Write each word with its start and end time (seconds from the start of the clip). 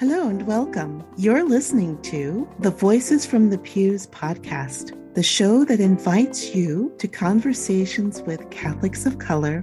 Hello 0.00 0.28
and 0.28 0.46
welcome. 0.46 1.04
You're 1.18 1.44
listening 1.46 2.00
to 2.04 2.48
the 2.60 2.70
Voices 2.70 3.26
from 3.26 3.50
the 3.50 3.58
Pews 3.58 4.06
podcast, 4.06 4.96
the 5.12 5.22
show 5.22 5.62
that 5.66 5.78
invites 5.78 6.54
you 6.54 6.90
to 6.96 7.06
conversations 7.06 8.22
with 8.22 8.48
Catholics 8.48 9.04
of 9.04 9.18
color 9.18 9.62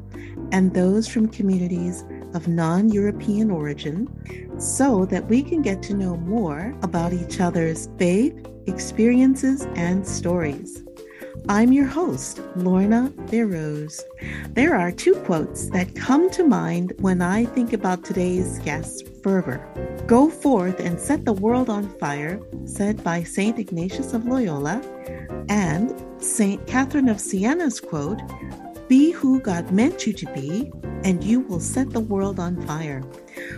and 0.51 0.71
those 0.71 1.07
from 1.07 1.27
communities 1.27 2.05
of 2.35 2.47
non 2.47 2.89
European 2.89 3.49
origin 3.49 4.07
so 4.59 5.05
that 5.05 5.27
we 5.27 5.41
can 5.41 5.63
get 5.63 5.81
to 5.81 5.95
know 5.95 6.17
more 6.17 6.77
about 6.83 7.13
each 7.13 7.39
other's 7.39 7.89
faith, 7.97 8.39
experiences, 8.67 9.65
and 9.73 10.05
stories. 10.05 10.83
I'm 11.49 11.71
your 11.71 11.85
host, 11.85 12.41
Lorna 12.57 13.09
Berrose. 13.31 14.03
There 14.49 14.75
are 14.75 14.91
two 14.91 15.15
quotes 15.23 15.69
that 15.69 15.95
come 15.95 16.29
to 16.31 16.43
mind 16.43 16.91
when 16.99 17.21
I 17.21 17.45
think 17.45 17.71
about 17.71 18.03
today's 18.03 18.59
guest's 18.59 19.01
fervor. 19.23 19.65
Go 20.07 20.29
forth 20.29 20.81
and 20.81 20.99
set 20.99 21.23
the 21.23 21.31
world 21.31 21.69
on 21.69 21.87
fire, 21.99 22.41
said 22.65 23.01
by 23.01 23.23
St. 23.23 23.57
Ignatius 23.57 24.11
of 24.11 24.25
Loyola, 24.25 24.81
and 25.47 25.95
St. 26.21 26.67
Catherine 26.67 27.07
of 27.07 27.21
Siena's 27.21 27.79
quote, 27.79 28.19
Be 28.89 29.11
who 29.11 29.39
God 29.39 29.71
meant 29.71 30.05
you 30.05 30.11
to 30.11 30.25
be, 30.33 30.69
and 31.05 31.23
you 31.23 31.39
will 31.39 31.61
set 31.61 31.91
the 31.91 32.01
world 32.01 32.41
on 32.41 32.61
fire. 32.63 33.01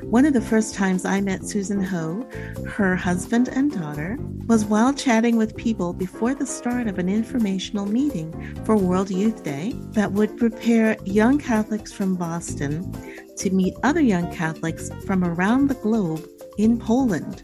One 0.03 0.25
of 0.25 0.33
the 0.33 0.41
first 0.41 0.75
times 0.75 1.05
I 1.05 1.21
met 1.21 1.45
Susan 1.45 1.83
Ho, 1.83 2.27
her 2.67 2.95
husband 2.95 3.49
and 3.49 3.71
daughter, 3.71 4.17
was 4.47 4.65
while 4.65 4.93
chatting 4.93 5.37
with 5.37 5.55
people 5.55 5.93
before 5.93 6.33
the 6.33 6.45
start 6.45 6.87
of 6.87 6.97
an 6.97 7.07
informational 7.07 7.85
meeting 7.85 8.33
for 8.65 8.75
World 8.75 9.11
Youth 9.11 9.43
Day 9.43 9.73
that 9.91 10.11
would 10.11 10.37
prepare 10.37 10.97
young 11.05 11.37
Catholics 11.37 11.91
from 11.91 12.15
Boston 12.15 12.91
to 13.37 13.49
meet 13.51 13.75
other 13.83 14.01
young 14.01 14.31
Catholics 14.33 14.89
from 15.05 15.23
around 15.23 15.67
the 15.67 15.75
globe 15.75 16.27
in 16.57 16.77
Poland, 16.77 17.43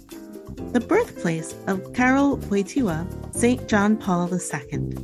the 0.73 0.79
birthplace 0.79 1.55
of 1.67 1.93
Karol 1.93 2.37
Wojtyła, 2.37 3.35
St. 3.35 3.67
John 3.67 3.97
Paul 3.97 4.29
II. 4.33 4.97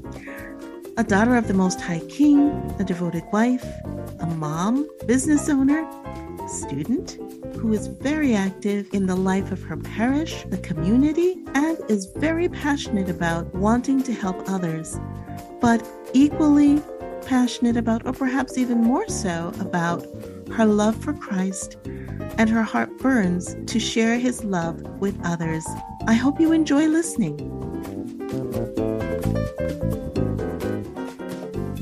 A 0.98 1.04
daughter 1.04 1.36
of 1.36 1.48
the 1.48 1.54
Most 1.54 1.80
High 1.80 2.02
King, 2.10 2.50
a 2.80 2.84
devoted 2.84 3.24
wife, 3.32 3.66
a 4.20 4.26
mom, 4.26 4.88
business 5.06 5.50
owner, 5.50 5.88
student 6.52 7.18
who 7.56 7.74
is 7.74 7.88
very 7.88 8.36
active 8.36 8.88
in 8.94 9.06
the 9.06 9.16
life 9.16 9.52
of 9.52 9.62
her 9.64 9.78
parish, 9.78 10.44
the 10.50 10.58
community, 10.58 11.44
and 11.56 11.78
is 11.90 12.08
very 12.18 12.50
passionate 12.50 13.10
about 13.10 13.54
wanting 13.56 14.04
to 14.04 14.14
help 14.14 14.50
others, 14.50 15.00
but 15.60 15.88
equally 16.14 16.82
passionate 17.26 17.78
about, 17.78 18.06
or 18.06 18.14
perhaps 18.14 18.58
even 18.58 18.80
more 18.80 19.08
so, 19.08 19.54
about 19.60 20.06
her 20.52 20.66
love 20.66 20.96
for 20.96 21.14
Christ 21.14 21.78
and 22.38 22.50
her 22.50 22.64
heart 22.64 22.98
burns 22.98 23.56
to 23.68 23.80
share 23.80 24.18
his 24.18 24.44
love 24.44 24.82
with 25.00 25.20
others. 25.24 25.66
I 26.08 26.14
hope 26.14 26.40
you 26.40 26.52
enjoy 26.52 26.88
listening. 26.88 27.40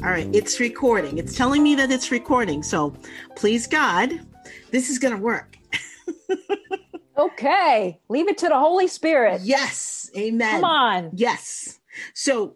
All 0.03 0.11
right, 0.15 0.29
it's 0.33 0.59
recording. 0.59 1.17
It's 1.17 1.35
telling 1.35 1.61
me 1.61 1.75
that 1.75 1.91
it's 1.91 2.11
recording. 2.11 2.63
So 2.63 2.93
please, 3.35 3.67
God, 3.67 4.19
this 4.71 4.89
is 4.89 4.99
going 4.99 5.15
to 5.15 5.21
work. 5.21 5.57
okay, 7.17 7.99
leave 8.09 8.27
it 8.27 8.37
to 8.39 8.47
the 8.49 8.57
Holy 8.57 8.87
Spirit. 8.87 9.41
Yes, 9.43 10.09
amen. 10.17 10.51
Come 10.61 10.63
on. 10.63 11.11
Yes. 11.13 11.79
So, 12.13 12.55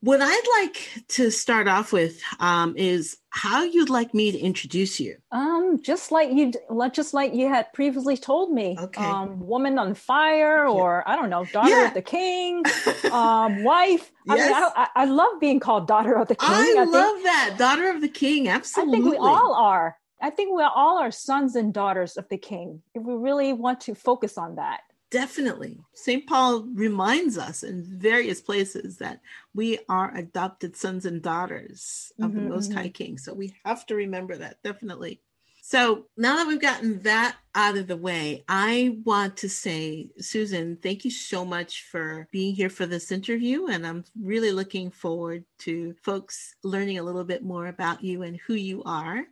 what 0.00 0.20
I'd 0.22 0.60
like 0.62 1.04
to 1.08 1.30
start 1.30 1.66
off 1.66 1.92
with 1.92 2.20
um, 2.38 2.76
is 2.76 3.16
how 3.30 3.64
you'd 3.64 3.90
like 3.90 4.14
me 4.14 4.30
to 4.30 4.38
introduce 4.38 5.00
you. 5.00 5.16
Um, 5.32 5.80
just 5.82 6.12
like 6.12 6.30
you, 6.32 6.52
just 6.92 7.14
like 7.14 7.34
you 7.34 7.48
had 7.48 7.72
previously 7.72 8.16
told 8.16 8.52
me. 8.52 8.76
Okay. 8.78 9.02
Um, 9.04 9.40
woman 9.46 9.76
on 9.78 9.94
fire, 9.94 10.68
or 10.68 11.02
I 11.08 11.16
don't 11.16 11.30
know, 11.30 11.44
daughter 11.46 11.70
Yeah. 11.70 11.88
of 11.88 11.94
the 11.94 12.02
king, 12.02 12.62
um, 13.12 13.64
wife. 13.64 14.12
I 14.28 14.34
mean, 14.34 14.38
Yes. 14.44 14.72
I, 14.76 14.82
I 14.82 15.02
I 15.02 15.04
love 15.06 15.40
being 15.40 15.58
called 15.60 15.88
daughter 15.88 16.14
of 16.14 16.28
the 16.28 16.36
king. 16.36 16.48
I, 16.50 16.62
think- 16.64 16.92
love 16.92 17.22
that. 17.24 17.54
Daughter 17.58 17.90
of 17.90 18.00
the 18.00 18.08
King. 18.08 18.48
I 18.48 18.52
Absolutely. 18.52 19.00
think 19.00 19.10
we 19.12 19.16
all 19.16 19.54
are. 19.54 19.96
I 20.20 20.30
think 20.30 20.52
we're 20.52 20.64
all 20.64 20.98
are 20.98 21.10
sons 21.10 21.56
and 21.56 21.72
daughters 21.72 22.16
of 22.16 22.28
the 22.28 22.38
king. 22.38 22.82
If 22.94 23.02
we 23.02 23.14
really 23.14 23.52
want 23.52 23.80
to 23.82 23.94
focus 23.94 24.36
on 24.36 24.56
that. 24.56 24.80
Definitely. 25.10 25.78
St. 25.94 26.26
Paul 26.26 26.64
reminds 26.74 27.38
us 27.38 27.62
in 27.62 27.82
various 27.82 28.42
places 28.42 28.98
that 28.98 29.20
we 29.54 29.78
are 29.88 30.14
adopted 30.14 30.76
sons 30.76 31.06
and 31.06 31.22
daughters 31.22 32.12
of 32.20 32.34
the 32.34 32.40
Mhm, 32.40 32.48
Most. 32.48 32.72
High 32.74 32.90
King. 32.90 33.16
So 33.16 33.32
we 33.32 33.54
have 33.64 33.86
to 33.86 33.94
remember 33.94 34.36
that, 34.36 34.62
definitely. 34.62 35.22
So 35.62 36.06
now 36.16 36.36
that 36.36 36.46
we've 36.46 36.60
gotten 36.60 37.02
that 37.02 37.36
out 37.54 37.76
of 37.76 37.86
the 37.86 37.96
way, 37.96 38.44
I 38.48 38.98
want 39.04 39.36
to 39.38 39.48
say, 39.48 40.10
Susan, 40.18 40.76
thank 40.76 41.04
you 41.04 41.10
so 41.10 41.44
much 41.44 41.84
for 41.84 42.26
being 42.32 42.54
here 42.54 42.70
for 42.70 42.86
this 42.86 43.12
interview. 43.12 43.66
And 43.66 43.86
I'm 43.86 44.04
really 44.20 44.52
looking 44.52 44.90
forward 44.90 45.44
to 45.60 45.94
folks 46.02 46.54
learning 46.62 46.98
a 46.98 47.02
little 47.02 47.24
bit 47.24 47.42
more 47.42 47.66
about 47.66 48.02
you 48.02 48.22
and 48.22 48.36
who 48.46 48.54
you 48.54 48.82
are. 48.84 49.26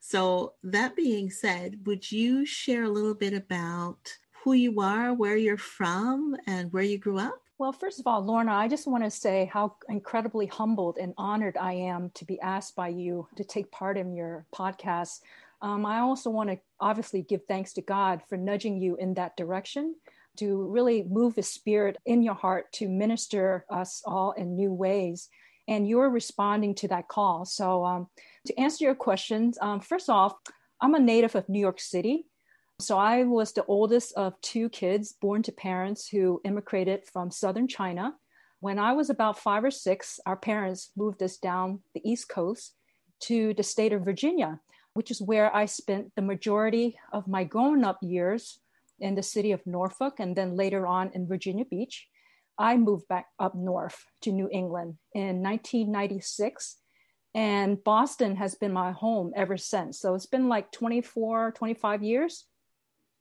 So, 0.00 0.54
that 0.62 0.96
being 0.96 1.30
said, 1.30 1.86
would 1.86 2.10
you 2.10 2.46
share 2.46 2.84
a 2.84 2.88
little 2.88 3.14
bit 3.14 3.34
about 3.34 4.12
who 4.42 4.54
you 4.54 4.80
are, 4.80 5.12
where 5.12 5.36
you're 5.36 5.58
from, 5.58 6.36
and 6.46 6.72
where 6.72 6.82
you 6.82 6.98
grew 6.98 7.18
up? 7.18 7.40
Well, 7.58 7.72
first 7.72 8.00
of 8.00 8.06
all, 8.06 8.24
Lorna, 8.24 8.54
I 8.54 8.68
just 8.68 8.86
want 8.86 9.04
to 9.04 9.10
say 9.10 9.50
how 9.52 9.76
incredibly 9.90 10.46
humbled 10.46 10.96
and 10.96 11.12
honored 11.18 11.58
I 11.58 11.74
am 11.74 12.10
to 12.14 12.24
be 12.24 12.40
asked 12.40 12.74
by 12.74 12.88
you 12.88 13.28
to 13.36 13.44
take 13.44 13.70
part 13.70 13.98
in 13.98 14.14
your 14.14 14.46
podcast. 14.54 15.20
Um, 15.60 15.84
I 15.84 15.98
also 15.98 16.30
want 16.30 16.48
to 16.48 16.58
obviously 16.80 17.20
give 17.20 17.42
thanks 17.46 17.74
to 17.74 17.82
God 17.82 18.22
for 18.30 18.38
nudging 18.38 18.80
you 18.80 18.96
in 18.96 19.12
that 19.14 19.36
direction 19.36 19.94
to 20.38 20.66
really 20.68 21.02
move 21.02 21.34
His 21.34 21.50
Spirit 21.50 21.98
in 22.06 22.22
your 22.22 22.34
heart 22.34 22.72
to 22.72 22.88
minister 22.88 23.66
us 23.68 24.02
all 24.06 24.32
in 24.32 24.56
new 24.56 24.72
ways. 24.72 25.28
And 25.68 25.86
you're 25.86 26.08
responding 26.08 26.74
to 26.76 26.88
that 26.88 27.08
call. 27.08 27.44
So, 27.44 27.84
um, 27.84 28.08
to 28.46 28.58
answer 28.58 28.84
your 28.84 28.94
questions, 28.94 29.58
um, 29.60 29.80
first 29.80 30.08
off, 30.08 30.34
I'm 30.80 30.94
a 30.94 30.98
native 30.98 31.34
of 31.34 31.48
New 31.48 31.60
York 31.60 31.80
City. 31.80 32.24
So 32.80 32.96
I 32.96 33.24
was 33.24 33.52
the 33.52 33.64
oldest 33.66 34.14
of 34.14 34.40
two 34.40 34.70
kids 34.70 35.12
born 35.20 35.42
to 35.42 35.52
parents 35.52 36.08
who 36.08 36.40
immigrated 36.44 37.02
from 37.12 37.30
southern 37.30 37.68
China. 37.68 38.14
When 38.60 38.78
I 38.78 38.92
was 38.92 39.10
about 39.10 39.38
five 39.38 39.64
or 39.64 39.70
six, 39.70 40.18
our 40.24 40.36
parents 40.36 40.90
moved 40.96 41.22
us 41.22 41.36
down 41.36 41.80
the 41.94 42.00
East 42.08 42.28
Coast 42.28 42.74
to 43.24 43.52
the 43.54 43.62
state 43.62 43.92
of 43.92 44.04
Virginia, 44.04 44.60
which 44.94 45.10
is 45.10 45.20
where 45.20 45.54
I 45.54 45.66
spent 45.66 46.12
the 46.16 46.22
majority 46.22 46.98
of 47.12 47.28
my 47.28 47.44
growing 47.44 47.84
up 47.84 47.98
years 48.00 48.60
in 48.98 49.14
the 49.14 49.22
city 49.22 49.52
of 49.52 49.66
Norfolk 49.66 50.14
and 50.18 50.34
then 50.34 50.56
later 50.56 50.86
on 50.86 51.10
in 51.14 51.28
Virginia 51.28 51.64
Beach. 51.66 52.06
I 52.58 52.76
moved 52.76 53.08
back 53.08 53.26
up 53.38 53.54
north 53.54 54.04
to 54.22 54.32
New 54.32 54.48
England 54.50 54.96
in 55.14 55.42
1996 55.42 56.76
and 57.34 57.82
Boston 57.84 58.36
has 58.36 58.54
been 58.54 58.72
my 58.72 58.92
home 58.92 59.32
ever 59.36 59.56
since. 59.56 59.98
So 60.00 60.14
it's 60.14 60.26
been 60.26 60.48
like 60.48 60.72
24, 60.72 61.52
25 61.52 62.02
years. 62.02 62.46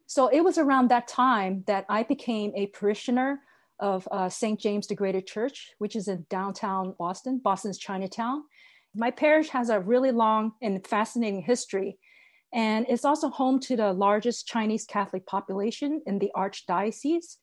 So 0.07 0.27
it 0.27 0.41
was 0.43 0.57
around 0.57 0.89
that 0.89 1.07
time 1.07 1.63
that 1.67 1.85
I 1.87 2.03
became 2.03 2.51
a 2.55 2.67
parishioner 2.67 3.41
of 3.79 4.07
uh, 4.11 4.27
St. 4.27 4.59
James 4.59 4.87
the 4.87 4.95
Greater 4.95 5.21
Church, 5.21 5.71
which 5.77 5.95
is 5.95 6.07
in 6.07 6.25
downtown 6.29 6.95
Boston, 6.97 7.39
Boston's 7.43 7.77
Chinatown. 7.77 8.43
My 8.95 9.11
parish 9.11 9.49
has 9.49 9.69
a 9.69 9.79
really 9.79 10.11
long 10.11 10.53
and 10.61 10.85
fascinating 10.85 11.43
history. 11.43 11.99
And 12.51 12.87
it's 12.89 13.05
also 13.05 13.29
home 13.29 13.59
to 13.61 13.75
the 13.75 13.93
largest 13.93 14.47
Chinese 14.47 14.85
Catholic 14.85 15.27
population 15.27 16.01
in 16.07 16.17
the 16.17 16.31
Archdiocese. 16.35 17.37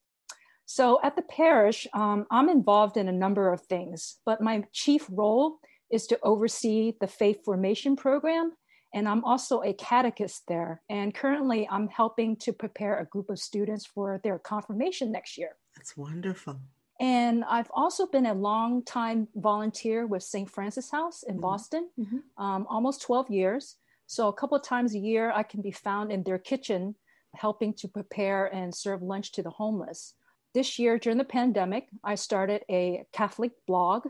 So 0.64 0.98
at 1.04 1.14
the 1.14 1.22
parish, 1.22 1.86
um, 1.94 2.26
I'm 2.32 2.48
involved 2.48 2.96
in 2.96 3.08
a 3.08 3.12
number 3.12 3.52
of 3.52 3.60
things, 3.60 4.16
but 4.26 4.40
my 4.40 4.64
chief 4.72 5.06
role 5.08 5.60
is 5.90 6.06
to 6.08 6.18
oversee 6.22 6.94
the 7.00 7.06
faith 7.06 7.44
formation 7.44 7.96
program 7.96 8.52
and 8.94 9.06
I'm 9.08 9.24
also 9.24 9.62
a 9.62 9.74
catechist 9.74 10.44
there. 10.48 10.80
And 10.88 11.14
currently, 11.14 11.68
I'm 11.70 11.88
helping 11.88 12.36
to 12.36 12.52
prepare 12.52 12.98
a 12.98 13.04
group 13.04 13.28
of 13.28 13.38
students 13.38 13.84
for 13.84 14.20
their 14.24 14.38
confirmation 14.38 15.12
next 15.12 15.36
year. 15.36 15.56
That's 15.76 15.96
wonderful. 15.98 16.60
And 16.98 17.44
I've 17.44 17.70
also 17.74 18.06
been 18.06 18.24
a 18.24 18.32
long 18.32 18.82
time 18.82 19.28
volunteer 19.34 20.06
with 20.06 20.22
St. 20.22 20.48
Francis 20.50 20.90
House 20.90 21.22
in 21.22 21.36
Mhm. 21.36 21.40
Boston, 21.42 21.90
Mhm. 21.98 22.22
um, 22.38 22.66
almost 22.70 23.02
12 23.02 23.30
years. 23.30 23.76
So 24.06 24.28
a 24.28 24.32
couple 24.32 24.56
of 24.56 24.62
times 24.62 24.94
a 24.94 24.98
year, 24.98 25.30
I 25.30 25.42
can 25.42 25.60
be 25.60 25.72
found 25.72 26.10
in 26.10 26.22
their 26.22 26.38
kitchen 26.38 26.94
helping 27.34 27.74
to 27.74 27.88
prepare 27.88 28.46
and 28.46 28.74
serve 28.74 29.02
lunch 29.02 29.32
to 29.32 29.42
the 29.42 29.50
homeless. 29.50 30.14
This 30.54 30.78
year, 30.78 30.98
during 30.98 31.18
the 31.18 31.24
pandemic, 31.24 31.90
I 32.02 32.14
started 32.14 32.64
a 32.70 33.04
Catholic 33.12 33.52
blog 33.66 34.06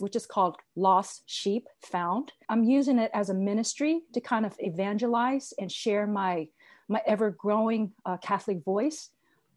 which 0.00 0.16
is 0.16 0.26
called 0.26 0.56
Lost 0.76 1.22
Sheep 1.26 1.68
Found. 1.92 2.32
I'm 2.48 2.64
using 2.64 2.98
it 2.98 3.10
as 3.14 3.30
a 3.30 3.34
ministry 3.34 4.02
to 4.14 4.20
kind 4.20 4.46
of 4.46 4.54
evangelize 4.58 5.52
and 5.58 5.70
share 5.70 6.06
my 6.06 6.48
my 6.88 7.00
ever 7.06 7.30
growing 7.30 7.92
uh, 8.04 8.16
Catholic 8.16 8.64
voice. 8.64 9.10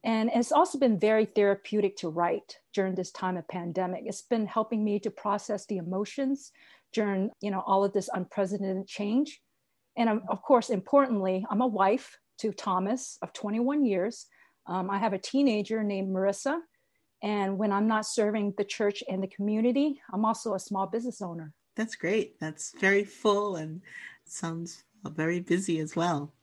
And 0.03 0.29
it's 0.33 0.51
also 0.51 0.77
been 0.77 0.99
very 0.99 1.25
therapeutic 1.25 1.97
to 1.97 2.09
write 2.09 2.59
during 2.73 2.93
this 2.93 3.11
time 3.11 3.37
of 3.37 3.47
pandemic. 3.47 4.03
It's 4.05 4.21
been 4.21 4.45
helping 4.45 4.83
me 4.83 4.99
to 4.99 5.09
process 5.09 5.65
the 5.65 5.77
emotions 5.77 6.51
during 6.91 7.31
you 7.41 7.51
know 7.51 7.63
all 7.65 7.83
of 7.83 7.93
this 7.93 8.09
unprecedented 8.13 8.87
change. 8.87 9.41
And 9.97 10.09
I'm, 10.09 10.23
of 10.29 10.41
course, 10.41 10.69
importantly, 10.69 11.45
I'm 11.49 11.61
a 11.61 11.67
wife 11.67 12.17
to 12.39 12.51
Thomas 12.51 13.17
of 13.21 13.33
21 13.33 13.85
years. 13.85 14.27
Um, 14.65 14.89
I 14.89 14.97
have 14.97 15.13
a 15.13 15.19
teenager 15.19 15.83
named 15.83 16.09
Marissa. 16.13 16.59
And 17.23 17.57
when 17.57 17.71
I'm 17.71 17.87
not 17.87 18.05
serving 18.05 18.53
the 18.57 18.65
church 18.65 19.01
and 19.09 19.23
the 19.23 19.27
community, 19.27 20.01
I'm 20.11 20.25
also 20.25 20.53
a 20.53 20.59
small 20.59 20.85
business 20.87 21.21
owner. 21.21 21.53
That's 21.75 21.95
great. 21.95 22.37
That's 22.39 22.73
very 22.79 23.05
full 23.05 23.55
and 23.55 23.81
sounds 24.25 24.83
very 25.05 25.39
busy 25.39 25.79
as 25.79 25.95
well. 25.95 26.33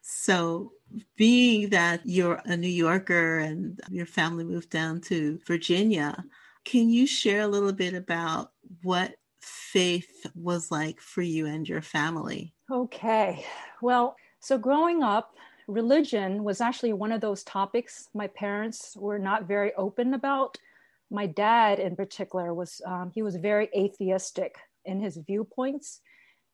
So, 0.00 0.72
being 1.16 1.70
that 1.70 2.02
you're 2.04 2.40
a 2.44 2.56
New 2.56 2.68
Yorker 2.68 3.38
and 3.38 3.80
your 3.90 4.06
family 4.06 4.44
moved 4.44 4.70
down 4.70 5.00
to 5.02 5.40
Virginia, 5.46 6.24
can 6.64 6.88
you 6.88 7.06
share 7.06 7.40
a 7.40 7.48
little 7.48 7.72
bit 7.72 7.94
about 7.94 8.52
what 8.82 9.14
faith 9.40 10.26
was 10.34 10.70
like 10.70 11.00
for 11.00 11.22
you 11.22 11.46
and 11.46 11.68
your 11.68 11.82
family? 11.82 12.54
Okay. 12.70 13.44
Well, 13.82 14.14
so 14.40 14.58
growing 14.58 15.02
up, 15.02 15.34
religion 15.66 16.44
was 16.44 16.60
actually 16.60 16.92
one 16.92 17.12
of 17.12 17.20
those 17.20 17.42
topics 17.42 18.08
my 18.14 18.26
parents 18.28 18.96
were 18.96 19.18
not 19.18 19.48
very 19.48 19.72
open 19.74 20.14
about. 20.14 20.58
My 21.10 21.26
dad, 21.26 21.78
in 21.78 21.96
particular, 21.96 22.52
was 22.52 22.80
um, 22.86 23.10
he 23.14 23.22
was 23.22 23.36
very 23.36 23.68
atheistic 23.76 24.56
in 24.84 25.00
his 25.00 25.16
viewpoints, 25.16 26.00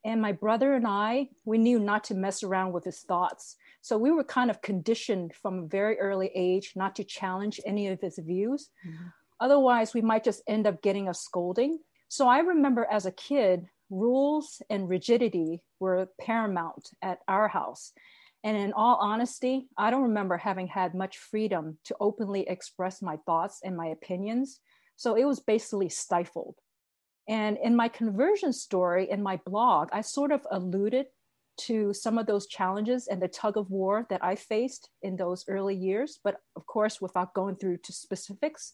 and 0.04 0.20
my 0.20 0.32
brother 0.32 0.74
and 0.74 0.86
I 0.86 1.28
we 1.44 1.58
knew 1.58 1.78
not 1.78 2.04
to 2.04 2.14
mess 2.14 2.42
around 2.42 2.72
with 2.72 2.84
his 2.84 3.00
thoughts. 3.00 3.56
So 3.80 3.96
we 3.96 4.10
were 4.10 4.24
kind 4.24 4.50
of 4.50 4.62
conditioned 4.62 5.34
from 5.34 5.58
a 5.58 5.66
very 5.66 5.98
early 5.98 6.30
age 6.34 6.72
not 6.76 6.96
to 6.96 7.04
challenge 7.04 7.60
any 7.64 7.88
of 7.88 8.00
his 8.00 8.18
views. 8.18 8.70
Mm-hmm. 8.86 9.06
Otherwise, 9.40 9.94
we 9.94 10.02
might 10.02 10.24
just 10.24 10.42
end 10.46 10.66
up 10.66 10.82
getting 10.82 11.08
a 11.08 11.14
scolding. 11.14 11.78
So 12.08 12.28
I 12.28 12.40
remember 12.40 12.86
as 12.90 13.06
a 13.06 13.12
kid, 13.12 13.66
rules 13.88 14.62
and 14.68 14.88
rigidity 14.88 15.62
were 15.80 16.08
paramount 16.20 16.90
at 17.02 17.20
our 17.26 17.48
house. 17.48 17.92
And 18.42 18.56
in 18.56 18.72
all 18.72 18.96
honesty, 19.00 19.68
I 19.76 19.90
don't 19.90 20.02
remember 20.02 20.36
having 20.36 20.66
had 20.66 20.94
much 20.94 21.18
freedom 21.18 21.78
to 21.84 21.96
openly 22.00 22.48
express 22.48 23.02
my 23.02 23.16
thoughts 23.26 23.60
and 23.62 23.76
my 23.76 23.88
opinions. 23.88 24.60
So 24.96 25.14
it 25.14 25.24
was 25.24 25.40
basically 25.40 25.88
stifled. 25.90 26.56
And 27.28 27.58
in 27.62 27.76
my 27.76 27.88
conversion 27.88 28.52
story 28.52 29.10
in 29.10 29.22
my 29.22 29.38
blog, 29.44 29.88
I 29.92 30.00
sort 30.00 30.32
of 30.32 30.46
alluded 30.50 31.06
to 31.58 31.92
some 31.92 32.16
of 32.16 32.26
those 32.26 32.46
challenges 32.46 33.06
and 33.06 33.20
the 33.20 33.28
tug 33.28 33.56
of 33.58 33.70
war 33.70 34.06
that 34.08 34.24
I 34.24 34.34
faced 34.34 34.88
in 35.02 35.16
those 35.16 35.44
early 35.46 35.76
years, 35.76 36.18
but 36.24 36.36
of 36.56 36.66
course, 36.66 37.00
without 37.00 37.34
going 37.34 37.56
through 37.56 37.78
to 37.78 37.92
specifics. 37.92 38.72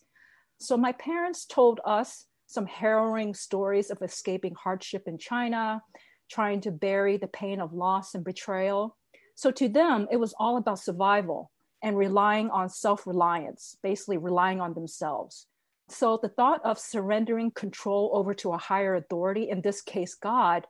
So 0.59 0.77
my 0.77 0.93
parents 0.93 1.47
told 1.47 1.81
us 1.85 2.27
some 2.47 2.67
harrowing 2.67 3.35
stories 3.35 3.91
of 3.91 4.03
escaping 4.03 4.55
hardship 4.55 5.03
in 5.07 5.19
China, 5.19 5.83
trying 6.31 6.61
to 6.63 6.71
bury 6.71 7.17
the 7.17 7.27
pain 7.27 7.61
of 7.61 7.73
loss 7.73 8.15
and 8.15 8.25
betrayal. 8.25 8.97
So 9.37 9.51
to 9.53 9.69
them, 9.69 10.09
it 10.11 10.17
was 10.17 10.35
all 10.39 10.57
about 10.57 10.81
survival 10.81 11.53
and 11.83 11.97
relying 11.97 12.51
on 12.51 12.69
self 12.69 13.07
reliance, 13.07 13.77
basically 13.83 14.17
relying 14.17 14.61
on 14.61 14.75
themselves. 14.75 15.47
So 15.89 16.19
the 16.21 16.29
thought 16.29 16.65
of 16.65 16.81
surrendering 16.81 17.53
control 17.53 18.11
over 18.15 18.35
to 18.35 18.53
a 18.53 18.59
higher 18.59 18.97
authority, 18.97 19.49
in 19.51 19.61
this 19.61 19.83
case, 19.83 20.15
God, 20.17 20.67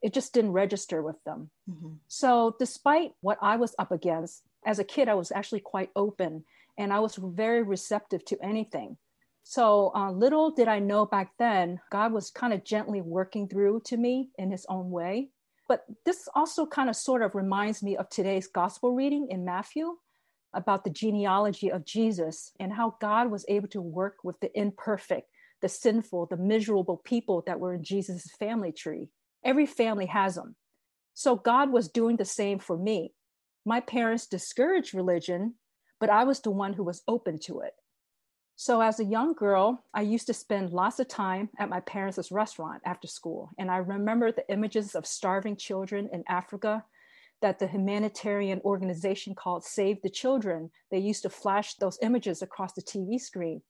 it 0.00 0.12
just 0.12 0.32
didn't 0.32 0.52
register 0.52 1.02
with 1.02 1.16
them. 1.24 1.50
Mm-hmm. 1.68 1.94
So 2.06 2.54
despite 2.58 3.12
what 3.20 3.38
I 3.40 3.56
was 3.56 3.74
up 3.78 3.90
against, 3.90 4.42
as 4.64 4.78
a 4.78 4.84
kid, 4.84 5.08
I 5.08 5.14
was 5.14 5.32
actually 5.32 5.60
quite 5.60 5.90
open 5.96 6.44
and 6.78 6.92
I 6.92 7.00
was 7.00 7.16
very 7.16 7.62
receptive 7.62 8.24
to 8.26 8.38
anything. 8.42 8.96
So 9.42 9.92
uh, 9.94 10.10
little 10.10 10.50
did 10.50 10.68
I 10.68 10.78
know 10.78 11.04
back 11.06 11.32
then, 11.38 11.80
God 11.90 12.12
was 12.12 12.30
kind 12.30 12.52
of 12.52 12.64
gently 12.64 13.00
working 13.00 13.48
through 13.48 13.82
to 13.86 13.96
me 13.96 14.30
in 14.38 14.50
his 14.50 14.66
own 14.68 14.90
way. 14.90 15.30
But 15.68 15.84
this 16.04 16.28
also 16.34 16.66
kind 16.66 16.90
of 16.90 16.96
sort 16.96 17.22
of 17.22 17.34
reminds 17.34 17.82
me 17.82 17.96
of 17.96 18.08
today's 18.08 18.46
gospel 18.46 18.94
reading 18.94 19.28
in 19.30 19.44
Matthew 19.44 19.96
about 20.52 20.84
the 20.84 20.90
genealogy 20.90 21.70
of 21.70 21.84
Jesus 21.84 22.52
and 22.60 22.72
how 22.72 22.96
God 23.00 23.30
was 23.30 23.44
able 23.48 23.68
to 23.68 23.80
work 23.80 24.16
with 24.22 24.38
the 24.40 24.56
imperfect, 24.58 25.28
the 25.62 25.68
sinful, 25.68 26.26
the 26.26 26.36
miserable 26.36 26.98
people 26.98 27.42
that 27.46 27.58
were 27.58 27.74
in 27.74 27.82
Jesus' 27.82 28.30
family 28.38 28.72
tree. 28.72 29.08
Every 29.44 29.66
family 29.66 30.06
has 30.06 30.34
them. 30.36 30.54
So 31.14 31.36
God 31.36 31.72
was 31.72 31.88
doing 31.88 32.16
the 32.16 32.24
same 32.24 32.58
for 32.58 32.76
me. 32.76 33.14
My 33.64 33.80
parents 33.80 34.26
discouraged 34.26 34.94
religion, 34.94 35.54
but 35.98 36.10
I 36.10 36.24
was 36.24 36.40
the 36.40 36.50
one 36.50 36.74
who 36.74 36.84
was 36.84 37.02
open 37.08 37.38
to 37.44 37.60
it. 37.60 37.72
So, 38.56 38.80
as 38.80 39.00
a 39.00 39.04
young 39.04 39.34
girl, 39.34 39.82
I 39.92 40.02
used 40.02 40.28
to 40.28 40.34
spend 40.34 40.70
lots 40.70 41.00
of 41.00 41.08
time 41.08 41.50
at 41.58 41.68
my 41.68 41.80
parents' 41.80 42.30
restaurant 42.30 42.82
after 42.84 43.08
school. 43.08 43.50
And 43.58 43.68
I 43.68 43.78
remember 43.78 44.30
the 44.30 44.48
images 44.48 44.94
of 44.94 45.06
starving 45.06 45.56
children 45.56 46.08
in 46.12 46.22
Africa 46.28 46.84
that 47.42 47.58
the 47.58 47.66
humanitarian 47.66 48.60
organization 48.64 49.34
called 49.34 49.64
Save 49.64 50.00
the 50.02 50.08
Children, 50.08 50.70
they 50.92 50.98
used 50.98 51.22
to 51.22 51.30
flash 51.30 51.74
those 51.74 51.98
images 52.00 52.42
across 52.42 52.72
the 52.74 52.82
TV 52.82 53.20
screen. 53.20 53.60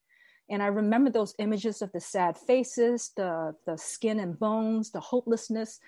And 0.51 0.63
I 0.63 0.67
remember 0.67 1.11
those 1.11 1.35
images 1.39 1.81
of 1.81 1.91
the 1.93 2.01
sad 2.01 2.37
faces, 2.37 3.13
the, 3.17 3.55
the 3.65 3.79
skin 3.79 4.21
and 4.21 4.39
bones, 4.39 4.91
the 4.91 5.01
hopelessness. 5.01 5.81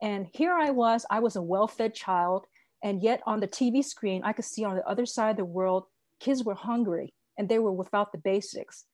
And 0.00 0.26
here 0.32 0.54
I 0.54 0.70
was, 0.70 1.04
I 1.10 1.20
was 1.20 1.36
a 1.36 1.42
well 1.42 1.68
fed 1.68 1.94
child. 1.94 2.46
And 2.82 3.02
yet 3.02 3.22
on 3.26 3.40
the 3.40 3.48
TV 3.48 3.84
screen, 3.84 4.22
I 4.24 4.32
could 4.32 4.46
see 4.46 4.64
on 4.64 4.76
the 4.76 4.88
other 4.88 5.04
side 5.04 5.32
of 5.32 5.36
the 5.36 5.44
world, 5.44 5.84
kids 6.18 6.44
were 6.44 6.54
hungry 6.54 7.12
and 7.38 7.48
they 7.48 7.58
were 7.58 7.72
without 7.72 8.12
the 8.12 8.18
basics. 8.18 8.84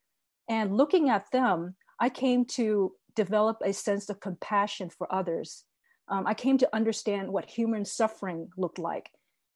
And 0.48 0.76
looking 0.76 1.08
at 1.08 1.30
them, 1.32 1.74
I 1.98 2.10
came 2.10 2.44
to 2.46 2.92
develop 3.16 3.58
a 3.64 3.72
sense 3.72 4.08
of 4.10 4.20
compassion 4.20 4.90
for 4.90 5.12
others. 5.12 5.64
Um, 6.08 6.26
I 6.26 6.34
came 6.34 6.58
to 6.58 6.74
understand 6.74 7.32
what 7.32 7.48
human 7.48 7.84
suffering 7.84 8.50
looked 8.56 8.78
like 8.78 9.10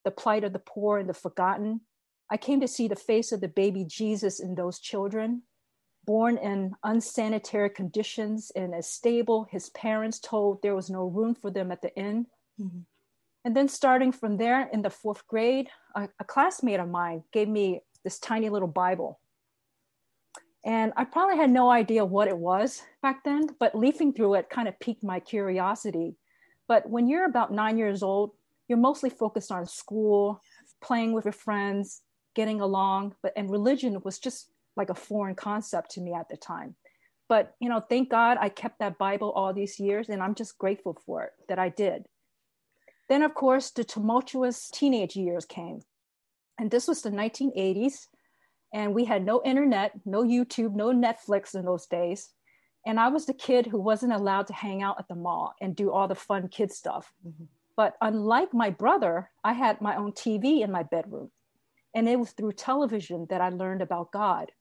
the 0.05 0.11
plight 0.11 0.45
of 0.45 0.53
the 0.53 0.59
poor 0.59 0.97
and 0.97 1.09
the 1.09 1.13
forgotten. 1.13 1.81
I 2.31 2.37
came 2.37 2.61
to 2.61 2.67
see 2.67 2.87
the 2.87 2.95
face 2.95 3.31
of 3.31 3.41
the 3.41 3.49
baby 3.49 3.85
Jesus 3.85 4.39
in 4.39 4.55
those 4.55 4.79
children, 4.79 5.43
born 6.05 6.37
in 6.37 6.73
unsanitary 6.83 7.69
conditions 7.69 8.49
in 8.55 8.73
a 8.73 8.81
stable 8.81 9.45
his 9.51 9.69
parents 9.71 10.19
told 10.19 10.61
there 10.61 10.75
was 10.75 10.89
no 10.89 11.05
room 11.05 11.35
for 11.35 11.51
them 11.51 11.71
at 11.71 11.81
the 11.81 11.93
inn. 11.95 12.27
Mm-hmm. 12.59 12.79
And 13.45 13.55
then, 13.55 13.67
starting 13.67 14.11
from 14.11 14.37
there 14.37 14.69
in 14.71 14.81
the 14.81 14.89
fourth 14.89 15.27
grade, 15.27 15.69
a, 15.95 16.07
a 16.19 16.23
classmate 16.23 16.79
of 16.79 16.89
mine 16.89 17.23
gave 17.31 17.47
me 17.47 17.81
this 18.03 18.19
tiny 18.19 18.49
little 18.49 18.67
Bible. 18.67 19.19
And 20.65 20.91
I 20.97 21.05
probably 21.05 21.37
had 21.37 21.49
no 21.49 21.69
idea 21.69 22.03
what 22.03 22.27
it 22.27 22.37
was 22.37 22.83
back 23.01 23.23
then, 23.23 23.47
but 23.59 23.75
leafing 23.75 24.13
through 24.13 24.35
it 24.35 24.49
kind 24.49 24.67
of 24.67 24.79
piqued 24.79 25.03
my 25.03 25.19
curiosity. 25.19 26.15
But 26.67 26.89
when 26.89 27.07
you're 27.07 27.25
about 27.25 27.53
nine 27.53 27.77
years 27.77 28.03
old, 28.03 28.31
you're 28.67 28.77
mostly 28.77 29.09
focused 29.09 29.51
on 29.51 29.65
school, 29.65 30.41
playing 30.81 31.13
with 31.13 31.25
your 31.25 31.31
friends, 31.31 32.01
getting 32.35 32.61
along. 32.61 33.15
But 33.23 33.33
and 33.35 33.49
religion 33.49 33.99
was 34.03 34.19
just 34.19 34.51
like 34.75 34.89
a 34.89 34.95
foreign 34.95 35.35
concept 35.35 35.91
to 35.91 36.01
me 36.01 36.13
at 36.13 36.29
the 36.29 36.37
time. 36.37 36.75
But 37.27 37.55
you 37.59 37.69
know, 37.69 37.79
thank 37.79 38.09
God 38.09 38.37
I 38.39 38.49
kept 38.49 38.79
that 38.79 38.97
Bible 38.97 39.31
all 39.31 39.53
these 39.53 39.79
years, 39.79 40.09
and 40.09 40.21
I'm 40.21 40.35
just 40.35 40.57
grateful 40.57 40.97
for 41.05 41.23
it 41.23 41.31
that 41.47 41.59
I 41.59 41.69
did. 41.69 42.05
Then, 43.07 43.23
of 43.23 43.33
course, 43.33 43.71
the 43.71 43.83
tumultuous 43.83 44.69
teenage 44.69 45.15
years 45.15 45.45
came. 45.45 45.81
And 46.59 46.69
this 46.69 46.87
was 46.87 47.01
the 47.01 47.09
1980s. 47.09 48.07
And 48.73 48.93
we 48.93 49.05
had 49.05 49.25
no 49.25 49.41
internet, 49.43 49.93
no 50.05 50.23
YouTube, 50.23 50.75
no 50.75 50.89
Netflix 50.89 51.55
in 51.55 51.65
those 51.65 51.87
days. 51.87 52.29
And 52.85 52.99
I 52.99 53.07
was 53.07 53.25
the 53.25 53.33
kid 53.33 53.65
who 53.65 53.79
wasn't 53.79 54.13
allowed 54.13 54.47
to 54.47 54.53
hang 54.53 54.83
out 54.83 54.97
at 54.99 55.07
the 55.07 55.15
mall 55.15 55.53
and 55.59 55.75
do 55.75 55.91
all 55.91 56.07
the 56.07 56.15
fun 56.15 56.47
kid 56.47 56.71
stuff. 56.71 57.11
Mm-hmm. 57.25 57.45
But 57.75 57.95
unlike 58.01 58.53
my 58.53 58.69
brother, 58.69 59.31
I 59.43 59.53
had 59.53 59.81
my 59.81 59.95
own 59.95 60.11
TV 60.11 60.61
in 60.61 60.71
my 60.71 60.83
bedroom. 60.83 61.31
And 61.95 62.07
it 62.07 62.19
was 62.19 62.31
through 62.31 62.53
television 62.53 63.25
that 63.29 63.41
I 63.41 63.49
learned 63.49 63.81
about 63.81 64.11
God. 64.11 64.51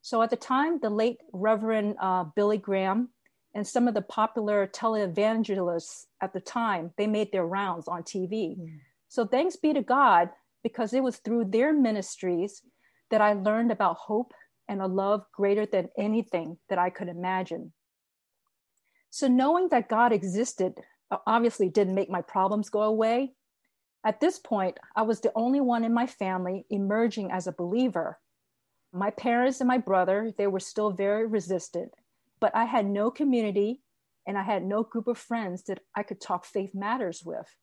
So 0.00 0.22
at 0.22 0.30
the 0.30 0.36
time, 0.36 0.78
the 0.80 0.88
late 0.88 1.18
Reverend 1.32 1.96
uh, 2.00 2.24
Billy 2.34 2.56
Graham 2.56 3.10
and 3.54 3.66
some 3.66 3.88
of 3.88 3.94
the 3.94 4.02
popular 4.02 4.66
televangelists 4.66 6.06
at 6.22 6.32
the 6.32 6.40
time, 6.40 6.92
they 6.96 7.06
made 7.06 7.32
their 7.32 7.44
rounds 7.44 7.88
on 7.88 8.02
TV. 8.02 8.56
Mm. 8.56 8.78
So 9.08 9.26
thanks 9.26 9.56
be 9.56 9.72
to 9.74 9.82
God, 9.82 10.30
because 10.62 10.92
it 10.92 11.02
was 11.02 11.18
through 11.18 11.46
their 11.46 11.72
ministries 11.72 12.62
that 13.10 13.20
I 13.20 13.32
learned 13.32 13.70
about 13.70 13.96
hope 13.96 14.32
and 14.68 14.82
a 14.82 14.86
love 14.86 15.24
greater 15.32 15.66
than 15.66 15.88
anything 15.96 16.58
that 16.68 16.78
I 16.78 16.90
could 16.90 17.08
imagine. 17.08 17.72
So, 19.10 19.26
knowing 19.26 19.68
that 19.70 19.88
God 19.88 20.12
existed 20.12 20.74
uh, 21.10 21.16
obviously 21.26 21.68
didn't 21.68 21.94
make 21.94 22.10
my 22.10 22.22
problems 22.22 22.68
go 22.68 22.82
away. 22.82 23.32
At 24.04 24.20
this 24.20 24.38
point, 24.38 24.78
I 24.94 25.02
was 25.02 25.20
the 25.20 25.32
only 25.34 25.60
one 25.60 25.84
in 25.84 25.92
my 25.92 26.06
family 26.06 26.66
emerging 26.70 27.30
as 27.32 27.46
a 27.46 27.52
believer. 27.52 28.18
My 28.92 29.10
parents 29.10 29.60
and 29.60 29.68
my 29.68 29.78
brother, 29.78 30.32
they 30.36 30.46
were 30.46 30.60
still 30.60 30.90
very 30.90 31.26
resistant, 31.26 31.92
but 32.40 32.54
I 32.54 32.64
had 32.64 32.86
no 32.86 33.10
community 33.10 33.82
and 34.26 34.38
I 34.38 34.42
had 34.42 34.64
no 34.64 34.82
group 34.82 35.08
of 35.08 35.18
friends 35.18 35.64
that 35.64 35.80
I 35.94 36.02
could 36.02 36.20
talk 36.20 36.44
faith 36.44 36.74
matters 36.74 37.22
with. 37.24 37.56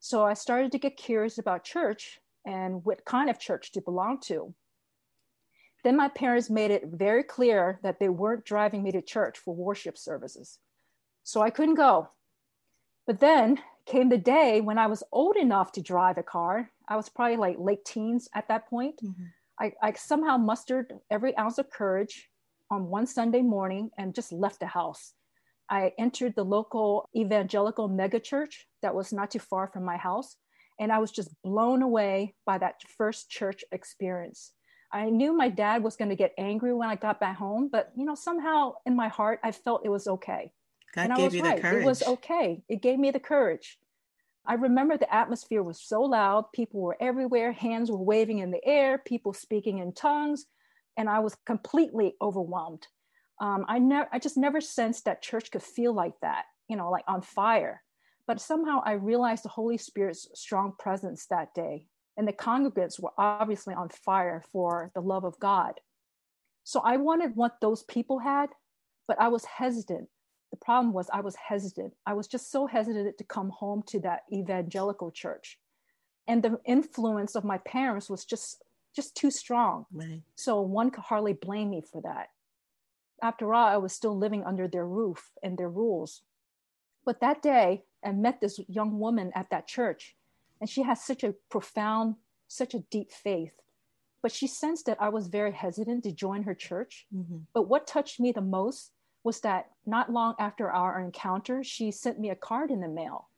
So 0.00 0.24
I 0.24 0.34
started 0.34 0.72
to 0.72 0.78
get 0.78 0.96
curious 0.96 1.38
about 1.38 1.64
church 1.64 2.20
and 2.48 2.82
what 2.84 3.04
kind 3.04 3.28
of 3.28 3.38
church 3.38 3.72
to 3.72 3.82
belong 3.82 4.18
to. 4.22 4.54
Then 5.84 5.96
my 5.96 6.08
parents 6.08 6.48
made 6.48 6.70
it 6.70 6.84
very 6.86 7.22
clear 7.22 7.78
that 7.82 8.00
they 8.00 8.08
weren't 8.08 8.46
driving 8.46 8.82
me 8.82 8.90
to 8.92 9.02
church 9.02 9.38
for 9.38 9.54
worship 9.54 9.98
services. 9.98 10.58
So 11.24 11.42
I 11.42 11.50
couldn't 11.50 11.74
go. 11.74 12.08
But 13.06 13.20
then 13.20 13.58
came 13.84 14.08
the 14.08 14.18
day 14.18 14.62
when 14.62 14.78
I 14.78 14.86
was 14.86 15.02
old 15.12 15.36
enough 15.36 15.72
to 15.72 15.82
drive 15.82 16.16
a 16.16 16.22
car. 16.22 16.70
I 16.88 16.96
was 16.96 17.10
probably 17.10 17.36
like 17.36 17.56
late 17.58 17.84
teens 17.84 18.28
at 18.34 18.48
that 18.48 18.68
point. 18.68 18.96
Mm-hmm. 19.04 19.24
I, 19.60 19.72
I 19.82 19.92
somehow 19.92 20.38
mustered 20.38 20.94
every 21.10 21.36
ounce 21.36 21.58
of 21.58 21.70
courage 21.70 22.30
on 22.70 22.88
one 22.88 23.06
Sunday 23.06 23.42
morning 23.42 23.90
and 23.98 24.14
just 24.14 24.32
left 24.32 24.60
the 24.60 24.66
house. 24.66 25.12
I 25.68 25.92
entered 25.98 26.34
the 26.34 26.44
local 26.44 27.08
evangelical 27.14 27.90
megachurch 27.90 28.64
that 28.80 28.94
was 28.94 29.12
not 29.12 29.30
too 29.30 29.38
far 29.38 29.68
from 29.68 29.84
my 29.84 29.98
house. 29.98 30.36
And 30.78 30.92
I 30.92 30.98
was 30.98 31.10
just 31.10 31.30
blown 31.42 31.82
away 31.82 32.34
by 32.46 32.58
that 32.58 32.82
first 32.96 33.30
church 33.30 33.64
experience. 33.72 34.52
I 34.92 35.10
knew 35.10 35.36
my 35.36 35.48
dad 35.48 35.82
was 35.82 35.96
going 35.96 36.08
to 36.08 36.16
get 36.16 36.32
angry 36.38 36.72
when 36.72 36.88
I 36.88 36.94
got 36.94 37.20
back 37.20 37.36
home, 37.36 37.68
but 37.70 37.92
you 37.96 38.04
know, 38.04 38.14
somehow 38.14 38.74
in 38.86 38.96
my 38.96 39.08
heart, 39.08 39.40
I 39.44 39.52
felt 39.52 39.84
it 39.84 39.90
was 39.90 40.06
okay. 40.06 40.52
God 40.94 41.02
and 41.02 41.12
I 41.12 41.18
was 41.18 41.40
right. 41.40 41.64
It 41.64 41.84
was 41.84 42.02
okay. 42.02 42.62
It 42.68 42.80
gave 42.80 42.98
me 42.98 43.10
the 43.10 43.20
courage. 43.20 43.78
I 44.46 44.54
remember 44.54 44.96
the 44.96 45.14
atmosphere 45.14 45.62
was 45.62 45.78
so 45.80 46.00
loud. 46.00 46.46
People 46.54 46.80
were 46.80 46.96
everywhere. 47.00 47.52
Hands 47.52 47.90
were 47.90 48.02
waving 48.02 48.38
in 48.38 48.50
the 48.50 48.64
air, 48.66 48.96
people 48.96 49.34
speaking 49.34 49.78
in 49.78 49.92
tongues. 49.92 50.46
And 50.96 51.08
I 51.08 51.18
was 51.18 51.36
completely 51.44 52.14
overwhelmed. 52.22 52.86
Um, 53.40 53.66
I, 53.68 53.78
never, 53.78 54.08
I 54.10 54.18
just 54.18 54.38
never 54.38 54.60
sensed 54.60 55.04
that 55.04 55.22
church 55.22 55.50
could 55.50 55.62
feel 55.62 55.92
like 55.92 56.14
that, 56.22 56.44
you 56.66 56.76
know, 56.76 56.90
like 56.90 57.04
on 57.06 57.20
fire. 57.20 57.82
But 58.28 58.40
somehow 58.40 58.82
I 58.84 58.92
realized 58.92 59.42
the 59.44 59.48
Holy 59.48 59.78
Spirit's 59.78 60.28
strong 60.34 60.74
presence 60.78 61.26
that 61.26 61.52
day. 61.54 61.86
And 62.16 62.28
the 62.28 62.32
congregants 62.32 63.00
were 63.00 63.12
obviously 63.18 63.74
on 63.74 63.88
fire 63.88 64.44
for 64.52 64.92
the 64.94 65.00
love 65.00 65.24
of 65.24 65.40
God. 65.40 65.80
So 66.62 66.80
I 66.84 66.98
wanted 66.98 67.34
what 67.34 67.56
those 67.60 67.82
people 67.84 68.20
had, 68.20 68.50
but 69.08 69.20
I 69.20 69.28
was 69.28 69.44
hesitant 69.44 70.08
the 70.50 70.56
problem 70.56 70.92
was 70.92 71.10
I 71.12 71.20
was 71.20 71.36
hesitant. 71.36 71.94
I 72.06 72.14
was 72.14 72.26
just 72.26 72.50
so 72.50 72.66
hesitant 72.66 73.18
to 73.18 73.24
come 73.24 73.50
home 73.50 73.82
to 73.88 74.00
that 74.00 74.22
evangelical 74.32 75.10
church. 75.10 75.58
And 76.26 76.42
the 76.42 76.58
influence 76.64 77.34
of 77.34 77.44
my 77.44 77.58
parents 77.58 78.08
was 78.08 78.24
just 78.24 78.62
just 78.96 79.14
too 79.14 79.30
strong. 79.30 79.84
Right. 79.92 80.22
So 80.36 80.60
one 80.62 80.90
could 80.90 81.04
hardly 81.04 81.34
blame 81.34 81.70
me 81.70 81.82
for 81.82 82.00
that. 82.02 82.28
After 83.22 83.52
all, 83.52 83.66
I 83.66 83.76
was 83.76 83.92
still 83.92 84.16
living 84.16 84.44
under 84.44 84.66
their 84.66 84.86
roof 84.86 85.30
and 85.42 85.58
their 85.58 85.68
rules. 85.68 86.22
But 87.04 87.20
that 87.20 87.42
day, 87.42 87.84
I 88.04 88.12
met 88.12 88.40
this 88.40 88.60
young 88.68 88.98
woman 88.98 89.32
at 89.34 89.50
that 89.50 89.66
church, 89.66 90.16
and 90.60 90.68
she 90.68 90.82
has 90.82 91.02
such 91.02 91.24
a 91.24 91.34
profound, 91.50 92.16
such 92.46 92.74
a 92.74 92.84
deep 92.90 93.12
faith. 93.12 93.52
But 94.22 94.32
she 94.32 94.46
sensed 94.46 94.86
that 94.86 95.00
I 95.00 95.08
was 95.08 95.28
very 95.28 95.52
hesitant 95.52 96.04
to 96.04 96.12
join 96.12 96.42
her 96.42 96.54
church. 96.54 97.06
Mm-hmm. 97.14 97.38
But 97.54 97.68
what 97.68 97.86
touched 97.86 98.18
me 98.18 98.32
the 98.32 98.40
most 98.40 98.92
was 99.24 99.40
that 99.40 99.70
not 99.86 100.12
long 100.12 100.34
after 100.38 100.70
our 100.70 101.00
encounter, 101.00 101.62
she 101.62 101.90
sent 101.90 102.18
me 102.18 102.30
a 102.30 102.36
card 102.36 102.70
in 102.70 102.80
the 102.80 102.88
mail. 102.88 103.28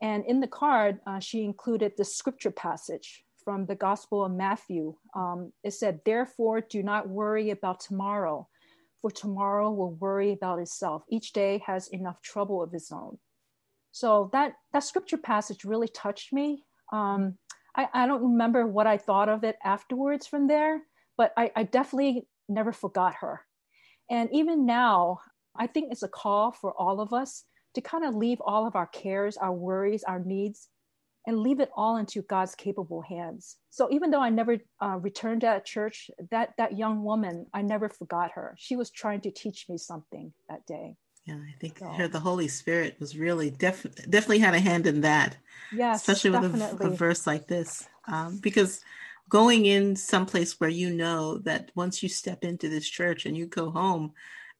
And 0.00 0.24
in 0.26 0.40
the 0.40 0.46
card, 0.46 1.00
uh, 1.06 1.18
she 1.18 1.44
included 1.44 1.92
the 1.96 2.04
scripture 2.04 2.50
passage 2.50 3.24
from 3.44 3.66
the 3.66 3.74
Gospel 3.74 4.24
of 4.24 4.32
Matthew. 4.32 4.94
Um, 5.14 5.52
it 5.64 5.72
said, 5.72 6.00
Therefore, 6.04 6.60
do 6.60 6.82
not 6.82 7.08
worry 7.08 7.50
about 7.50 7.80
tomorrow, 7.80 8.48
for 9.00 9.10
tomorrow 9.10 9.72
will 9.72 9.92
worry 9.92 10.32
about 10.32 10.58
itself. 10.58 11.02
Each 11.08 11.32
day 11.32 11.62
has 11.66 11.88
enough 11.88 12.20
trouble 12.20 12.62
of 12.62 12.74
its 12.74 12.92
own. 12.92 13.18
So 13.98 14.30
that, 14.32 14.52
that 14.72 14.84
scripture 14.84 15.16
passage 15.16 15.64
really 15.64 15.88
touched 15.88 16.32
me. 16.32 16.62
Um, 16.92 17.34
I, 17.76 17.88
I 17.92 18.06
don't 18.06 18.22
remember 18.22 18.64
what 18.64 18.86
I 18.86 18.96
thought 18.96 19.28
of 19.28 19.42
it 19.42 19.56
afterwards 19.64 20.24
from 20.24 20.46
there, 20.46 20.82
but 21.16 21.32
I, 21.36 21.50
I 21.56 21.64
definitely 21.64 22.28
never 22.48 22.72
forgot 22.72 23.14
her. 23.22 23.40
And 24.08 24.28
even 24.32 24.66
now, 24.66 25.18
I 25.56 25.66
think 25.66 25.90
it's 25.90 26.04
a 26.04 26.08
call 26.08 26.52
for 26.52 26.72
all 26.80 27.00
of 27.00 27.12
us 27.12 27.42
to 27.74 27.80
kind 27.80 28.04
of 28.04 28.14
leave 28.14 28.40
all 28.40 28.68
of 28.68 28.76
our 28.76 28.86
cares, 28.86 29.36
our 29.36 29.52
worries, 29.52 30.04
our 30.04 30.20
needs, 30.20 30.68
and 31.26 31.40
leave 31.40 31.58
it 31.58 31.70
all 31.76 31.96
into 31.96 32.22
God's 32.22 32.54
capable 32.54 33.02
hands. 33.02 33.56
So 33.70 33.88
even 33.90 34.12
though 34.12 34.22
I 34.22 34.30
never 34.30 34.58
uh, 34.80 34.98
returned 35.00 35.40
to 35.40 35.48
that 35.48 35.66
church, 35.66 36.08
that 36.30 36.54
that 36.56 36.78
young 36.78 37.02
woman, 37.02 37.46
I 37.52 37.62
never 37.62 37.88
forgot 37.88 38.30
her. 38.36 38.54
She 38.58 38.76
was 38.76 38.92
trying 38.92 39.22
to 39.22 39.32
teach 39.32 39.66
me 39.68 39.76
something 39.76 40.32
that 40.48 40.64
day. 40.66 40.94
Yeah, 41.28 41.34
I 41.34 41.54
think 41.60 41.78
so. 41.78 42.08
the 42.08 42.20
Holy 42.20 42.48
Spirit 42.48 42.96
was 42.98 43.16
really 43.16 43.50
def- 43.50 43.86
definitely 44.08 44.38
had 44.38 44.54
a 44.54 44.60
hand 44.60 44.86
in 44.86 45.02
that. 45.02 45.36
Yes, 45.72 46.00
especially 46.00 46.30
with 46.30 46.80
a, 46.80 46.86
a, 46.86 46.90
verse 46.90 47.26
like 47.26 47.46
this, 47.46 47.86
um, 48.06 48.38
because 48.38 48.80
going 49.28 49.66
in 49.66 49.94
someplace 49.94 50.58
where 50.58 50.70
you 50.70 50.90
know 50.90 51.36
that 51.38 51.70
once 51.74 52.02
you 52.02 52.08
step 52.08 52.44
into 52.44 52.68
this 52.70 52.88
church 52.88 53.26
and 53.26 53.36
you 53.36 53.46
go 53.46 53.70
home 53.70 54.12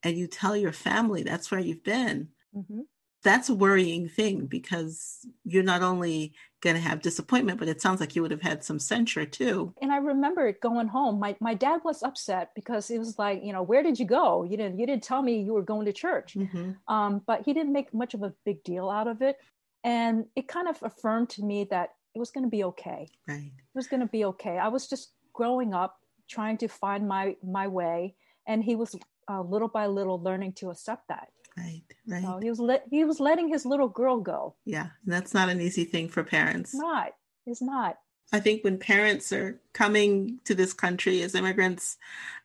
and 0.03 0.19
you 0.19 0.27
tell 0.27 0.55
your 0.55 0.73
family 0.73 1.23
that's 1.23 1.51
where 1.51 1.61
you've 1.61 1.83
been 1.83 2.29
mm-hmm. 2.55 2.83
That's 3.25 3.49
a 3.49 3.55
worrying 3.55 4.09
thing 4.09 4.47
because 4.47 5.27
you're 5.45 5.63
not 5.63 5.83
only 5.83 6.33
going 6.61 6.75
to 6.75 6.83
have 6.83 7.01
disappointment 7.03 7.59
but 7.59 7.69
it 7.69 7.81
sounds 7.81 8.01
like 8.01 8.17
you 8.17 8.23
would 8.23 8.31
have 8.31 8.43
had 8.43 8.65
some 8.65 8.79
censure 8.79 9.25
too 9.25 9.73
and 9.81 9.93
i 9.93 9.97
remember 9.97 10.53
going 10.61 10.89
home 10.89 11.19
my, 11.19 11.37
my 11.41 11.55
dad 11.55 11.81
was 11.85 12.03
upset 12.03 12.51
because 12.55 12.91
it 12.91 12.99
was 12.99 13.19
like 13.19 13.41
you 13.45 13.53
know 13.53 13.63
where 13.63 13.83
did 13.83 13.99
you 13.99 14.07
go 14.07 14.45
you 14.45 14.57
didn't 14.57 14.79
you 14.79 14.87
didn't 14.87 15.03
tell 15.03 15.23
me 15.23 15.41
you 15.41 15.53
were 15.53 15.63
going 15.63 15.87
to 15.87 15.93
church 15.93 16.35
mm-hmm. 16.35 16.73
um, 16.93 17.23
but 17.27 17.43
he 17.45 17.53
didn't 17.53 17.73
make 17.73 17.93
much 17.95 18.15
of 18.15 18.23
a 18.23 18.33
big 18.45 18.63
deal 18.65 18.91
out 18.91 19.07
of 19.07 19.23
it 19.23 19.37
and 19.85 20.25
it 20.35 20.49
kind 20.49 20.69
of 20.69 20.83
affirmed 20.83 21.31
to 21.31 21.43
me 21.43 21.67
that 21.71 21.91
it 22.15 22.19
was 22.19 22.31
going 22.31 22.45
to 22.45 22.51
be 22.51 22.65
okay. 22.65 23.09
Right. 23.27 23.53
It 23.57 23.75
was 23.75 23.87
going 23.87 24.01
to 24.01 24.07
be 24.07 24.25
okay. 24.25 24.59
I 24.59 24.69
was 24.69 24.89
just 24.89 25.13
growing 25.33 25.75
up, 25.75 25.97
trying 26.29 26.59
to 26.59 26.69
find 26.69 27.07
my 27.07 27.37
my 27.43 27.69
way, 27.69 28.17
and 28.47 28.63
he 28.63 28.75
was 28.75 28.97
uh, 29.31 29.43
little 29.43 29.69
by 29.69 29.87
little 29.87 30.21
learning 30.21 30.55
to 30.55 30.71
accept 30.71 31.09
that. 31.09 31.29
Right. 31.59 31.83
Right. 32.07 32.23
So 32.23 32.39
he 32.43 32.51
was 32.51 32.61
let 32.61 32.85
he 32.91 33.05
was 33.05 33.21
letting 33.21 33.49
his 33.49 33.67
little 33.67 33.89
girl 33.89 34.21
go. 34.21 34.55
Yeah, 34.65 34.89
that's 35.07 35.35
not 35.35 35.49
an 35.49 35.61
easy 35.61 35.85
thing 35.85 36.09
for 36.09 36.23
parents. 36.23 36.73
It's 36.73 36.83
not. 36.83 37.09
It's 37.47 37.63
not. 37.63 37.99
I 38.33 38.41
think 38.41 38.63
when 38.63 38.79
parents 38.79 39.33
are 39.33 39.61
coming 39.73 40.39
to 40.45 40.55
this 40.55 40.73
country 40.73 41.23
as 41.23 41.35
immigrants, 41.35 41.97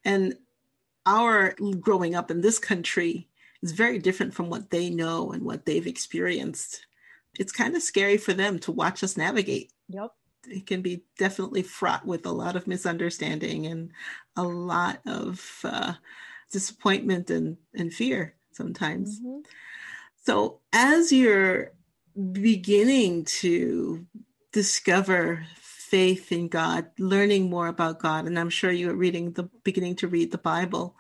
and 0.05 0.37
our 1.05 1.55
growing 1.79 2.15
up 2.15 2.31
in 2.31 2.41
this 2.41 2.59
country 2.59 3.27
is 3.61 3.73
very 3.73 3.99
different 3.99 4.33
from 4.33 4.49
what 4.49 4.69
they 4.69 4.89
know 4.89 5.31
and 5.31 5.43
what 5.43 5.65
they've 5.65 5.87
experienced 5.87 6.85
it's 7.39 7.51
kind 7.51 7.75
of 7.75 7.81
scary 7.81 8.17
for 8.17 8.33
them 8.33 8.59
to 8.59 8.71
watch 8.71 9.03
us 9.03 9.17
navigate. 9.17 9.71
Yep. 9.89 10.11
It 10.47 10.67
can 10.67 10.81
be 10.81 11.03
definitely 11.17 11.63
fraught 11.63 12.05
with 12.05 12.25
a 12.25 12.31
lot 12.31 12.55
of 12.55 12.67
misunderstanding 12.67 13.65
and 13.65 13.91
a 14.35 14.43
lot 14.43 14.99
of 15.05 15.59
uh, 15.63 15.93
disappointment 16.51 17.29
and, 17.29 17.57
and 17.73 17.93
fear 17.93 18.35
sometimes. 18.55 19.19
Mm-hmm. 19.19 19.39
So, 20.23 20.59
as 20.71 21.11
you're 21.11 21.73
beginning 22.31 23.25
to 23.25 24.05
discover 24.51 25.45
faith 25.55 26.31
in 26.31 26.47
God, 26.47 26.87
learning 26.97 27.49
more 27.49 27.67
about 27.67 27.99
God, 27.99 28.25
and 28.25 28.39
I'm 28.39 28.49
sure 28.49 28.71
you're 28.71 28.95
reading 28.95 29.31
the 29.31 29.49
beginning 29.63 29.95
to 29.97 30.07
read 30.07 30.31
the 30.31 30.37
Bible, 30.37 30.95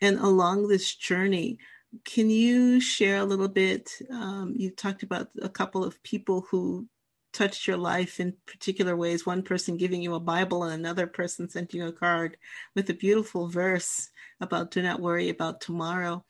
and 0.00 0.18
along 0.18 0.68
this 0.68 0.94
journey, 0.94 1.58
can 2.04 2.28
you 2.28 2.80
share 2.80 3.18
a 3.18 3.24
little 3.24 3.48
bit? 3.48 3.90
Um, 4.10 4.54
you 4.56 4.70
talked 4.70 5.02
about 5.02 5.28
a 5.40 5.48
couple 5.48 5.84
of 5.84 6.02
people 6.02 6.46
who 6.50 6.88
touched 7.32 7.66
your 7.66 7.76
life 7.76 8.18
in 8.18 8.34
particular 8.46 8.96
ways. 8.96 9.26
One 9.26 9.42
person 9.42 9.76
giving 9.76 10.02
you 10.02 10.14
a 10.14 10.20
Bible, 10.20 10.64
and 10.64 10.72
another 10.72 11.06
person 11.06 11.48
sent 11.48 11.74
you 11.74 11.86
a 11.86 11.92
card 11.92 12.36
with 12.74 12.88
a 12.90 12.94
beautiful 12.94 13.48
verse 13.48 14.10
about 14.40 14.70
do 14.70 14.82
not 14.82 15.00
worry 15.00 15.28
about 15.28 15.60
tomorrow. 15.60 16.24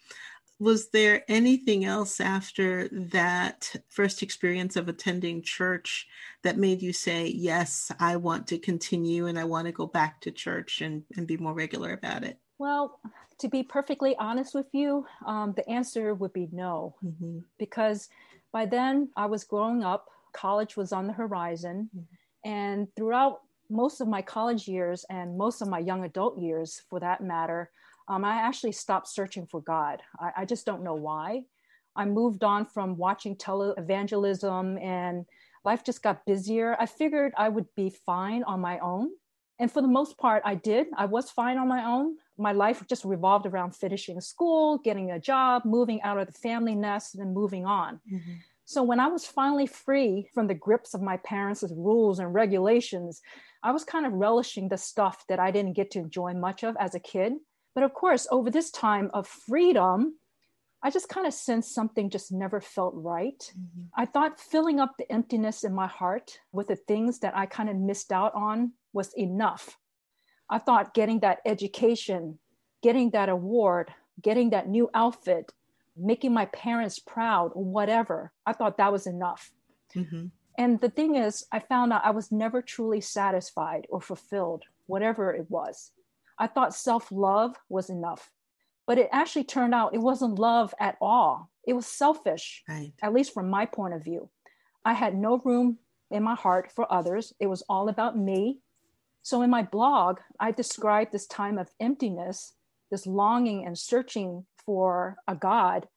Was 0.58 0.88
there 0.88 1.22
anything 1.28 1.84
else 1.84 2.20
after 2.20 2.88
that 2.88 3.74
first 3.88 4.22
experience 4.22 4.76
of 4.76 4.88
attending 4.88 5.42
church 5.42 6.06
that 6.42 6.56
made 6.56 6.80
you 6.80 6.92
say, 6.92 7.26
Yes, 7.26 7.92
I 8.00 8.16
want 8.16 8.46
to 8.48 8.58
continue 8.58 9.26
and 9.26 9.38
I 9.38 9.44
want 9.44 9.66
to 9.66 9.72
go 9.72 9.86
back 9.86 10.20
to 10.22 10.30
church 10.30 10.80
and, 10.80 11.02
and 11.16 11.26
be 11.26 11.36
more 11.36 11.52
regular 11.52 11.92
about 11.92 12.24
it? 12.24 12.38
Well, 12.58 12.98
to 13.38 13.48
be 13.48 13.62
perfectly 13.62 14.16
honest 14.18 14.54
with 14.54 14.66
you, 14.72 15.06
um, 15.26 15.52
the 15.56 15.68
answer 15.68 16.14
would 16.14 16.32
be 16.32 16.48
no, 16.52 16.94
mm-hmm. 17.04 17.40
because 17.58 18.08
by 18.50 18.64
then 18.64 19.10
I 19.16 19.26
was 19.26 19.44
growing 19.44 19.84
up, 19.84 20.06
college 20.32 20.76
was 20.76 20.92
on 20.92 21.06
the 21.06 21.12
horizon, 21.12 21.90
mm-hmm. 21.94 22.48
and 22.48 22.88
throughout 22.96 23.40
most 23.68 24.00
of 24.00 24.08
my 24.08 24.22
college 24.22 24.68
years 24.68 25.04
and 25.10 25.36
most 25.36 25.60
of 25.60 25.68
my 25.68 25.80
young 25.80 26.04
adult 26.04 26.38
years, 26.38 26.82
for 26.88 27.00
that 27.00 27.22
matter, 27.22 27.70
um, 28.08 28.24
I 28.24 28.36
actually 28.36 28.72
stopped 28.72 29.08
searching 29.08 29.46
for 29.46 29.60
God. 29.60 30.02
I, 30.18 30.32
I, 30.38 30.44
just 30.44 30.66
don't 30.66 30.84
know 30.84 30.94
why. 30.94 31.42
I 31.96 32.04
moved 32.04 32.44
on 32.44 32.66
from 32.66 32.96
watching 32.96 33.36
televangelism 33.36 34.82
and 34.82 35.26
life 35.64 35.82
just 35.84 36.02
got 36.02 36.24
busier. 36.26 36.76
I 36.78 36.86
figured 36.86 37.32
I 37.36 37.48
would 37.48 37.66
be 37.74 37.90
fine 37.90 38.42
on 38.44 38.60
my 38.60 38.78
own. 38.78 39.10
And 39.58 39.72
for 39.72 39.80
the 39.82 39.88
most 39.88 40.18
part, 40.18 40.42
I 40.44 40.54
did. 40.54 40.86
I 40.96 41.06
was 41.06 41.30
fine 41.30 41.58
on 41.58 41.68
my 41.68 41.84
own 41.84 42.16
my 42.38 42.52
life 42.52 42.82
just 42.88 43.04
revolved 43.04 43.46
around 43.46 43.74
finishing 43.74 44.20
school, 44.20 44.78
getting 44.78 45.10
a 45.10 45.18
job, 45.18 45.64
moving 45.64 46.02
out 46.02 46.18
of 46.18 46.26
the 46.26 46.32
family 46.32 46.74
nest, 46.74 47.14
and 47.14 47.34
moving 47.34 47.64
on. 47.64 48.00
Mm-hmm. 48.12 48.34
So 48.64 48.82
when 48.82 49.00
I 49.00 49.06
was 49.06 49.26
finally 49.26 49.66
free 49.66 50.28
from 50.34 50.48
the 50.48 50.54
grips 50.54 50.92
of 50.92 51.00
my 51.00 51.16
parents' 51.18 51.64
rules 51.70 52.18
and 52.18 52.34
regulations, 52.34 53.22
I 53.62 53.70
was 53.70 53.84
kind 53.84 54.06
of 54.06 54.12
relishing 54.12 54.68
the 54.68 54.76
stuff 54.76 55.24
that 55.28 55.38
I 55.38 55.50
didn't 55.50 55.74
get 55.74 55.90
to 55.92 56.00
enjoy 56.00 56.34
much 56.34 56.64
of 56.64 56.76
as 56.78 56.94
a 56.94 57.00
kid. 57.00 57.34
But 57.76 57.84
of 57.84 57.92
course, 57.92 58.26
over 58.30 58.50
this 58.50 58.70
time 58.70 59.10
of 59.12 59.28
freedom, 59.28 60.14
I 60.82 60.88
just 60.88 61.10
kind 61.10 61.26
of 61.26 61.34
sensed 61.34 61.74
something 61.74 62.08
just 62.08 62.32
never 62.32 62.58
felt 62.58 62.94
right. 62.96 63.38
Mm-hmm. 63.38 63.82
I 63.94 64.06
thought 64.06 64.40
filling 64.40 64.80
up 64.80 64.94
the 64.96 65.12
emptiness 65.12 65.62
in 65.62 65.74
my 65.74 65.86
heart 65.86 66.40
with 66.52 66.68
the 66.68 66.76
things 66.76 67.18
that 67.18 67.36
I 67.36 67.44
kind 67.44 67.68
of 67.68 67.76
missed 67.76 68.12
out 68.12 68.34
on 68.34 68.72
was 68.94 69.12
enough. 69.14 69.76
I 70.48 70.56
thought 70.56 70.94
getting 70.94 71.20
that 71.20 71.40
education, 71.44 72.38
getting 72.82 73.10
that 73.10 73.28
award, 73.28 73.92
getting 74.22 74.50
that 74.50 74.70
new 74.70 74.88
outfit, 74.94 75.52
making 75.98 76.32
my 76.32 76.46
parents 76.46 76.98
proud, 76.98 77.50
or 77.54 77.62
whatever, 77.62 78.32
I 78.46 78.54
thought 78.54 78.78
that 78.78 78.92
was 78.92 79.06
enough. 79.06 79.52
Mm-hmm. 79.94 80.28
And 80.56 80.80
the 80.80 80.88
thing 80.88 81.16
is, 81.16 81.44
I 81.52 81.58
found 81.58 81.92
out 81.92 82.06
I 82.06 82.12
was 82.12 82.32
never 82.32 82.62
truly 82.62 83.02
satisfied 83.02 83.86
or 83.90 84.00
fulfilled, 84.00 84.62
whatever 84.86 85.34
it 85.34 85.50
was. 85.50 85.92
I 86.38 86.46
thought 86.46 86.74
self 86.74 87.10
love 87.10 87.56
was 87.68 87.90
enough, 87.90 88.30
but 88.86 88.98
it 88.98 89.08
actually 89.12 89.44
turned 89.44 89.74
out 89.74 89.94
it 89.94 90.00
wasn't 90.00 90.38
love 90.38 90.74
at 90.80 90.96
all. 91.00 91.50
It 91.66 91.72
was 91.72 91.86
selfish, 91.86 92.62
right. 92.68 92.92
at 93.02 93.12
least 93.12 93.34
from 93.34 93.50
my 93.50 93.66
point 93.66 93.94
of 93.94 94.04
view. 94.04 94.30
I 94.84 94.92
had 94.92 95.16
no 95.16 95.38
room 95.44 95.78
in 96.10 96.22
my 96.22 96.34
heart 96.34 96.70
for 96.70 96.90
others. 96.92 97.32
It 97.40 97.46
was 97.48 97.62
all 97.68 97.88
about 97.88 98.16
me. 98.16 98.60
So 99.22 99.42
in 99.42 99.50
my 99.50 99.62
blog, 99.62 100.20
I 100.38 100.52
described 100.52 101.10
this 101.12 101.26
time 101.26 101.58
of 101.58 101.70
emptiness, 101.80 102.52
this 102.90 103.06
longing 103.06 103.66
and 103.66 103.76
searching 103.76 104.46
for 104.64 105.16
a 105.26 105.34
God, 105.34 105.88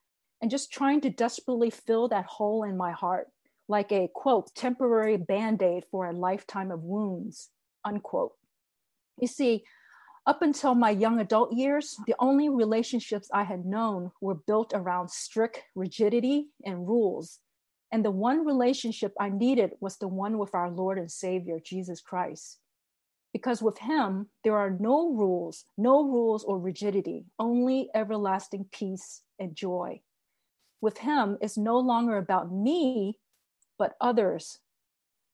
and 0.41 0.49
just 0.49 0.71
trying 0.71 1.01
to 1.01 1.09
desperately 1.09 1.69
fill 1.69 2.07
that 2.07 2.25
hole 2.25 2.63
in 2.63 2.75
my 2.77 2.91
heart 2.91 3.27
like 3.69 3.91
a 3.91 4.09
quote, 4.13 4.53
temporary 4.55 5.15
band 5.15 5.61
aid 5.61 5.85
for 5.91 6.07
a 6.07 6.11
lifetime 6.11 6.71
of 6.71 6.83
wounds, 6.83 7.49
unquote. 7.85 8.33
You 9.19 9.27
see, 9.27 9.63
up 10.29 10.43
until 10.43 10.75
my 10.75 10.91
young 10.91 11.19
adult 11.19 11.51
years, 11.51 11.97
the 12.05 12.13
only 12.19 12.49
relationships 12.49 13.31
I 13.33 13.43
had 13.43 13.65
known 13.65 14.11
were 14.21 14.35
built 14.35 14.73
around 14.75 15.09
strict 15.09 15.63
rigidity 15.73 16.49
and 16.63 16.87
rules. 16.87 17.39
And 17.91 18.05
the 18.05 18.11
one 18.11 18.45
relationship 18.45 19.11
I 19.19 19.29
needed 19.29 19.71
was 19.79 19.97
the 19.97 20.07
one 20.07 20.37
with 20.37 20.53
our 20.53 20.69
Lord 20.69 20.99
and 20.99 21.09
Savior, 21.09 21.59
Jesus 21.59 21.99
Christ. 21.99 22.59
Because 23.33 23.63
with 23.63 23.79
Him, 23.79 24.27
there 24.43 24.55
are 24.55 24.69
no 24.69 25.09
rules, 25.09 25.65
no 25.79 26.03
rules 26.03 26.43
or 26.43 26.59
rigidity, 26.59 27.25
only 27.39 27.89
everlasting 27.95 28.67
peace 28.71 29.23
and 29.39 29.55
joy. 29.55 29.99
With 30.79 30.99
Him, 30.99 31.39
it's 31.41 31.57
no 31.57 31.79
longer 31.79 32.17
about 32.17 32.51
me, 32.51 33.17
but 33.79 33.95
others, 33.99 34.59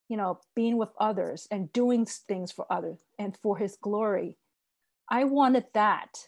you 0.08 0.16
know, 0.16 0.40
being 0.56 0.78
with 0.78 0.94
others 0.98 1.50
and 1.52 1.74
doing 1.74 2.06
things 2.06 2.54
for 2.54 2.66
others 2.72 3.00
and 3.20 3.36
for 3.44 3.58
his 3.58 3.76
glory. 3.82 4.38
I 5.10 5.24
wanted 5.24 5.66
that. 5.74 6.28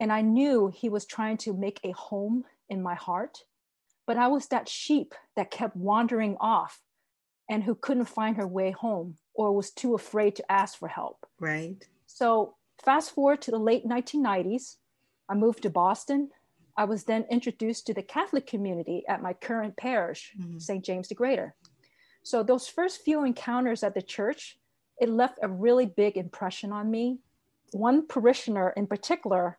And 0.00 0.12
I 0.12 0.20
knew 0.20 0.72
he 0.72 0.88
was 0.88 1.06
trying 1.06 1.38
to 1.38 1.52
make 1.52 1.80
a 1.82 1.92
home 1.92 2.44
in 2.68 2.82
my 2.82 2.94
heart, 2.94 3.38
but 4.06 4.16
I 4.16 4.28
was 4.28 4.46
that 4.46 4.68
sheep 4.68 5.14
that 5.34 5.50
kept 5.50 5.76
wandering 5.76 6.36
off 6.40 6.80
and 7.50 7.64
who 7.64 7.74
couldn't 7.74 8.04
find 8.04 8.36
her 8.36 8.46
way 8.46 8.70
home 8.70 9.16
or 9.34 9.52
was 9.52 9.70
too 9.70 9.94
afraid 9.94 10.36
to 10.36 10.52
ask 10.52 10.78
for 10.78 10.88
help. 10.88 11.26
Right. 11.40 11.76
So, 12.06 12.54
fast 12.84 13.12
forward 13.12 13.42
to 13.42 13.50
the 13.50 13.58
late 13.58 13.84
1990s, 13.86 14.76
I 15.28 15.34
moved 15.34 15.62
to 15.62 15.70
Boston 15.70 16.30
I 16.78 16.84
was 16.84 17.02
then 17.02 17.26
introduced 17.28 17.86
to 17.86 17.94
the 17.94 18.04
Catholic 18.04 18.46
community 18.46 19.02
at 19.08 19.20
my 19.20 19.32
current 19.32 19.76
parish, 19.76 20.32
mm-hmm. 20.38 20.58
St. 20.58 20.84
James 20.84 21.08
the 21.08 21.16
Greater. 21.16 21.56
So 22.22 22.44
those 22.44 22.68
first 22.68 23.02
few 23.02 23.24
encounters 23.24 23.82
at 23.82 23.94
the 23.94 24.02
church, 24.02 24.56
it 25.00 25.08
left 25.08 25.40
a 25.42 25.48
really 25.48 25.86
big 25.86 26.16
impression 26.16 26.72
on 26.72 26.88
me. 26.88 27.18
One 27.72 28.06
parishioner 28.06 28.70
in 28.70 28.86
particular 28.86 29.58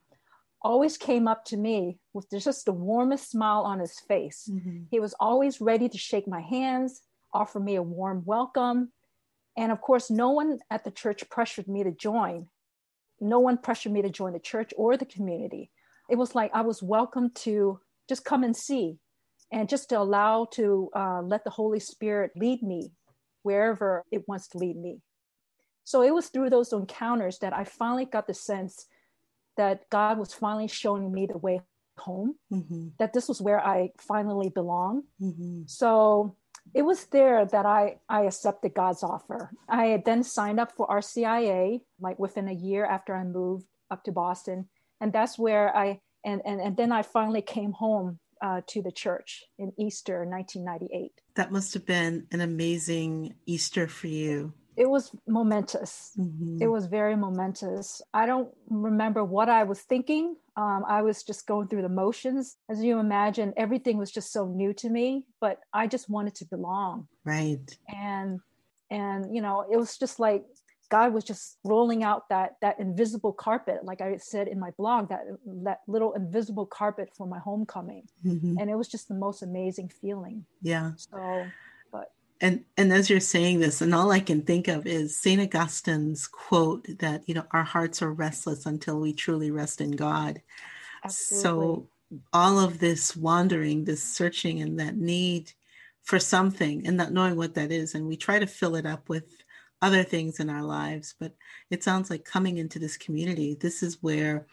always 0.62 0.98
came 0.98 1.28
up 1.28 1.46
to 1.46 1.58
me 1.58 2.00
with 2.14 2.28
just 2.32 2.66
the 2.66 2.74
warmest 2.74 3.30
smile 3.30 3.62
on 3.62 3.80
his 3.80 4.00
face. 4.08 4.50
Mm-hmm. 4.52 4.84
He 4.92 5.00
was 5.00 5.16
always 5.20 5.62
ready 5.62 5.88
to 5.88 5.98
shake 5.98 6.28
my 6.28 6.42
hands, 6.42 7.02
offer 7.34 7.60
me 7.60 7.76
a 7.76 7.84
warm 7.84 8.24
welcome. 8.26 8.92
And 9.58 9.72
of 9.72 9.82
course, 9.82 10.10
no 10.10 10.32
one 10.32 10.60
at 10.70 10.84
the 10.84 10.92
church 10.92 11.30
pressured 11.30 11.68
me 11.68 11.84
to 11.84 11.92
join. 11.92 12.48
No 13.22 13.40
one 13.40 13.58
pressured 13.58 13.92
me 13.92 14.02
to 14.02 14.10
join 14.10 14.34
the 14.34 14.40
church 14.40 14.74
or 14.78 14.98
the 14.98 15.06
community 15.06 15.72
it 16.10 16.18
was 16.18 16.36
like 16.36 16.52
I 16.54 16.62
was 16.62 16.82
welcome 16.82 17.30
to 17.36 17.80
just 18.10 18.26
come 18.26 18.44
and 18.44 18.58
see 18.58 18.98
and 19.52 19.70
just 19.70 19.90
to 19.90 20.00
allow 20.00 20.48
to 20.54 20.90
uh, 20.96 21.22
let 21.22 21.44
the 21.44 21.52
Holy 21.52 21.80
Spirit 21.80 22.32
lead 22.36 22.64
me 22.64 22.92
wherever 23.44 24.04
it 24.12 24.28
wants 24.28 24.48
to 24.50 24.58
lead 24.58 24.76
me. 24.76 25.02
So 25.90 26.04
it 26.04 26.14
was 26.14 26.28
through 26.28 26.52
those 26.52 26.72
encounters 26.72 27.40
that 27.40 27.54
I 27.54 27.64
finally 27.64 28.06
got 28.06 28.28
the 28.28 28.34
sense 28.34 28.86
that 29.58 29.90
God 29.90 30.20
was 30.20 30.34
finally 30.34 30.68
showing 30.68 31.12
me 31.12 31.26
the 31.26 31.38
way 31.38 31.62
home, 31.98 32.36
mm-hmm. 32.54 32.90
that 33.00 33.14
this 33.14 33.28
was 33.28 33.42
where 33.42 33.60
I 33.60 33.90
finally 33.98 34.50
belong. 34.50 35.04
Mm-hmm. 35.20 35.64
So 35.66 36.36
it 36.76 36.84
was 36.84 37.06
there 37.06 37.44
that 37.44 37.66
I, 37.66 37.98
I 38.08 38.26
accepted 38.26 38.76
God's 38.76 39.02
offer. 39.02 39.52
I 39.68 39.88
had 39.88 40.06
then 40.06 40.22
signed 40.22 40.60
up 40.60 40.74
for 40.78 40.88
RCIA, 40.88 41.82
like 42.00 42.20
within 42.20 42.48
a 42.48 42.54
year 42.54 42.86
after 42.86 43.16
I 43.16 43.24
moved 43.24 43.66
up 43.90 44.04
to 44.04 44.12
Boston 44.12 44.70
and 45.02 45.12
that's 45.12 45.38
where 45.38 45.76
I 45.76 46.02
and 46.24 46.42
and, 46.46 46.62
and 46.62 46.78
then 46.78 46.92
I 46.92 47.02
finally 47.02 47.42
came 47.42 47.72
home 47.72 48.20
uh, 48.42 48.62
to 48.68 48.82
the 48.82 48.92
church 48.92 49.44
in 49.58 49.74
Easter 49.78 50.26
1998. 50.26 51.12
That 51.36 51.52
must 51.52 51.74
have 51.74 51.86
been 51.86 52.28
an 52.32 52.42
amazing 52.42 53.36
Easter 53.46 53.88
for 53.88 54.08
you. 54.08 54.54
It 54.80 54.90
was 54.90 55.12
momentous. 55.28 56.14
Mm-hmm. 56.18 56.60
It 56.62 56.68
was 56.68 56.86
very 56.86 57.18
momentous. 57.18 58.02
I 58.14 58.26
don't 58.26 58.48
remember 58.70 59.26
what 59.26 59.50
I 59.50 59.64
was 59.64 59.82
thinking. 59.82 60.38
Um, 60.56 60.86
I 60.88 61.02
was 61.02 61.22
just 61.22 61.46
going 61.46 61.68
through 61.68 61.82
the 61.82 61.90
motions. 61.90 62.56
As 62.70 62.82
you 62.82 62.98
imagine, 62.98 63.54
everything 63.58 63.98
was 63.98 64.10
just 64.10 64.32
so 64.32 64.48
new 64.48 64.74
to 64.76 64.90
me, 64.90 65.26
but 65.42 65.60
I 65.74 65.88
just 65.88 66.10
wanted 66.10 66.34
to 66.36 66.46
belong. 66.46 67.10
Right. 67.26 67.78
And 67.94 68.40
and 68.90 69.36
you 69.36 69.42
know, 69.42 69.66
it 69.70 69.76
was 69.76 69.98
just 69.98 70.18
like 70.18 70.46
God 70.90 71.14
was 71.14 71.24
just 71.24 71.58
rolling 71.64 72.04
out 72.04 72.30
that 72.30 72.56
that 72.62 72.80
invisible 72.80 73.34
carpet, 73.34 73.84
like 73.84 74.02
I 74.02 74.18
said 74.18 74.48
in 74.48 74.60
my 74.60 74.72
blog, 74.72 75.10
that 75.10 75.26
that 75.64 75.82
little 75.88 76.14
invisible 76.14 76.66
carpet 76.66 77.10
for 77.16 77.28
my 77.28 77.40
homecoming, 77.40 78.08
mm-hmm. 78.26 78.56
and 78.60 78.70
it 78.70 78.76
was 78.76 78.88
just 78.88 79.08
the 79.08 79.14
most 79.14 79.44
amazing 79.44 79.90
feeling. 79.90 80.46
Yeah. 80.62 80.92
So, 80.96 81.46
and 82.42 82.64
and 82.78 82.94
as 82.94 83.10
you're 83.10 83.20
saying 83.20 83.60
this, 83.60 83.82
and 83.82 83.94
all 83.94 84.12
I 84.12 84.20
can 84.20 84.42
think 84.42 84.68
of 84.68 84.86
is 84.86 85.20
Saint 85.20 85.42
Augustine's 85.42 86.28
quote 86.28 86.88
that 87.00 87.24
you 87.28 87.34
know 87.34 87.46
our 87.52 87.64
hearts 87.64 88.02
are 88.02 88.14
restless 88.14 88.66
until 88.66 89.00
we 89.00 89.14
truly 89.14 89.52
rest 89.52 89.82
in 89.82 89.92
God. 89.92 90.42
Absolutely. 91.04 91.44
So 91.44 91.88
all 92.34 92.60
of 92.60 92.80
this 92.80 93.16
wandering, 93.16 93.84
this 93.84 94.04
searching, 94.04 94.62
and 94.62 94.80
that 94.80 94.96
need 94.96 95.52
for 96.04 96.20
something, 96.20 96.88
and 96.88 96.98
not 96.98 97.12
knowing 97.12 97.36
what 97.36 97.56
that 97.56 97.72
is, 97.72 97.94
and 97.94 98.08
we 98.08 98.16
try 98.16 98.40
to 98.40 98.48
fill 98.48 98.76
it 98.76 98.86
up 98.86 99.10
with 99.10 99.26
other 99.82 100.04
things 100.04 100.40
in 100.40 100.50
our 100.50 100.64
lives. 100.64 101.16
But 101.20 101.36
it 101.70 101.84
sounds 101.84 102.10
like 102.10 102.26
coming 102.26 102.58
into 102.58 102.80
this 102.80 102.98
community, 102.98 103.56
this 103.60 103.84
is 103.84 104.02
where 104.02 104.48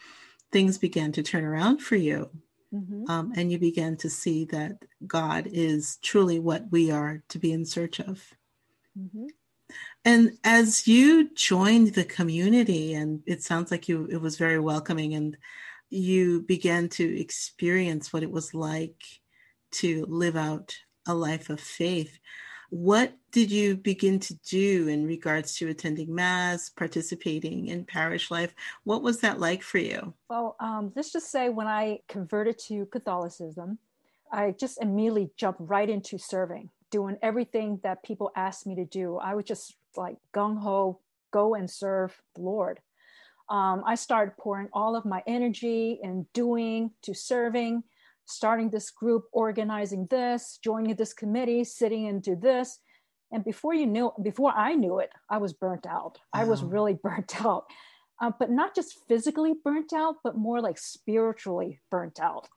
things 0.51 0.77
began 0.77 1.11
to 1.13 1.23
turn 1.23 1.43
around 1.43 1.79
for 1.79 1.95
you. 1.95 2.29
Mm-hmm. 2.73 3.09
Um, 3.09 3.33
and 3.35 3.51
you 3.51 3.59
begin 3.59 3.97
to 3.97 4.09
see 4.09 4.45
that 4.45 4.83
God 5.05 5.47
is 5.51 5.97
truly 6.01 6.39
what 6.39 6.65
we 6.69 6.91
are 6.91 7.23
to 7.29 7.39
be 7.39 7.53
in 7.53 7.65
search 7.65 7.99
of. 7.99 8.23
Mm-hmm. 8.97 9.27
And 10.05 10.37
as 10.43 10.87
you 10.87 11.33
joined 11.33 11.93
the 11.93 12.05
community, 12.05 12.93
and 12.93 13.21
it 13.25 13.43
sounds 13.43 13.71
like 13.71 13.89
you 13.89 14.07
it 14.09 14.21
was 14.21 14.37
very 14.37 14.59
welcoming, 14.59 15.13
and 15.13 15.37
you 15.89 16.41
began 16.41 16.89
to 16.89 17.19
experience 17.19 18.11
what 18.11 18.23
it 18.23 18.31
was 18.31 18.53
like 18.53 19.01
to 19.71 20.05
live 20.07 20.35
out 20.35 20.77
a 21.05 21.13
life 21.13 21.49
of 21.49 21.59
faith. 21.59 22.19
What 22.69 23.13
did 23.31 23.49
you 23.49 23.77
begin 23.77 24.19
to 24.19 24.35
do 24.35 24.87
in 24.87 25.05
regards 25.05 25.55
to 25.57 25.69
attending 25.69 26.13
Mass, 26.13 26.69
participating 26.69 27.67
in 27.67 27.85
parish 27.85 28.29
life? 28.29 28.53
What 28.83 29.03
was 29.03 29.19
that 29.21 29.39
like 29.39 29.63
for 29.63 29.77
you? 29.77 30.13
Well, 30.29 30.55
um, 30.59 30.91
let's 30.95 31.11
just 31.11 31.31
say 31.31 31.49
when 31.49 31.67
I 31.67 31.99
converted 32.09 32.57
to 32.67 32.85
Catholicism, 32.87 33.77
I 34.31 34.51
just 34.51 34.81
immediately 34.81 35.29
jumped 35.37 35.61
right 35.61 35.89
into 35.89 36.17
serving, 36.17 36.69
doing 36.91 37.17
everything 37.21 37.79
that 37.83 38.03
people 38.03 38.31
asked 38.35 38.67
me 38.67 38.75
to 38.75 38.85
do. 38.85 39.17
I 39.17 39.35
was 39.35 39.45
just 39.45 39.75
like 39.95 40.17
gung 40.33 40.59
ho 40.59 40.99
go 41.31 41.55
and 41.55 41.69
serve 41.69 42.19
the 42.35 42.41
Lord. 42.41 42.79
Um, 43.49 43.83
I 43.85 43.95
started 43.95 44.35
pouring 44.37 44.67
all 44.73 44.95
of 44.95 45.05
my 45.05 45.23
energy 45.25 45.99
and 46.03 46.25
doing 46.33 46.91
to 47.03 47.13
serving 47.13 47.83
starting 48.27 48.69
this 48.69 48.91
group, 48.91 49.23
organizing 49.31 50.05
this, 50.11 50.59
joining 50.63 50.95
this 50.95 51.13
committee, 51.13 51.63
sitting 51.63 52.05
into 52.05 52.35
this. 52.35 52.79
And 53.31 53.43
before 53.43 53.73
you 53.73 53.85
knew, 53.87 54.11
before 54.21 54.51
I 54.51 54.73
knew 54.73 54.99
it, 54.99 55.09
I 55.29 55.37
was 55.37 55.53
burnt 55.53 55.87
out. 55.87 56.17
Wow. 56.33 56.41
I 56.41 56.43
was 56.43 56.63
really 56.63 56.93
burnt 57.03 57.43
out, 57.43 57.65
uh, 58.21 58.31
but 58.37 58.51
not 58.51 58.75
just 58.75 58.99
physically 59.07 59.53
burnt 59.63 59.93
out, 59.93 60.15
but 60.23 60.37
more 60.37 60.61
like 60.61 60.77
spiritually 60.77 61.79
burnt 61.89 62.19
out. 62.19 62.47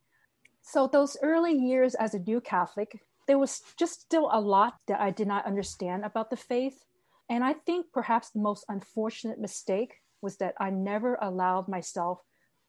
So 0.62 0.86
those 0.86 1.16
early 1.22 1.56
years 1.56 1.94
as 1.94 2.14
a 2.14 2.18
new 2.18 2.40
Catholic, 2.40 3.00
there 3.26 3.38
was 3.38 3.62
just 3.78 4.00
still 4.00 4.28
a 4.32 4.40
lot 4.40 4.74
that 4.88 5.00
I 5.00 5.10
did 5.10 5.28
not 5.28 5.46
understand 5.46 6.04
about 6.04 6.30
the 6.30 6.36
faith. 6.36 6.84
And 7.28 7.44
I 7.44 7.52
think 7.52 7.86
perhaps 7.92 8.30
the 8.30 8.40
most 8.40 8.64
unfortunate 8.68 9.38
mistake 9.38 9.94
was 10.20 10.36
that 10.38 10.54
I 10.58 10.70
never 10.70 11.16
allowed 11.22 11.68
myself 11.68 12.18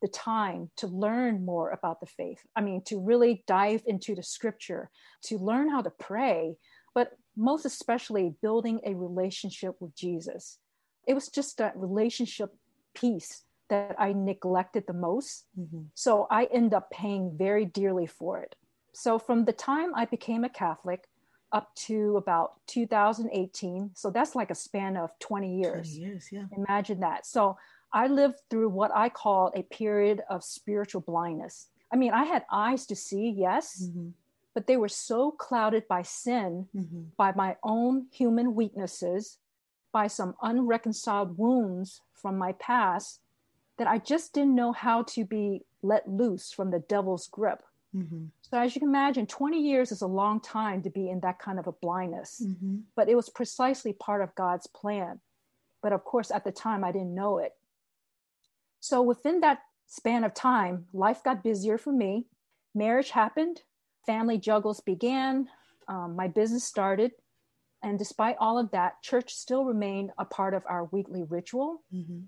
the 0.02 0.08
time 0.08 0.72
to 0.78 0.88
learn 0.88 1.46
more 1.46 1.70
about 1.70 2.00
the 2.00 2.06
faith. 2.06 2.40
I 2.56 2.62
mean, 2.62 2.82
to 2.86 3.00
really 3.00 3.44
dive 3.48 3.84
into 3.86 4.16
the 4.16 4.24
scripture, 4.24 4.90
to 5.26 5.38
learn 5.38 5.70
how 5.70 5.82
to 5.82 5.92
pray, 5.92 6.56
but 6.94 7.12
most 7.38 7.66
especially 7.66 8.34
building 8.42 8.82
a 8.86 8.96
relationship 8.96 9.76
with 9.80 9.96
Jesus. 9.96 10.58
It 11.08 11.14
was 11.14 11.30
just 11.30 11.58
that 11.58 11.78
relationship 11.78 12.54
piece 12.94 13.44
that 13.70 13.96
I 13.98 14.14
neglected 14.14 14.84
the 14.86 14.94
most. 14.94 15.46
Mm-hmm. 15.58 15.84
So 15.94 16.28
I 16.30 16.46
end 16.46 16.74
up 16.74 16.92
paying 16.92 17.38
very 17.38 17.66
dearly 17.66 18.06
for 18.06 18.42
it. 18.42 18.56
So 18.94 19.18
from 19.18 19.46
the 19.46 19.54
time 19.54 19.96
I 19.96 20.06
became 20.06 20.44
a 20.44 20.50
Catholic 20.50 21.08
up 21.54 21.74
to 21.76 22.18
about 22.18 22.54
2018, 22.68 23.92
so 23.94 24.10
that's 24.10 24.36
like 24.36 24.52
a 24.52 24.56
span 24.56 24.98
of 24.98 25.12
20 25.20 25.62
years. 25.62 25.88
20 25.88 25.90
years, 25.90 26.30
yeah. 26.32 26.44
Imagine 26.58 27.00
that. 27.00 27.26
So 27.26 27.58
I 27.94 28.08
lived 28.08 28.38
through 28.50 28.70
what 28.70 28.92
I 28.96 29.10
call 29.10 29.52
a 29.56 29.64
period 29.64 30.22
of 30.30 30.44
spiritual 30.44 31.02
blindness. 31.02 31.68
I 31.92 31.98
mean, 31.98 32.14
I 32.14 32.24
had 32.24 32.46
eyes 32.52 32.86
to 32.88 32.96
see, 32.96 33.30
yes, 33.30 33.84
mm-hmm. 33.84 34.10
but 34.54 34.68
they 34.68 34.78
were 34.78 34.88
so 34.88 35.32
clouded 35.32 35.88
by 35.88 36.04
sin, 36.04 36.68
mm-hmm. 36.76 37.04
by 37.18 37.34
my 37.36 37.58
own 37.64 38.08
human 38.12 38.56
weaknesses, 38.56 39.38
by 39.92 40.08
some 40.08 40.36
unreconciled 40.42 41.38
wounds 41.38 42.02
from 42.14 42.38
my 42.38 42.54
past 42.54 43.20
that 43.78 43.88
I 43.88 43.98
just 43.98 44.34
didn't 44.34 44.56
know 44.56 44.72
how 44.72 45.04
to 45.04 45.26
be 45.26 45.64
let 45.82 46.08
loose 46.08 46.54
from 46.54 46.72
the 46.72 46.80
devil's 46.80 47.28
grip. 47.28 47.64
Mm-hmm. 47.96 48.26
So, 48.42 48.58
as 48.58 48.74
you 48.74 48.80
can 48.80 48.90
imagine, 48.90 49.26
20 49.26 49.60
years 49.60 49.92
is 49.92 50.02
a 50.02 50.08
long 50.08 50.40
time 50.40 50.82
to 50.84 50.90
be 50.90 51.10
in 51.10 51.20
that 51.22 51.40
kind 51.40 51.60
of 51.60 51.68
a 51.68 51.74
blindness, 51.74 52.42
mm-hmm. 52.46 52.78
but 52.96 53.10
it 53.10 53.16
was 53.16 53.30
precisely 53.30 53.92
part 53.92 54.22
of 54.22 54.34
God's 54.36 54.68
plan. 54.68 55.20
But 55.82 55.92
of 55.92 56.04
course, 56.06 56.32
at 56.32 56.44
the 56.44 56.52
time, 56.52 56.84
I 56.84 56.92
didn't 56.92 57.16
know 57.16 57.40
it. 57.40 57.54
So 58.82 59.02
within 59.02 59.40
that 59.40 59.60
span 59.88 60.24
of 60.24 60.34
time, 60.34 60.88
life 60.92 61.24
got 61.24 61.44
busier 61.44 61.78
for 61.78 61.94
me. 61.94 62.26
Marriage 62.76 63.12
happened, 63.12 63.62
family 64.06 64.38
juggles 64.38 64.82
began, 64.82 65.48
um, 65.88 66.16
my 66.16 66.28
business 66.28 66.64
started. 66.64 67.12
And 67.84 67.98
despite 67.98 68.36
all 68.40 68.58
of 68.58 68.72
that, 68.72 69.02
church 69.02 69.34
still 69.34 69.66
remained 69.66 70.12
a 70.18 70.26
part 70.26 70.54
of 70.54 70.64
our 70.68 70.86
weekly 70.86 71.24
ritual. 71.24 71.84
Mm-hmm. 71.94 72.22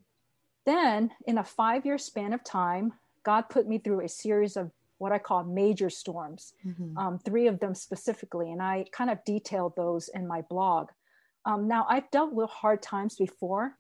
Then, 0.65 1.11
in 1.27 1.37
a 1.37 1.43
five 1.43 1.85
year 1.85 1.97
span 1.97 2.33
of 2.33 2.43
time, 2.43 2.93
God 3.23 3.43
put 3.49 3.67
me 3.67 3.77
through 3.77 4.01
a 4.01 4.09
series 4.09 4.55
of 4.55 4.71
what 4.97 5.11
I 5.11 5.19
call 5.19 5.43
major 5.43 5.89
storms, 5.89 6.53
mm-hmm. 6.65 6.97
um, 6.97 7.19
three 7.19 7.47
of 7.47 7.59
them 7.59 7.75
specifically. 7.75 8.51
And 8.51 8.61
I 8.61 8.85
kind 8.91 9.09
of 9.09 9.23
detailed 9.25 9.75
those 9.75 10.09
in 10.09 10.27
my 10.27 10.41
blog. 10.41 10.89
Um, 11.45 11.67
now, 11.67 11.85
I've 11.89 12.09
dealt 12.11 12.33
with 12.33 12.49
hard 12.49 12.81
times 12.81 13.15
before, 13.15 13.77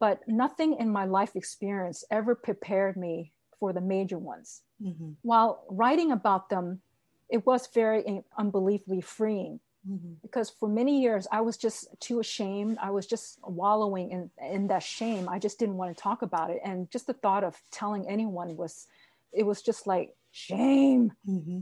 but 0.00 0.26
nothing 0.26 0.74
in 0.74 0.90
my 0.90 1.04
life 1.04 1.34
experience 1.34 2.04
ever 2.10 2.34
prepared 2.34 2.96
me 2.96 3.32
for 3.58 3.72
the 3.72 3.80
major 3.80 4.18
ones. 4.18 4.62
Mm-hmm. 4.82 5.12
While 5.22 5.64
writing 5.68 6.12
about 6.12 6.48
them, 6.48 6.80
it 7.28 7.44
was 7.46 7.68
very 7.74 8.22
unbelievably 8.38 9.02
freeing 9.02 9.60
mm-hmm. 9.88 10.14
because 10.22 10.50
for 10.50 10.68
many 10.68 11.02
years 11.02 11.26
I 11.30 11.40
was 11.40 11.56
just 11.56 11.88
too 12.00 12.20
ashamed. 12.20 12.78
I 12.80 12.90
was 12.90 13.06
just 13.06 13.38
wallowing 13.42 14.10
in, 14.10 14.30
in 14.40 14.68
that 14.68 14.82
shame. 14.82 15.28
I 15.28 15.38
just 15.38 15.58
didn't 15.58 15.76
want 15.76 15.96
to 15.96 16.02
talk 16.02 16.22
about 16.22 16.50
it. 16.50 16.60
And 16.64 16.90
just 16.90 17.06
the 17.06 17.12
thought 17.12 17.44
of 17.44 17.60
telling 17.70 18.08
anyone 18.08 18.56
was, 18.56 18.86
it 19.32 19.44
was 19.44 19.62
just 19.62 19.86
like 19.86 20.14
shame. 20.30 21.12
Mm-hmm. 21.28 21.60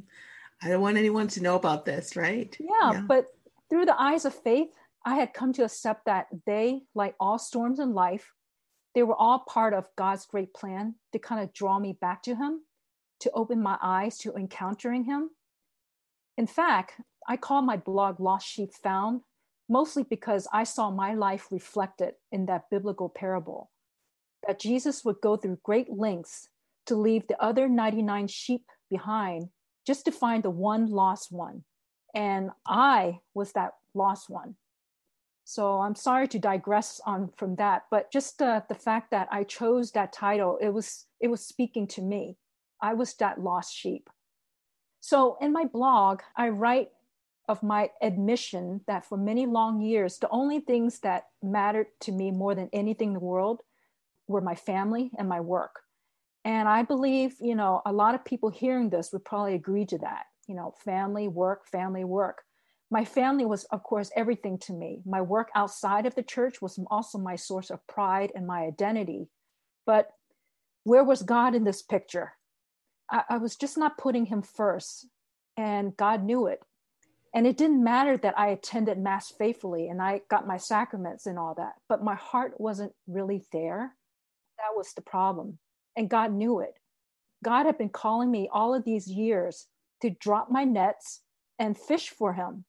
I 0.63 0.69
don't 0.69 0.81
want 0.81 0.97
anyone 0.97 1.29
to 1.29 1.43
know 1.43 1.57
about 1.57 1.85
this, 1.85 2.17
right? 2.17 2.57
Yeah, 2.59 2.93
yeah, 2.93 3.01
but 3.07 3.27
through 3.69 3.87
the 3.87 4.01
eyes 4.01 4.25
of 4.25 4.35
faith, 4.35 4.71
I 5.07 5.15
had 5.15 5.33
come 5.33 5.53
to 5.53 5.65
accept 5.65 6.07
that 6.07 6.27
they, 6.47 6.83
like 6.93 7.15
all 7.21 7.39
storms 7.39 7.79
in 7.79 7.95
life, 7.95 8.33
they 8.93 9.05
were 9.05 9.15
all 9.15 9.39
part 9.39 9.73
of 9.73 9.87
God's 9.97 10.27
great 10.27 10.53
plan 10.53 10.97
to 11.13 11.21
kind 11.21 11.41
of 11.41 11.53
draw 11.53 11.79
me 11.79 11.97
back 12.01 12.25
to 12.25 12.35
Him, 12.35 12.63
to 13.21 13.31
open 13.31 13.63
my 13.63 13.79
eyes 13.81 14.19
to 14.19 14.35
encountering 14.35 15.05
Him. 15.05 15.31
In 16.37 16.49
fact, 16.49 17.01
I 17.29 17.37
call 17.37 17.63
my 17.63 17.77
blog 17.77 18.19
Lost 18.19 18.49
Sheep 18.49 18.75
Found, 18.83 19.21
mostly 19.69 20.03
because 20.03 20.49
I 20.53 20.65
saw 20.65 20.91
my 20.91 21.15
life 21.15 21.53
reflected 21.53 22.15
in 22.33 22.47
that 22.47 22.69
biblical 22.69 23.09
parable 23.09 23.71
that 24.45 24.59
Jesus 24.59 25.05
would 25.05 25.21
go 25.23 25.37
through 25.37 25.59
great 25.63 25.89
lengths 25.89 26.49
to 26.87 26.97
leave 26.97 27.29
the 27.29 27.41
other 27.41 27.69
99 27.69 28.27
sheep 28.27 28.65
behind 28.91 29.51
just 29.87 30.05
to 30.05 30.13
find 30.13 30.43
the 30.43 30.51
one 30.51 30.87
lost 30.87 31.31
one. 31.31 31.63
And 32.13 32.51
I 32.67 33.21
was 33.35 33.53
that 33.53 33.73
lost 33.95 34.29
one. 34.29 34.57
So 35.49 35.81
I'm 35.81 35.95
sorry 35.95 36.27
to 36.29 36.41
digress 36.41 37.01
on 37.07 37.31
from 37.37 37.55
that, 37.55 37.85
but 37.89 38.11
just 38.11 38.39
the, 38.39 38.65
the 38.69 38.75
fact 38.75 39.13
that 39.13 39.29
I 39.31 39.45
chose 39.45 39.93
that 39.93 40.13
title, 40.13 40.59
it 40.61 40.71
was 40.71 41.07
it 41.21 41.29
was 41.29 41.41
speaking 41.41 41.87
to 41.87 42.03
me. 42.03 42.37
I 42.83 42.95
was 42.95 43.15
that 43.15 43.41
lost 43.41 43.73
sheep. 43.73 44.11
So 45.01 45.39
in 45.41 45.53
my 45.53 45.65
blog, 45.65 46.23
I 46.37 46.49
write 46.49 46.89
of 47.49 47.63
my 47.63 47.91
admission 48.03 48.81
that 48.89 49.05
for 49.05 49.17
many 49.17 49.47
long 49.47 49.81
years, 49.81 50.19
the 50.19 50.29
only 50.31 50.59
things 50.59 50.99
that 51.01 51.27
mattered 51.41 51.87
to 52.01 52.11
me 52.11 52.33
more 52.33 52.57
than 52.57 52.69
anything 52.73 53.11
in 53.11 53.15
the 53.15 53.21
world 53.21 53.63
were 54.27 54.41
my 54.41 54.57
family 54.57 55.13
and 55.17 55.29
my 55.29 55.41
work. 55.41 55.83
And 56.45 56.69
I 56.69 56.83
believe, 56.83 57.37
you 57.41 57.55
know, 57.55 57.83
a 57.87 57.93
lot 57.93 58.17
of 58.17 58.25
people 58.25 58.51
hearing 58.51 58.91
this 58.91 59.13
would 59.13 59.25
probably 59.25 59.55
agree 59.55 59.87
to 59.87 59.99
that. 59.99 60.25
You 60.49 60.57
know, 60.57 60.75
family, 60.85 61.29
work, 61.29 61.69
family, 61.69 62.03
work 62.03 62.43
my 62.91 63.05
family 63.05 63.45
was 63.45 63.65
of 63.65 63.83
course 63.83 64.11
everything 64.15 64.59
to 64.59 64.73
me. 64.73 65.01
My 65.05 65.21
work 65.21 65.51
outside 65.55 66.07
of 66.07 66.15
the 66.15 66.23
church 66.23 66.63
was 66.63 66.79
also 66.91 67.19
my 67.19 67.37
source 67.37 67.71
of 67.71 67.87
pride 67.87 68.33
and 68.35 68.47
my 68.47 68.63
identity. 68.63 69.29
But 69.85 70.11
where 70.85 71.05
was 71.05 71.23
god 71.23 71.55
in 71.55 71.65
this 71.65 71.83
picture? 71.83 72.33
I, 73.11 73.23
I, 73.31 73.39
was 73.39 73.57
just 73.57 73.77
not 73.79 73.99
putting 73.99 74.27
him 74.27 74.43
first 74.43 75.07
and 75.57 75.97
god 75.97 76.25
knew 76.25 76.47
it. 76.47 76.61
And 77.35 77.47
it 77.47 77.57
didn't 77.57 77.83
matter 77.83 78.17
that 78.17 78.39
i 78.39 78.49
attended 78.49 78.99
mass 78.99 79.33
faithfully 79.37 79.89
and 79.89 80.01
i 80.01 80.23
got 80.31 80.47
my 80.47 80.57
sacraments 80.57 81.27
and 81.27 81.39
all 81.39 81.55
that 81.55 81.75
but 81.89 82.05
my 82.05 82.15
heart 82.15 82.55
wasn't 82.61 82.93
really 83.09 83.45
there. 83.53 83.95
That 84.59 84.77
was 84.77 84.93
the 84.95 85.03
problem 85.03 85.59
and 85.97 86.09
god 86.09 86.33
knew 86.33 86.61
it. 86.61 86.75
God 87.45 87.67
had 87.67 87.79
been 87.79 87.89
calling 87.89 88.31
me 88.31 88.49
all 88.53 88.75
of 88.75 88.85
these 88.85 89.09
years 89.09 89.67
to 90.03 90.11
drop 90.11 90.51
my 90.51 90.63
nets 90.63 91.23
and 91.59 91.77
fish 91.77 92.11
for 92.11 92.33
him 92.33 92.65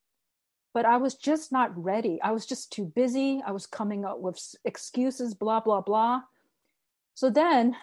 but 0.78 0.86
I 0.86 0.98
was 0.98 1.16
just 1.16 1.52
not 1.52 1.72
ready. 1.76 2.22
I 2.22 2.30
was 2.30 2.46
just 2.46 2.72
too 2.72 2.86
busy. 2.86 3.42
I 3.44 3.52
was 3.52 3.66
coming 3.66 4.06
up 4.06 4.20
with 4.20 4.40
excuses, 4.64 5.34
blah, 5.34 5.60
blah, 5.60 5.82
blah. 5.82 6.22
So 7.16 7.32
then 7.32 7.76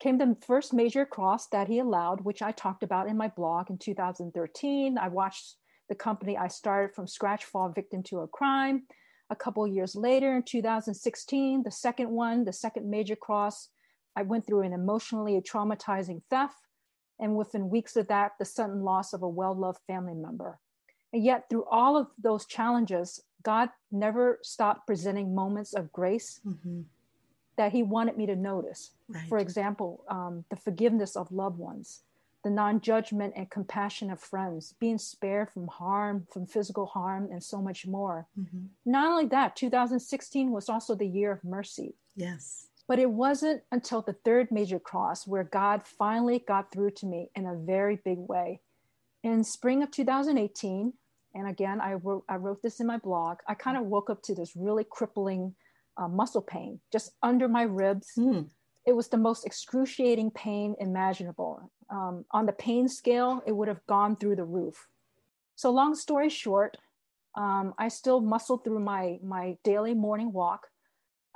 came 0.00 0.18
the 0.18 0.36
first 0.44 0.72
major 0.72 1.06
cross 1.06 1.46
that 1.50 1.68
he 1.68 1.78
allowed, 1.78 2.22
which 2.22 2.42
I 2.42 2.50
talked 2.50 2.82
about 2.82 3.06
in 3.06 3.16
my 3.16 3.28
blog 3.28 3.70
in 3.70 3.78
2013. 3.78 4.98
I 4.98 5.06
watched 5.06 5.54
the 5.88 5.94
company 5.94 6.36
I 6.36 6.48
started 6.48 6.96
from 6.96 7.06
scratch 7.06 7.44
fall 7.44 7.68
victim 7.68 8.02
to 8.08 8.22
a 8.22 8.26
crime. 8.26 8.88
A 9.30 9.36
couple 9.36 9.64
years 9.68 9.94
later, 9.94 10.34
in 10.34 10.42
2016, 10.42 11.62
the 11.62 11.70
second 11.70 12.10
one, 12.10 12.44
the 12.44 12.52
second 12.52 12.90
major 12.90 13.14
cross, 13.14 13.68
I 14.16 14.22
went 14.22 14.44
through 14.44 14.62
an 14.62 14.72
emotionally 14.72 15.40
traumatizing 15.42 16.22
theft. 16.28 16.56
And 17.20 17.36
within 17.36 17.70
weeks 17.70 17.94
of 17.94 18.08
that, 18.08 18.32
the 18.40 18.44
sudden 18.44 18.82
loss 18.82 19.12
of 19.12 19.22
a 19.22 19.28
well 19.28 19.54
loved 19.54 19.78
family 19.86 20.14
member. 20.14 20.58
And 21.12 21.24
yet, 21.24 21.48
through 21.50 21.64
all 21.70 21.96
of 21.96 22.08
those 22.22 22.46
challenges, 22.46 23.22
God 23.42 23.70
never 23.90 24.38
stopped 24.42 24.86
presenting 24.86 25.34
moments 25.34 25.72
of 25.72 25.92
grace 25.92 26.40
mm-hmm. 26.46 26.82
that 27.56 27.72
He 27.72 27.82
wanted 27.82 28.16
me 28.16 28.26
to 28.26 28.36
notice. 28.36 28.92
Right. 29.08 29.28
For 29.28 29.38
example, 29.38 30.04
um, 30.08 30.44
the 30.50 30.56
forgiveness 30.56 31.16
of 31.16 31.32
loved 31.32 31.58
ones, 31.58 32.02
the 32.44 32.50
non 32.50 32.80
judgment 32.80 33.34
and 33.36 33.50
compassion 33.50 34.10
of 34.10 34.20
friends, 34.20 34.74
being 34.78 34.98
spared 34.98 35.50
from 35.50 35.66
harm, 35.68 36.26
from 36.30 36.46
physical 36.46 36.86
harm, 36.86 37.28
and 37.32 37.42
so 37.42 37.60
much 37.60 37.86
more. 37.86 38.26
Mm-hmm. 38.38 38.66
Not 38.84 39.08
only 39.10 39.26
that, 39.26 39.56
2016 39.56 40.50
was 40.50 40.68
also 40.68 40.94
the 40.94 41.08
year 41.08 41.32
of 41.32 41.44
mercy. 41.44 41.94
Yes. 42.14 42.68
But 42.86 42.98
it 42.98 43.10
wasn't 43.10 43.62
until 43.70 44.02
the 44.02 44.14
third 44.24 44.50
major 44.50 44.80
cross 44.80 45.26
where 45.26 45.44
God 45.44 45.84
finally 45.84 46.40
got 46.46 46.72
through 46.72 46.90
to 46.92 47.06
me 47.06 47.30
in 47.36 47.46
a 47.46 47.54
very 47.54 47.96
big 47.96 48.18
way. 48.18 48.60
In 49.22 49.44
spring 49.44 49.82
of 49.82 49.90
2018, 49.90 50.94
and 51.34 51.48
again, 51.48 51.80
I 51.80 51.94
wrote, 51.94 52.24
I 52.28 52.36
wrote 52.36 52.62
this 52.62 52.80
in 52.80 52.86
my 52.86 52.98
blog, 52.98 53.38
I 53.46 53.54
kind 53.54 53.76
of 53.76 53.84
woke 53.84 54.10
up 54.10 54.22
to 54.24 54.34
this 54.34 54.52
really 54.56 54.84
crippling 54.88 55.54
uh, 55.96 56.08
muscle 56.08 56.42
pain 56.42 56.80
just 56.92 57.12
under 57.22 57.48
my 57.48 57.62
ribs. 57.62 58.12
Mm. 58.18 58.48
It 58.86 58.96
was 58.96 59.08
the 59.08 59.16
most 59.16 59.46
excruciating 59.46 60.32
pain 60.32 60.74
imaginable. 60.80 61.70
Um, 61.90 62.24
on 62.30 62.46
the 62.46 62.52
pain 62.52 62.88
scale, 62.88 63.42
it 63.46 63.52
would 63.52 63.68
have 63.68 63.86
gone 63.86 64.16
through 64.16 64.36
the 64.36 64.44
roof. 64.44 64.88
So, 65.54 65.70
long 65.70 65.94
story 65.94 66.30
short, 66.30 66.78
um, 67.36 67.74
I 67.78 67.88
still 67.88 68.20
muscled 68.20 68.64
through 68.64 68.80
my, 68.80 69.18
my 69.22 69.56
daily 69.62 69.94
morning 69.94 70.32
walk. 70.32 70.68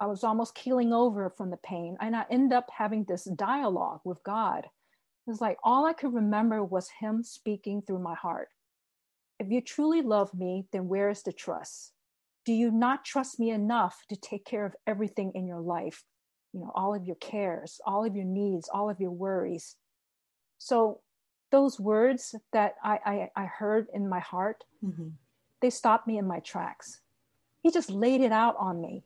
I 0.00 0.07
was 0.07 0.24
almost 0.24 0.54
keeling 0.54 0.92
over 0.92 1.30
from 1.30 1.50
the 1.50 1.57
pain, 1.59 1.96
and 2.00 2.16
I 2.16 2.24
end 2.30 2.52
up 2.52 2.68
having 2.76 3.04
this 3.04 3.24
dialogue 3.24 4.00
with 4.04 4.22
God. 4.24 4.64
It 4.64 5.30
was 5.30 5.40
like 5.40 5.59
all 5.62 5.87
I 5.87 5.92
could 5.92 6.12
remember 6.12 6.64
was 6.64 6.88
Him 7.00 7.22
speaking 7.22 7.83
through 7.83 8.00
my 8.00 8.14
heart. 8.14 8.48
If 9.38 9.51
you 9.51 9.61
truly 9.61 10.03
love 10.03 10.33
me, 10.35 10.66
then 10.73 10.88
where 10.88 11.11
is 11.11 11.23
the 11.23 11.33
trust? 11.33 11.92
Do 12.44 12.53
you 12.53 12.70
not 12.70 13.05
trust 13.05 13.40
me 13.40 13.51
enough 13.51 14.05
to 14.09 14.16
take 14.16 14.44
care 14.44 14.64
of 14.64 14.75
everything 14.87 15.33
in 15.35 15.47
your 15.47 15.61
life? 15.61 16.05
you 16.55 16.61
know, 16.61 16.70
all 16.75 16.94
of 16.94 17.05
your 17.05 17.16
cares, 17.16 17.81
all 17.85 18.05
of 18.05 18.14
your 18.14 18.25
needs, 18.25 18.70
all 18.73 18.88
of 18.88 19.01
your 19.01 19.11
worries. 19.11 19.75
So 20.59 21.01
those 21.51 21.81
words 21.81 22.35
that 22.53 22.77
I, 22.83 23.01
I, 23.05 23.42
I 23.42 23.44
heard 23.47 23.88
in 23.92 24.09
my 24.09 24.20
heart, 24.20 24.62
mm-hmm. 24.83 25.09
they 25.61 25.70
stopped 25.70 26.07
me 26.07 26.16
in 26.16 26.27
my 26.27 26.38
tracks. 26.38 27.01
He 27.61 27.73
just 27.73 27.90
laid 27.90 28.20
it 28.20 28.31
out 28.31 28.55
on 28.59 28.81
me. 28.81 29.03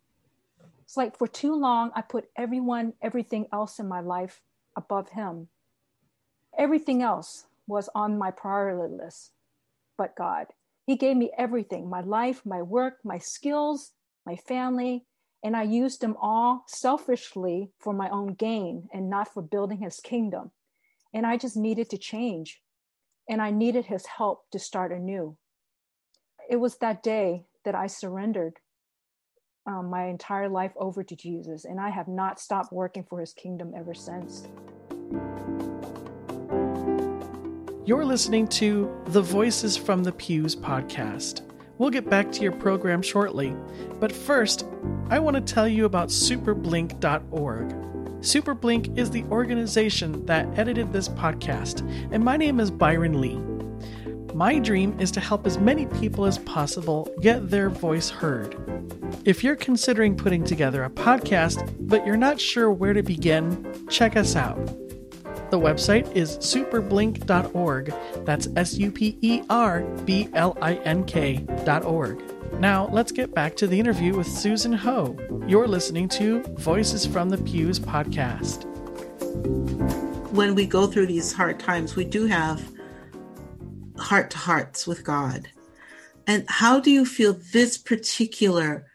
It's 0.85 0.97
like 0.97 1.17
for 1.17 1.27
too 1.27 1.55
long, 1.55 1.91
I 1.95 2.03
put 2.03 2.29
everyone, 2.37 2.93
everything 3.01 3.47
else 3.51 3.79
in 3.79 3.89
my 3.89 4.01
life 4.01 4.43
above 4.77 5.11
him. 5.11 5.49
Everything 6.57 7.03
else 7.03 7.47
was 7.67 7.89
on 7.95 8.19
my 8.19 8.31
priority 8.31 8.95
list 8.95 9.33
but 9.99 10.17
God. 10.17 10.47
He 10.87 10.97
gave 10.97 11.19
me 11.19 11.31
everything 11.37 11.91
my 11.91 12.01
life, 12.01 12.47
my 12.47 12.63
work, 12.63 12.95
my 13.05 13.19
skills, 13.19 13.93
my 14.25 14.37
family, 14.37 15.05
and 15.45 15.55
I 15.55 15.65
used 15.65 16.01
them 16.01 16.17
all 16.21 16.65
selfishly 16.67 17.71
for 17.79 17.93
my 17.93 18.09
own 18.09 18.35
gain 18.35 18.89
and 18.93 19.11
not 19.11 19.33
for 19.33 19.43
building 19.43 19.79
his 19.79 20.01
kingdom. 20.01 20.51
And 21.13 21.27
I 21.27 21.37
just 21.37 21.57
needed 21.57 21.91
to 21.91 21.99
change. 21.99 22.63
And 23.29 23.43
I 23.43 23.51
needed 23.51 23.87
his 23.87 24.07
help 24.07 24.51
to 24.53 24.59
start 24.59 24.91
anew. 24.91 25.37
It 26.49 26.57
was 26.57 26.79
that 26.79 27.03
day 27.03 27.45
that 27.65 27.75
I 27.75 27.87
surrendered 27.87 28.55
um, 29.67 29.91
my 29.91 30.07
entire 30.07 30.49
life 30.49 30.73
over 30.77 31.05
to 31.05 31.15
Jesus, 31.15 31.67
and 31.67 31.79
I 31.79 31.91
have 31.91 32.09
not 32.09 32.41
stopped 32.41 32.73
working 32.73 33.05
for 33.05 33.21
his 33.21 33.35
kingdom 33.35 33.75
ever 33.77 33.93
since. 33.93 34.49
You're 37.89 38.05
listening 38.05 38.47
to 38.49 38.95
the 39.07 39.23
Voices 39.23 39.75
from 39.75 40.05
the 40.05 40.13
Pews 40.13 40.55
podcast. 40.55 41.41
We'll 41.79 41.89
get 41.89 42.11
back 42.11 42.31
to 42.33 42.43
your 42.43 42.53
program 42.53 43.01
shortly, 43.01 43.57
but 43.99 44.13
first, 44.13 44.67
I 45.09 45.19
want 45.19 45.37
to 45.37 45.41
tell 45.41 45.67
you 45.67 45.87
about 45.87 46.11
superblink.org. 46.11 47.69
Superblink 48.21 48.99
is 48.99 49.11
the 49.11 49.25
organization 49.31 50.27
that 50.27 50.47
edited 50.59 50.93
this 50.93 51.09
podcast, 51.09 51.81
and 52.13 52.23
my 52.23 52.37
name 52.37 52.61
is 52.61 52.71
Byron 52.71 53.23
Lee. 53.23 53.41
My 54.35 54.59
dream 54.59 54.95
is 55.01 55.11
to 55.13 55.21
help 55.21 55.47
as 55.47 55.57
many 55.57 55.87
people 55.87 56.27
as 56.27 56.37
possible 56.41 57.11
get 57.23 57.49
their 57.49 57.71
voice 57.71 58.11
heard. 58.11 58.55
If 59.25 59.43
you're 59.43 59.57
considering 59.57 60.15
putting 60.15 60.45
together 60.45 60.85
a 60.85 60.91
podcast, 60.91 61.75
but 61.81 62.07
you're 62.07 62.19
not 62.19 62.39
sure 62.39 62.71
where 62.71 62.93
to 62.93 63.03
begin, 63.03 63.87
check 63.89 64.15
us 64.15 64.37
out. 64.37 64.59
The 65.51 65.59
website 65.59 66.15
is 66.15 66.37
superblink.org. 66.39 67.95
That's 68.27 68.49
S 68.57 68.75
U 68.75 68.91
P 68.91 69.19
E 69.23 69.43
R 69.49 69.81
B 70.05 70.29
L 70.35 70.57
I 70.61 70.75
N 70.77 71.05
K.org. 71.05 72.23
Now, 72.61 72.89
let's 72.89 73.13
get 73.13 73.35
back 73.35 73.57
to 73.57 73.67
the 73.67 73.79
interview 73.79 74.17
with 74.17 74.27
Susan 74.27 74.73
Ho. 74.73 75.17
You're 75.47 75.69
listening 75.69 76.09
to 76.11 76.43
Voices 76.59 77.07
from 77.07 77.31
the 77.31 77.39
Pews 77.39 77.79
podcast. 77.79 78.65
When 80.33 80.55
we 80.55 80.67
go 80.67 80.87
through 80.87 81.07
these 81.07 81.33
hard 81.33 81.59
times, 81.59 81.97
we 81.97 82.05
do 82.05 82.27
have 82.27 82.63
heart 83.99 84.31
to 84.33 84.39
hearts 84.39 84.87
with 84.87 85.03
God. 85.03 85.49
And 86.27 86.45
how 86.49 86.79
do 86.79 86.91
you 86.91 87.07
feel 87.07 87.39
this 87.53 87.79
particular 87.79 88.87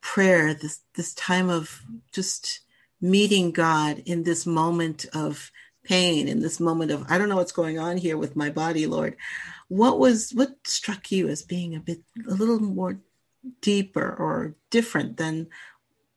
prayer, 0.00 0.54
this 0.54 0.80
this 0.94 1.14
time 1.14 1.48
of 1.48 1.82
just 2.10 2.60
meeting 3.02 3.50
God 3.50 4.02
in 4.06 4.22
this 4.22 4.46
moment 4.46 5.04
of 5.12 5.50
pain, 5.84 6.28
in 6.28 6.40
this 6.40 6.60
moment 6.60 6.92
of, 6.92 7.04
I 7.10 7.18
don't 7.18 7.28
know 7.28 7.36
what's 7.36 7.52
going 7.52 7.78
on 7.78 7.96
here 7.96 8.16
with 8.16 8.36
my 8.36 8.48
body, 8.48 8.86
Lord. 8.86 9.16
What 9.68 9.98
was, 9.98 10.30
what 10.30 10.56
struck 10.64 11.10
you 11.10 11.28
as 11.28 11.42
being 11.42 11.74
a 11.74 11.80
bit, 11.80 12.00
a 12.28 12.34
little 12.34 12.60
more 12.60 13.00
deeper 13.60 14.14
or 14.16 14.54
different 14.70 15.16
than 15.16 15.48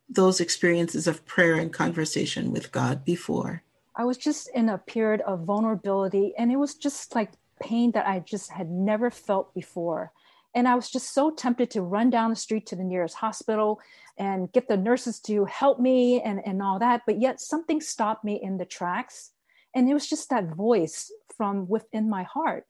those 0.07 0.39
experiences 0.39 1.07
of 1.07 1.25
prayer 1.25 1.55
and 1.55 1.73
conversation 1.73 2.51
with 2.51 2.71
God 2.71 3.03
before? 3.03 3.63
I 3.95 4.05
was 4.05 4.17
just 4.17 4.49
in 4.49 4.69
a 4.69 4.77
period 4.77 5.21
of 5.21 5.45
vulnerability, 5.45 6.33
and 6.37 6.51
it 6.51 6.57
was 6.57 6.75
just 6.75 7.15
like 7.15 7.31
pain 7.59 7.91
that 7.93 8.05
I 8.05 8.19
just 8.19 8.51
had 8.51 8.69
never 8.69 9.09
felt 9.09 9.53
before. 9.55 10.11
And 10.53 10.67
I 10.67 10.75
was 10.75 10.89
just 10.89 11.13
so 11.13 11.31
tempted 11.31 11.71
to 11.71 11.81
run 11.81 12.09
down 12.09 12.29
the 12.29 12.35
street 12.35 12.67
to 12.67 12.75
the 12.75 12.83
nearest 12.83 13.15
hospital 13.15 13.79
and 14.17 14.51
get 14.51 14.67
the 14.67 14.77
nurses 14.77 15.19
to 15.21 15.45
help 15.45 15.79
me 15.79 16.21
and, 16.21 16.41
and 16.45 16.61
all 16.61 16.79
that. 16.79 17.01
But 17.05 17.19
yet 17.19 17.41
something 17.41 17.81
stopped 17.81 18.23
me 18.23 18.39
in 18.41 18.57
the 18.57 18.65
tracks. 18.65 19.31
And 19.75 19.89
it 19.89 19.93
was 19.93 20.07
just 20.07 20.29
that 20.29 20.55
voice 20.55 21.11
from 21.35 21.67
within 21.67 22.09
my 22.09 22.23
heart. 22.23 22.65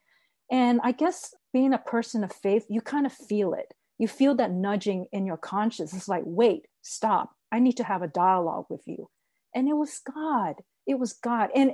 And 0.52 0.80
I 0.84 0.92
guess 0.92 1.34
being 1.54 1.74
a 1.74 1.78
person 1.78 2.24
of 2.24 2.32
faith, 2.32 2.66
you 2.70 2.82
kind 2.82 3.06
of 3.06 3.14
feel 3.14 3.54
it. 3.54 3.74
You 4.00 4.08
feel 4.08 4.36
that 4.36 4.52
nudging 4.52 5.08
in 5.12 5.26
your 5.26 5.38
conscience. 5.38 5.94
It's 5.94 6.08
like, 6.08 6.24
wait, 6.26 6.68
stop. 6.82 7.32
I 7.52 7.60
need 7.60 7.78
to 7.78 7.84
have 7.84 8.02
a 8.02 8.08
dialogue 8.08 8.66
with 8.70 8.82
you. 8.86 9.10
And 9.54 9.70
it 9.70 9.74
was 9.74 10.00
God. 10.00 10.56
It 10.88 11.00
was 11.00 11.14
God. 11.14 11.50
And 11.56 11.74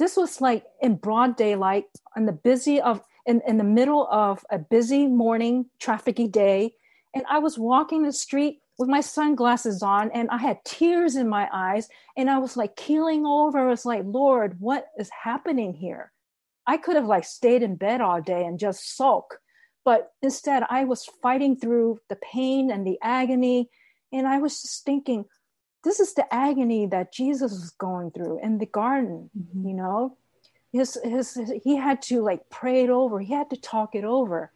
this 0.00 0.16
was 0.16 0.40
like 0.40 0.64
in 0.80 0.96
broad 0.96 1.36
daylight 1.36 1.84
on 2.16 2.24
the 2.24 2.32
busy 2.32 2.80
of 2.80 3.02
in, 3.26 3.42
in 3.46 3.58
the 3.58 3.64
middle 3.64 4.08
of 4.10 4.44
a 4.50 4.58
busy 4.58 5.06
morning 5.06 5.66
trafficy 5.80 6.30
day 6.30 6.72
and 7.14 7.24
i 7.28 7.38
was 7.38 7.58
walking 7.58 8.02
the 8.02 8.12
street 8.12 8.60
with 8.80 8.88
my 8.88 9.02
sunglasses 9.02 9.82
on 9.82 10.10
and 10.12 10.30
i 10.30 10.38
had 10.38 10.64
tears 10.64 11.14
in 11.14 11.28
my 11.28 11.46
eyes 11.52 11.86
and 12.16 12.30
i 12.30 12.38
was 12.38 12.56
like 12.56 12.74
keeling 12.76 13.26
over. 13.26 13.58
I 13.58 13.70
was 13.70 13.84
like 13.84 14.02
lord 14.06 14.56
what 14.58 14.86
is 14.98 15.10
happening 15.10 15.74
here? 15.74 16.12
I 16.66 16.78
could 16.78 16.96
have 16.96 17.04
like 17.04 17.24
stayed 17.24 17.62
in 17.62 17.76
bed 17.76 18.00
all 18.00 18.22
day 18.22 18.42
and 18.44 18.58
just 18.58 18.96
sulk 18.96 19.38
but 19.84 20.12
instead 20.22 20.62
i 20.70 20.84
was 20.84 21.04
fighting 21.22 21.56
through 21.56 22.00
the 22.08 22.16
pain 22.16 22.70
and 22.70 22.86
the 22.86 22.98
agony 23.02 23.68
and 24.12 24.26
i 24.26 24.38
was 24.38 24.62
just 24.62 24.82
thinking 24.86 25.26
this 25.84 26.00
is 26.00 26.14
the 26.14 26.32
agony 26.32 26.86
that 26.86 27.12
jesus 27.12 27.52
was 27.52 27.70
going 27.70 28.10
through 28.10 28.40
in 28.42 28.56
the 28.56 28.66
garden 28.66 29.28
mm-hmm. 29.38 29.68
you 29.68 29.74
know? 29.74 30.16
His, 30.72 30.96
his, 31.04 31.34
his 31.34 31.52
he 31.64 31.76
had 31.76 32.00
to 32.02 32.22
like 32.22 32.48
pray 32.48 32.84
it 32.84 32.90
over. 32.90 33.18
He 33.18 33.34
had 33.34 33.50
to 33.50 33.56
talk 33.56 33.96
it 33.96 34.04
over. 34.04 34.52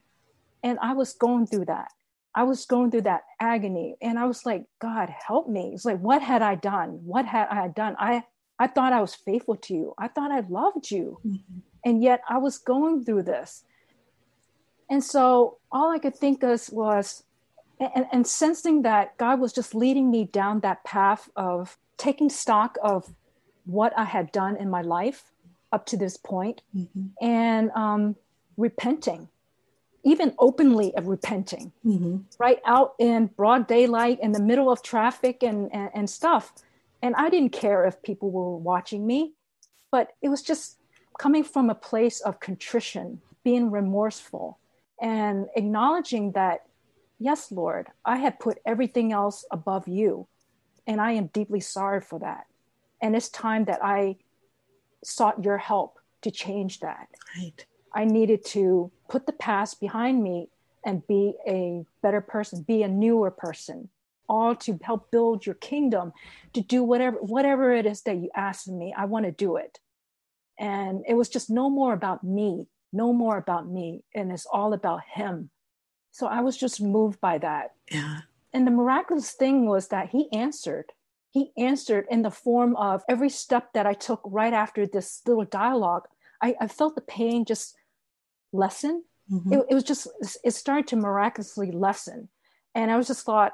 And 0.62 0.78
i 0.80 0.92
was 0.94 1.12
going 1.12 1.46
through 1.46 1.64
that 1.66 1.90
i 2.35 2.42
was 2.42 2.66
going 2.66 2.90
through 2.90 3.03
that 3.03 3.25
agony 3.40 3.97
and 4.01 4.18
i 4.18 4.25
was 4.25 4.44
like 4.44 4.64
god 4.79 5.09
help 5.09 5.49
me. 5.49 5.73
It's 5.75 5.85
like 5.85 6.01
what 6.01 6.23
had 6.23 6.42
i 6.42 6.55
done? 6.55 7.01
What 7.05 7.27
had 7.27 7.49
i 7.49 7.68
done? 7.68 7.97
I 7.99 8.25
i 8.59 8.66
thought 8.66 8.92
i 8.92 9.01
was 9.01 9.14
faithful 9.14 9.57
to 9.57 9.75
you. 9.75 9.94
I 9.99 10.09
thought 10.09 10.31
i 10.31 10.40
loved 10.49 10.90
you. 10.90 11.18
Mm-hmm. 11.27 11.59
and 11.85 12.03
yet 12.03 12.20
i 12.29 12.38
was 12.38 12.59
going 12.59 13.05
through 13.05 13.23
this. 13.23 13.64
And 14.90 15.03
so 15.03 15.59
all 15.73 15.90
i 15.90 15.99
could 15.99 16.16
think 16.16 16.42
of 16.42 16.68
was 16.73 17.25
and, 17.81 18.07
and 18.12 18.27
sensing 18.27 18.83
that 18.83 19.16
god 19.16 19.40
was 19.40 19.53
just 19.53 19.75
leading 19.75 20.11
me 20.11 20.25
down 20.25 20.61
that 20.61 20.85
path 20.85 21.29
of 21.37 21.77
taking 21.97 22.31
stock 22.31 22.79
of 22.83 23.14
what 23.66 23.92
i 23.99 24.05
had 24.05 24.31
done 24.33 24.57
in 24.57 24.70
my 24.70 24.83
life 24.83 25.25
up 25.73 25.87
to 25.87 25.97
this 25.97 26.16
point 26.16 26.62
mm-hmm. 26.77 27.07
and 27.25 27.70
um, 27.73 28.14
repenting 28.57 29.29
even 30.04 30.34
openly 30.38 30.94
of 30.96 31.06
repenting 31.06 31.72
mm-hmm. 31.84 32.18
right 32.38 32.60
out 32.66 32.94
in 32.98 33.26
broad 33.26 33.66
daylight 33.66 34.18
in 34.20 34.32
the 34.32 34.42
middle 34.42 34.70
of 34.70 34.82
traffic 34.82 35.42
and, 35.42 35.72
and, 35.72 35.90
and 35.94 36.10
stuff 36.10 36.52
and 37.02 37.14
i 37.16 37.28
didn't 37.28 37.52
care 37.52 37.84
if 37.84 38.02
people 38.02 38.30
were 38.30 38.56
watching 38.56 39.06
me 39.06 39.32
but 39.90 40.12
it 40.22 40.28
was 40.28 40.42
just 40.42 40.78
coming 41.18 41.44
from 41.44 41.70
a 41.70 41.74
place 41.74 42.20
of 42.20 42.40
contrition 42.40 43.20
being 43.44 43.70
remorseful 43.70 44.58
and 45.00 45.46
acknowledging 45.56 46.32
that 46.32 46.66
yes 47.18 47.50
lord 47.50 47.88
i 48.04 48.16
had 48.16 48.38
put 48.38 48.58
everything 48.66 49.12
else 49.12 49.44
above 49.50 49.88
you 49.88 50.26
and 50.86 51.00
i 51.00 51.12
am 51.12 51.26
deeply 51.28 51.60
sorry 51.60 52.00
for 52.00 52.18
that 52.18 52.46
and 53.00 53.16
it's 53.16 53.28
time 53.28 53.64
that 53.64 53.82
i 53.82 54.16
sought 55.04 55.44
your 55.44 55.58
help 55.58 55.98
to 56.24 56.30
change 56.30 56.80
that. 56.80 57.08
Right. 57.36 57.64
I 57.94 58.04
needed 58.04 58.44
to 58.46 58.90
put 59.09 59.26
the 59.26 59.33
past 59.33 59.80
behind 59.80 60.22
me 60.22 60.48
and 60.85 61.07
be 61.07 61.35
a 61.46 61.85
better 62.02 62.20
person, 62.20 62.62
be 62.62 62.83
a 62.83 62.88
newer 62.88 63.30
person, 63.30 63.88
all 64.28 64.54
to 64.57 64.78
help 64.83 65.11
build 65.11 65.46
your 65.46 65.54
kingdom, 65.54 66.12
to 66.52 66.61
do 66.61 66.83
whatever 66.83 67.18
whatever 67.18 67.72
it 67.72 67.87
is 67.87 68.02
that 68.02 68.16
you 68.16 68.30
ask 68.35 68.66
of 68.66 68.74
me. 68.74 68.94
I 68.96 69.04
want 69.07 69.26
to 69.26 69.33
do 69.33 69.57
it. 69.57 69.78
And 70.59 71.04
it 71.09 71.14
was 71.14 71.28
just 71.28 71.50
no 71.50 71.70
more 71.70 71.92
about 71.92 72.22
me, 72.22 72.68
no 72.92 73.12
more 73.12 73.37
about 73.37 73.68
me, 73.68 74.04
and 74.14 74.30
it's 74.30 74.46
all 74.46 74.72
about 74.72 75.00
him. 75.14 75.50
So 76.12 76.26
I 76.26 76.40
was 76.40 76.57
just 76.57 76.80
moved 76.80 77.20
by 77.20 77.38
that. 77.38 77.72
Yeah. 77.90 78.20
And 78.52 78.66
the 78.66 78.70
miraculous 78.70 79.33
thing 79.33 79.66
was 79.66 79.88
that 79.88 80.11
he 80.11 80.30
answered 80.33 80.92
he 81.35 81.50
answered 81.59 82.07
in 82.09 82.22
the 82.22 82.30
form 82.30 82.76
of 82.76 83.02
every 83.09 83.28
step 83.28 83.72
that 83.72 83.87
I 83.87 83.92
took 83.92 84.20
right 84.24 84.52
after 84.52 84.87
this 84.87 85.20
little 85.26 85.44
dialogue. 85.44 86.07
I, 86.40 86.54
I 86.61 86.68
felt 86.68 86.94
the 86.94 87.00
pain 87.00 87.44
just 87.44 87.74
lessen. 88.54 89.04
Mm-hmm. 89.30 89.52
It, 89.52 89.66
it, 89.70 89.74
was 89.74 89.84
just, 89.84 90.08
it 90.42 90.52
started 90.52 90.86
to 90.88 90.96
miraculously 90.96 91.70
lessen. 91.70 92.28
And 92.74 92.90
I 92.90 92.96
was 92.96 93.06
just 93.06 93.24
thought, 93.24 93.52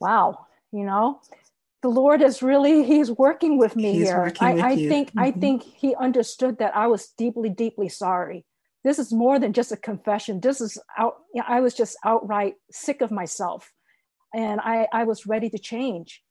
wow, 0.00 0.46
you 0.72 0.84
know, 0.84 1.20
the 1.82 1.88
Lord 1.88 2.22
is 2.22 2.42
really, 2.42 2.84
he's 2.84 3.10
working 3.10 3.58
with 3.58 3.76
me 3.76 3.92
he's 3.92 4.08
here. 4.08 4.32
I, 4.40 4.54
with 4.54 4.64
I 4.64 4.76
think, 4.76 5.08
mm-hmm. 5.10 5.18
I 5.18 5.30
think 5.30 5.62
he 5.62 5.94
understood 5.94 6.58
that 6.58 6.76
I 6.76 6.86
was 6.86 7.08
deeply, 7.16 7.48
deeply 7.48 7.88
sorry. 7.88 8.44
This 8.84 8.98
is 8.98 9.12
more 9.12 9.38
than 9.38 9.52
just 9.52 9.72
a 9.72 9.76
confession. 9.76 10.40
This 10.40 10.60
is 10.60 10.78
out, 10.96 11.16
I 11.46 11.60
was 11.60 11.74
just 11.74 11.96
outright 12.04 12.54
sick 12.70 13.02
of 13.02 13.10
myself 13.10 13.70
and 14.34 14.60
I, 14.60 14.88
I 14.92 15.04
was 15.04 15.26
ready 15.26 15.50
to 15.50 15.58
change 15.58 16.22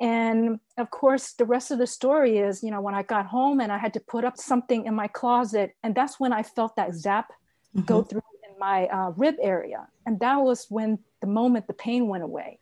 And 0.00 0.60
of 0.76 0.90
course, 0.90 1.32
the 1.32 1.46
rest 1.46 1.70
of 1.70 1.78
the 1.78 1.86
story 1.86 2.38
is, 2.38 2.62
you 2.62 2.70
know, 2.70 2.82
when 2.82 2.94
I 2.94 3.02
got 3.02 3.26
home 3.26 3.60
and 3.60 3.72
I 3.72 3.78
had 3.78 3.94
to 3.94 4.00
put 4.00 4.24
up 4.24 4.36
something 4.36 4.84
in 4.84 4.94
my 4.94 5.08
closet, 5.08 5.74
and 5.82 5.94
that's 5.94 6.20
when 6.20 6.32
I 6.32 6.42
felt 6.42 6.76
that 6.76 6.94
zap 6.94 7.30
mm-hmm. 7.74 7.86
go 7.86 8.02
through 8.02 8.22
in 8.48 8.58
my 8.58 8.86
uh, 8.88 9.10
rib 9.16 9.36
area. 9.40 9.88
And 10.04 10.20
that 10.20 10.36
was 10.36 10.66
when 10.68 10.98
the 11.20 11.26
moment 11.26 11.66
the 11.66 11.72
pain 11.72 12.08
went 12.08 12.24
away. 12.24 12.58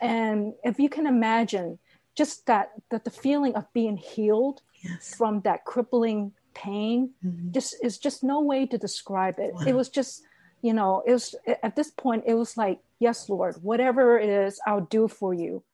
And 0.00 0.54
if 0.62 0.78
you 0.78 0.88
can 0.88 1.06
imagine 1.06 1.78
just 2.14 2.46
that, 2.46 2.70
that 2.90 3.04
the 3.04 3.10
feeling 3.10 3.54
of 3.56 3.72
being 3.72 3.96
healed 3.96 4.62
yes. 4.82 5.14
from 5.16 5.40
that 5.40 5.64
crippling 5.64 6.32
pain, 6.54 7.10
mm-hmm. 7.24 7.50
just 7.50 7.76
is 7.82 7.98
just 7.98 8.22
no 8.22 8.40
way 8.40 8.66
to 8.66 8.78
describe 8.78 9.38
it. 9.38 9.54
Wow. 9.54 9.62
It 9.66 9.74
was 9.74 9.88
just, 9.88 10.22
you 10.62 10.72
know, 10.72 11.02
it 11.04 11.12
was 11.12 11.34
at 11.62 11.74
this 11.74 11.90
point, 11.90 12.24
it 12.26 12.34
was 12.34 12.56
like, 12.56 12.78
yes, 13.00 13.28
Lord, 13.28 13.56
whatever 13.62 14.18
it 14.18 14.28
is, 14.28 14.60
I'll 14.66 14.82
do 14.82 15.08
for 15.08 15.34
you 15.34 15.64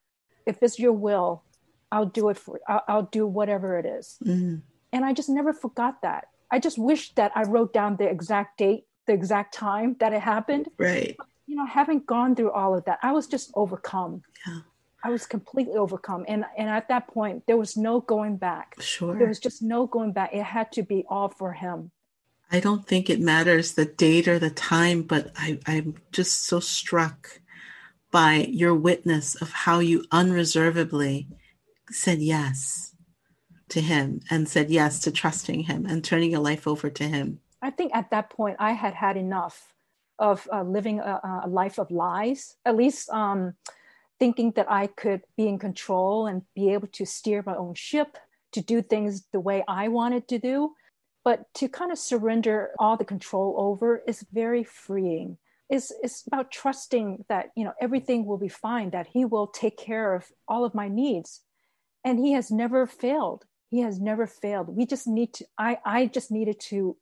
if 0.46 0.62
it's 0.62 0.78
your 0.78 0.92
will, 0.92 1.42
I'll 1.90 2.06
do 2.06 2.28
it 2.30 2.38
for 2.38 2.60
I'll, 2.68 2.84
I'll 2.88 3.02
do 3.02 3.26
whatever 3.26 3.78
it 3.78 3.86
is. 3.86 4.18
Mm-hmm. 4.24 4.56
And 4.92 5.04
I 5.04 5.12
just 5.12 5.28
never 5.28 5.52
forgot 5.52 6.02
that. 6.02 6.28
I 6.50 6.58
just 6.58 6.78
wish 6.78 7.14
that 7.14 7.32
I 7.34 7.44
wrote 7.44 7.72
down 7.72 7.96
the 7.96 8.08
exact 8.08 8.58
date, 8.58 8.84
the 9.06 9.14
exact 9.14 9.54
time 9.54 9.96
that 10.00 10.12
it 10.12 10.20
happened. 10.20 10.68
Right. 10.78 11.16
you 11.46 11.56
know, 11.56 11.66
having 11.66 12.00
gone 12.00 12.36
through 12.36 12.52
all 12.52 12.74
of 12.74 12.84
that, 12.84 12.98
I 13.02 13.12
was 13.12 13.26
just 13.26 13.50
overcome. 13.54 14.22
Yeah. 14.46 14.60
I 15.04 15.10
was 15.10 15.26
completely 15.26 15.74
overcome. 15.74 16.24
And 16.28 16.44
and 16.56 16.68
at 16.68 16.88
that 16.88 17.08
point, 17.08 17.44
there 17.46 17.56
was 17.56 17.76
no 17.76 18.00
going 18.00 18.36
back. 18.36 18.76
Sure. 18.80 19.16
There 19.18 19.28
was 19.28 19.40
just 19.40 19.62
no 19.62 19.86
going 19.86 20.12
back. 20.12 20.30
It 20.32 20.44
had 20.44 20.70
to 20.72 20.82
be 20.82 21.04
all 21.08 21.28
for 21.28 21.52
him. 21.52 21.90
I 22.50 22.60
don't 22.60 22.86
think 22.86 23.08
it 23.08 23.18
matters 23.18 23.72
the 23.72 23.86
date 23.86 24.28
or 24.28 24.38
the 24.38 24.50
time, 24.50 25.02
but 25.02 25.32
I, 25.36 25.58
I'm 25.66 25.96
just 26.12 26.44
so 26.44 26.60
struck 26.60 27.40
by 28.12 28.46
your 28.50 28.74
witness 28.74 29.34
of 29.34 29.50
how 29.50 29.80
you 29.80 30.04
unreservedly 30.12 31.26
said 31.90 32.20
yes 32.20 32.94
to 33.70 33.80
him 33.80 34.20
and 34.30 34.48
said 34.48 34.70
yes 34.70 35.00
to 35.00 35.10
trusting 35.10 35.60
him 35.64 35.86
and 35.86 36.04
turning 36.04 36.30
your 36.30 36.40
life 36.40 36.68
over 36.68 36.90
to 36.90 37.04
him. 37.08 37.40
I 37.62 37.70
think 37.70 37.92
at 37.94 38.10
that 38.10 38.30
point 38.30 38.56
I 38.60 38.72
had 38.72 38.94
had 38.94 39.16
enough 39.16 39.74
of 40.18 40.46
uh, 40.52 40.62
living 40.62 41.00
a, 41.00 41.42
a, 41.44 41.48
life 41.48 41.78
of 41.78 41.90
lies, 41.90 42.54
at 42.66 42.76
least 42.76 43.08
um, 43.10 43.54
thinking 44.20 44.52
that 44.52 44.70
I 44.70 44.88
could 44.88 45.22
be 45.36 45.48
in 45.48 45.58
control 45.58 46.26
and 46.26 46.42
be 46.54 46.72
able 46.74 46.88
to 46.88 47.06
steer 47.06 47.42
my 47.44 47.56
own 47.56 47.74
ship, 47.74 48.18
to 48.52 48.60
do 48.60 48.82
things 48.82 49.24
the 49.32 49.40
way 49.40 49.64
I 49.66 49.88
wanted 49.88 50.28
to 50.28 50.38
do. 50.38 50.74
But 51.24 51.46
to 51.54 51.68
kind 51.68 51.90
of 51.90 51.98
surrender 51.98 52.72
all 52.78 52.96
the 52.96 53.04
control 53.04 53.54
over 53.56 54.02
is 54.06 54.26
very 54.32 54.64
freeing 54.64 55.38
is 55.72 55.90
is 56.04 56.22
about 56.26 56.52
trusting 56.52 57.24
that 57.30 57.46
you 57.56 57.64
know 57.64 57.72
everything 57.80 58.26
will 58.26 58.36
be 58.36 58.48
fine 58.48 58.90
that 58.90 59.08
he 59.08 59.24
will 59.24 59.46
take 59.46 59.78
care 59.78 60.14
of 60.14 60.26
all 60.46 60.64
of 60.64 60.74
my 60.74 60.88
needs. 60.88 61.40
And 62.04 62.18
he 62.18 62.32
has 62.32 62.50
never 62.50 62.86
failed. 62.86 63.44
He 63.70 63.80
has 63.80 63.98
never 63.98 64.26
failed. 64.26 64.68
We 64.68 64.84
just 64.86 65.06
need 65.08 65.32
to 65.34 65.46
i 65.58 65.78
i 65.84 66.06
just 66.06 66.30
needed 66.30 66.60
to 66.68 66.96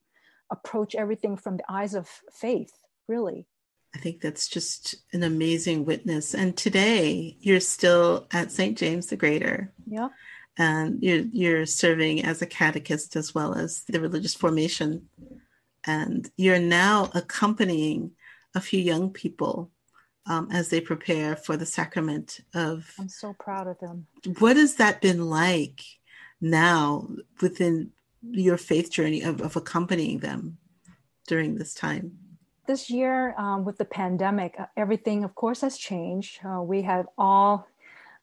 approach 0.51 0.95
everything 0.95 1.37
from 1.37 1.57
the 1.57 1.65
eyes 1.69 1.95
of 1.95 2.09
faith 2.33 2.73
really. 3.09 3.47
I 3.95 3.99
think 3.99 4.21
that's 4.21 4.47
just 4.47 4.95
an 5.13 5.25
amazing 5.25 5.85
witness. 5.85 6.33
And 6.33 6.57
today 6.57 7.37
you're 7.41 7.61
still 7.77 8.29
at 8.33 8.53
st 8.53 8.79
james 8.79 9.07
the 9.07 9.17
greater. 9.17 9.73
Yeah. 9.87 10.11
And 10.57 11.03
you're 11.03 11.25
you're 11.33 11.67
serving 11.67 12.25
as 12.25 12.41
a 12.41 12.47
catechist 12.47 13.17
as 13.17 13.35
well 13.35 13.55
as 13.55 13.83
the 13.89 14.01
religious 14.01 14.35
formation. 14.35 15.09
And 15.85 16.31
you're 16.37 16.61
now 16.61 17.11
accompanying 17.15 18.13
a 18.55 18.61
few 18.61 18.81
young 18.81 19.11
people 19.11 19.71
um, 20.27 20.49
as 20.51 20.69
they 20.69 20.81
prepare 20.81 21.37
for 21.37 21.57
the 21.57 21.67
sacrament 21.67 22.41
of. 22.55 22.93
I'm 22.99 23.09
so 23.09 23.35
proud 23.39 23.67
of 23.67 23.79
them. 23.79 24.07
What 24.39 24.57
has 24.57 24.77
that 24.77 25.01
been 25.01 25.29
like 25.29 25.83
now 26.41 27.09
within 27.41 27.91
your 28.23 28.57
faith 28.57 28.91
journey 28.91 29.23
of, 29.23 29.41
of 29.41 29.57
accompanying 29.57 30.19
them 30.19 30.59
during 31.27 31.57
this 31.57 31.75
time? 31.75 32.19
This 32.67 32.91
year, 32.91 33.35
um, 33.37 33.65
with 33.65 33.79
the 33.79 33.85
pandemic, 33.85 34.55
uh, 34.59 34.67
everything, 34.77 35.25
of 35.25 35.35
course, 35.35 35.63
has 35.63 35.77
changed. 35.77 36.39
Uh, 36.45 36.63
we 36.63 36.83
have 36.83 37.07
all 37.19 37.67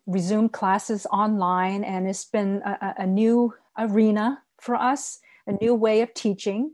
resumed 0.05 0.53
classes 0.53 1.05
online, 1.07 1.83
and 1.83 2.07
it's 2.07 2.25
been 2.25 2.61
a, 2.63 2.95
a 2.99 3.07
new 3.07 3.53
arena 3.77 4.41
for 4.61 4.75
us, 4.75 5.19
a 5.45 5.51
new 5.61 5.75
way 5.75 6.01
of 6.01 6.13
teaching 6.13 6.71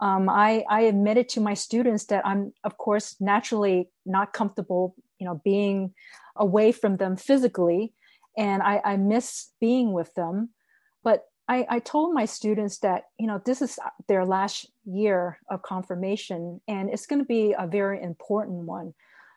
um, 0.00 0.28
I, 0.28 0.64
I 0.68 0.82
admitted 0.82 1.28
to 1.30 1.40
my 1.40 1.54
students 1.54 2.04
that 2.06 2.26
I'm, 2.26 2.52
of 2.64 2.76
course, 2.76 3.16
naturally 3.20 3.88
not 4.04 4.32
comfortable, 4.32 4.94
you 5.18 5.26
know, 5.26 5.40
being 5.44 5.94
away 6.36 6.72
from 6.72 6.98
them 6.98 7.16
physically, 7.16 7.94
and 8.36 8.62
I, 8.62 8.80
I 8.84 8.96
miss 8.96 9.50
being 9.60 9.92
with 9.92 10.12
them. 10.14 10.50
But 11.02 11.24
I, 11.48 11.66
I 11.68 11.78
told 11.78 12.12
my 12.12 12.26
students 12.26 12.78
that, 12.78 13.04
you 13.18 13.26
know, 13.26 13.40
this 13.44 13.62
is 13.62 13.78
their 14.08 14.26
last 14.26 14.66
year 14.84 15.38
of 15.48 15.62
confirmation, 15.62 16.60
and 16.68 16.90
it's 16.90 17.06
going 17.06 17.20
to 17.20 17.26
be 17.26 17.54
a 17.58 17.66
very 17.66 18.02
important 18.02 18.66
one. 18.66 18.92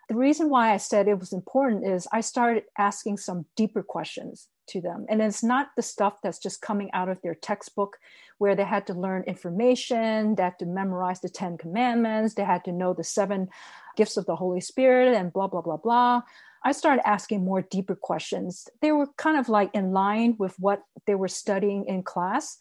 The 0.10 0.16
reason 0.16 0.50
why 0.50 0.74
I 0.74 0.78
said 0.78 1.08
it 1.08 1.20
was 1.20 1.34
important 1.34 1.86
is 1.86 2.08
I 2.12 2.22
started 2.22 2.64
asking 2.78 3.18
some 3.18 3.46
deeper 3.56 3.84
questions 3.84 4.48
to 4.70 4.82
them. 4.82 5.06
And 5.10 5.22
it's 5.22 5.44
not 5.44 5.70
the 5.76 5.82
stuff 5.82 6.22
that's 6.22 6.40
just 6.40 6.62
coming 6.62 6.90
out 6.94 7.10
of 7.10 7.22
their 7.22 7.36
textbook 7.36 7.98
where 8.38 8.56
they 8.56 8.64
had 8.64 8.88
to 8.88 8.94
learn 8.94 9.24
information, 9.24 10.36
they 10.36 10.44
had 10.44 10.60
to 10.60 10.66
memorize 10.66 11.20
the 11.20 11.30
10 11.30 11.58
commandments, 11.58 12.36
they 12.36 12.44
had 12.44 12.64
to 12.66 12.72
know 12.72 12.94
the 12.94 13.04
seven 13.04 13.50
gifts 13.98 14.18
of 14.18 14.26
the 14.26 14.36
Holy 14.36 14.62
Spirit 14.62 15.16
and 15.16 15.34
blah, 15.34 15.48
blah, 15.48 15.62
blah, 15.62 15.78
blah. 15.78 16.22
I 16.64 16.72
started 16.72 17.08
asking 17.08 17.44
more 17.44 17.62
deeper 17.62 17.96
questions. 17.96 18.68
They 18.82 18.92
were 18.92 19.08
kind 19.18 19.38
of 19.38 19.50
like 19.50 19.70
in 19.74 19.92
line 19.92 20.36
with 20.38 20.56
what 20.60 20.84
they 21.06 21.16
were 21.16 21.28
studying 21.28 21.86
in 21.86 22.04
class. 22.04 22.58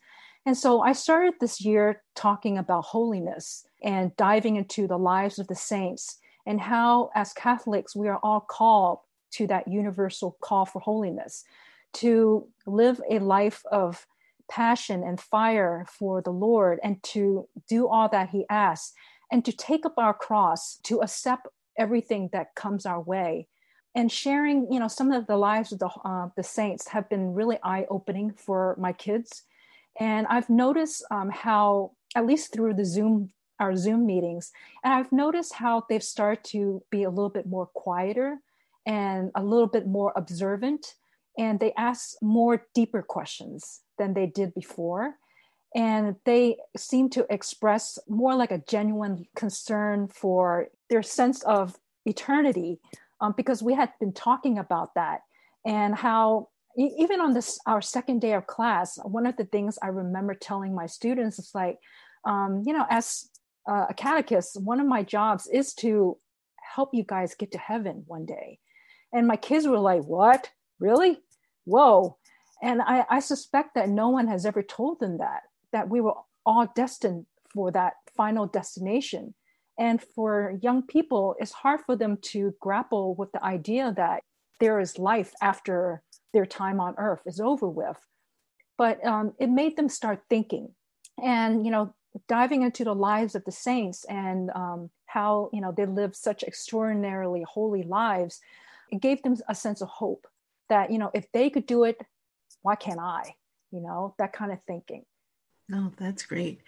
And 0.46 0.56
so 0.56 0.80
I 0.80 0.92
started 0.92 1.34
this 1.40 1.60
year 1.60 2.02
talking 2.14 2.58
about 2.58 2.84
holiness 2.84 3.66
and 3.82 4.16
diving 4.16 4.56
into 4.56 4.86
the 4.86 4.98
lives 4.98 5.38
of 5.38 5.48
the 5.48 5.54
saints 5.54 6.18
and 6.46 6.60
how, 6.60 7.10
as 7.14 7.32
Catholics, 7.32 7.94
we 7.94 8.08
are 8.08 8.18
all 8.22 8.40
called 8.40 9.00
to 9.32 9.46
that 9.48 9.68
universal 9.68 10.36
call 10.40 10.64
for 10.64 10.80
holiness 10.80 11.44
to 11.94 12.48
live 12.66 13.00
a 13.10 13.18
life 13.18 13.62
of 13.70 14.06
passion 14.50 15.02
and 15.02 15.20
fire 15.20 15.86
for 15.88 16.22
the 16.22 16.30
Lord 16.30 16.80
and 16.82 17.02
to 17.02 17.48
do 17.68 17.88
all 17.88 18.08
that 18.08 18.30
He 18.30 18.46
asks 18.48 18.94
and 19.30 19.44
to 19.44 19.52
take 19.52 19.84
up 19.84 19.94
our 19.98 20.14
cross, 20.14 20.78
to 20.84 21.00
accept 21.02 21.48
everything 21.78 22.30
that 22.32 22.54
comes 22.54 22.86
our 22.86 23.00
way. 23.00 23.46
And 23.94 24.10
sharing, 24.10 24.70
you 24.72 24.78
know, 24.78 24.88
some 24.88 25.12
of 25.12 25.26
the 25.26 25.36
lives 25.36 25.72
of 25.72 25.80
the, 25.80 25.88
uh, 26.04 26.28
the 26.36 26.42
saints 26.42 26.88
have 26.88 27.08
been 27.08 27.34
really 27.34 27.58
eye 27.62 27.86
opening 27.90 28.32
for 28.32 28.76
my 28.78 28.92
kids. 28.92 29.44
And 29.98 30.26
I've 30.28 30.48
noticed 30.48 31.04
um, 31.10 31.30
how, 31.30 31.92
at 32.14 32.26
least 32.26 32.52
through 32.52 32.74
the 32.74 32.84
Zoom, 32.84 33.30
our 33.58 33.74
Zoom 33.74 34.06
meetings, 34.06 34.52
and 34.84 34.94
I've 34.94 35.10
noticed 35.10 35.54
how 35.54 35.84
they've 35.88 36.02
started 36.02 36.44
to 36.50 36.82
be 36.90 37.02
a 37.02 37.10
little 37.10 37.30
bit 37.30 37.46
more 37.46 37.66
quieter 37.66 38.38
and 38.86 39.32
a 39.34 39.42
little 39.42 39.66
bit 39.66 39.86
more 39.86 40.12
observant 40.14 40.94
and 41.38 41.60
they 41.60 41.72
ask 41.76 42.16
more 42.20 42.66
deeper 42.74 43.02
questions 43.02 43.80
than 43.96 44.12
they 44.12 44.26
did 44.26 44.52
before. 44.54 45.14
And 45.74 46.16
they 46.24 46.56
seem 46.76 47.10
to 47.10 47.26
express 47.30 47.98
more 48.08 48.34
like 48.34 48.50
a 48.50 48.62
genuine 48.68 49.26
concern 49.36 50.08
for 50.08 50.68
their 50.90 51.02
sense 51.02 51.42
of 51.44 51.76
eternity 52.04 52.80
um, 53.20 53.34
because 53.36 53.62
we 53.62 53.74
had 53.74 53.92
been 54.00 54.12
talking 54.12 54.58
about 54.58 54.94
that 54.94 55.20
and 55.66 55.94
how 55.94 56.48
even 56.76 57.20
on 57.20 57.34
this 57.34 57.58
our 57.66 57.82
second 57.82 58.20
day 58.20 58.32
of 58.32 58.46
class 58.46 58.98
one 59.02 59.26
of 59.26 59.36
the 59.36 59.44
things 59.44 59.78
i 59.82 59.88
remember 59.88 60.32
telling 60.32 60.74
my 60.74 60.86
students 60.86 61.38
is 61.38 61.50
like 61.52 61.76
um, 62.24 62.62
you 62.64 62.72
know 62.72 62.86
as 62.88 63.28
a 63.66 63.92
catechist 63.94 64.62
one 64.62 64.80
of 64.80 64.86
my 64.86 65.02
jobs 65.02 65.48
is 65.52 65.74
to 65.74 66.16
help 66.74 66.90
you 66.92 67.04
guys 67.04 67.34
get 67.34 67.52
to 67.52 67.58
heaven 67.58 68.04
one 68.06 68.26
day. 68.26 68.58
And 69.12 69.26
my 69.26 69.36
kids 69.36 69.66
were 69.66 69.78
like 69.78 70.02
what? 70.02 70.50
Really 70.78 71.18
whoa. 71.68 72.16
And 72.62 72.82
I, 72.82 73.04
I 73.08 73.20
suspect 73.20 73.74
that 73.74 73.88
no 73.88 74.08
one 74.08 74.26
has 74.26 74.44
ever 74.44 74.62
told 74.62 74.98
them 75.00 75.18
that, 75.18 75.42
that 75.72 75.88
we 75.88 76.00
were 76.00 76.14
all 76.44 76.66
destined 76.74 77.26
for 77.52 77.70
that 77.72 77.94
final 78.16 78.46
destination. 78.46 79.34
And 79.78 80.02
for 80.02 80.58
young 80.60 80.82
people, 80.82 81.36
it's 81.38 81.52
hard 81.52 81.80
for 81.86 81.94
them 81.94 82.18
to 82.32 82.54
grapple 82.60 83.14
with 83.14 83.30
the 83.32 83.44
idea 83.44 83.92
that 83.96 84.22
there 84.58 84.80
is 84.80 84.98
life 84.98 85.32
after 85.40 86.02
their 86.32 86.46
time 86.46 86.80
on 86.80 86.94
earth 86.98 87.22
is 87.26 87.38
over 87.38 87.68
with. 87.68 87.98
But 88.76 89.04
um, 89.06 89.34
it 89.38 89.50
made 89.50 89.76
them 89.76 89.88
start 89.88 90.22
thinking 90.28 90.74
and, 91.22 91.64
you 91.64 91.70
know, 91.70 91.94
diving 92.26 92.62
into 92.62 92.84
the 92.84 92.94
lives 92.94 93.34
of 93.34 93.44
the 93.44 93.52
saints 93.52 94.04
and 94.06 94.50
um, 94.54 94.90
how, 95.06 95.50
you 95.52 95.60
know, 95.60 95.72
they 95.76 95.86
lived 95.86 96.16
such 96.16 96.42
extraordinarily 96.42 97.44
holy 97.48 97.84
lives. 97.84 98.40
It 98.90 99.00
gave 99.00 99.22
them 99.22 99.36
a 99.48 99.54
sense 99.54 99.80
of 99.80 99.88
hope 99.88 100.26
that 100.68 100.90
you 100.90 100.98
know 100.98 101.10
if 101.14 101.30
they 101.32 101.50
could 101.50 101.66
do 101.66 101.84
it 101.84 102.00
why 102.62 102.74
can't 102.74 103.00
i? 103.00 103.34
You 103.70 103.80
know 103.80 104.14
that 104.18 104.32
kind 104.32 104.52
of 104.52 104.58
thinking. 104.66 105.04
Oh 105.72 105.92
that's 105.96 106.24
great. 106.24 106.60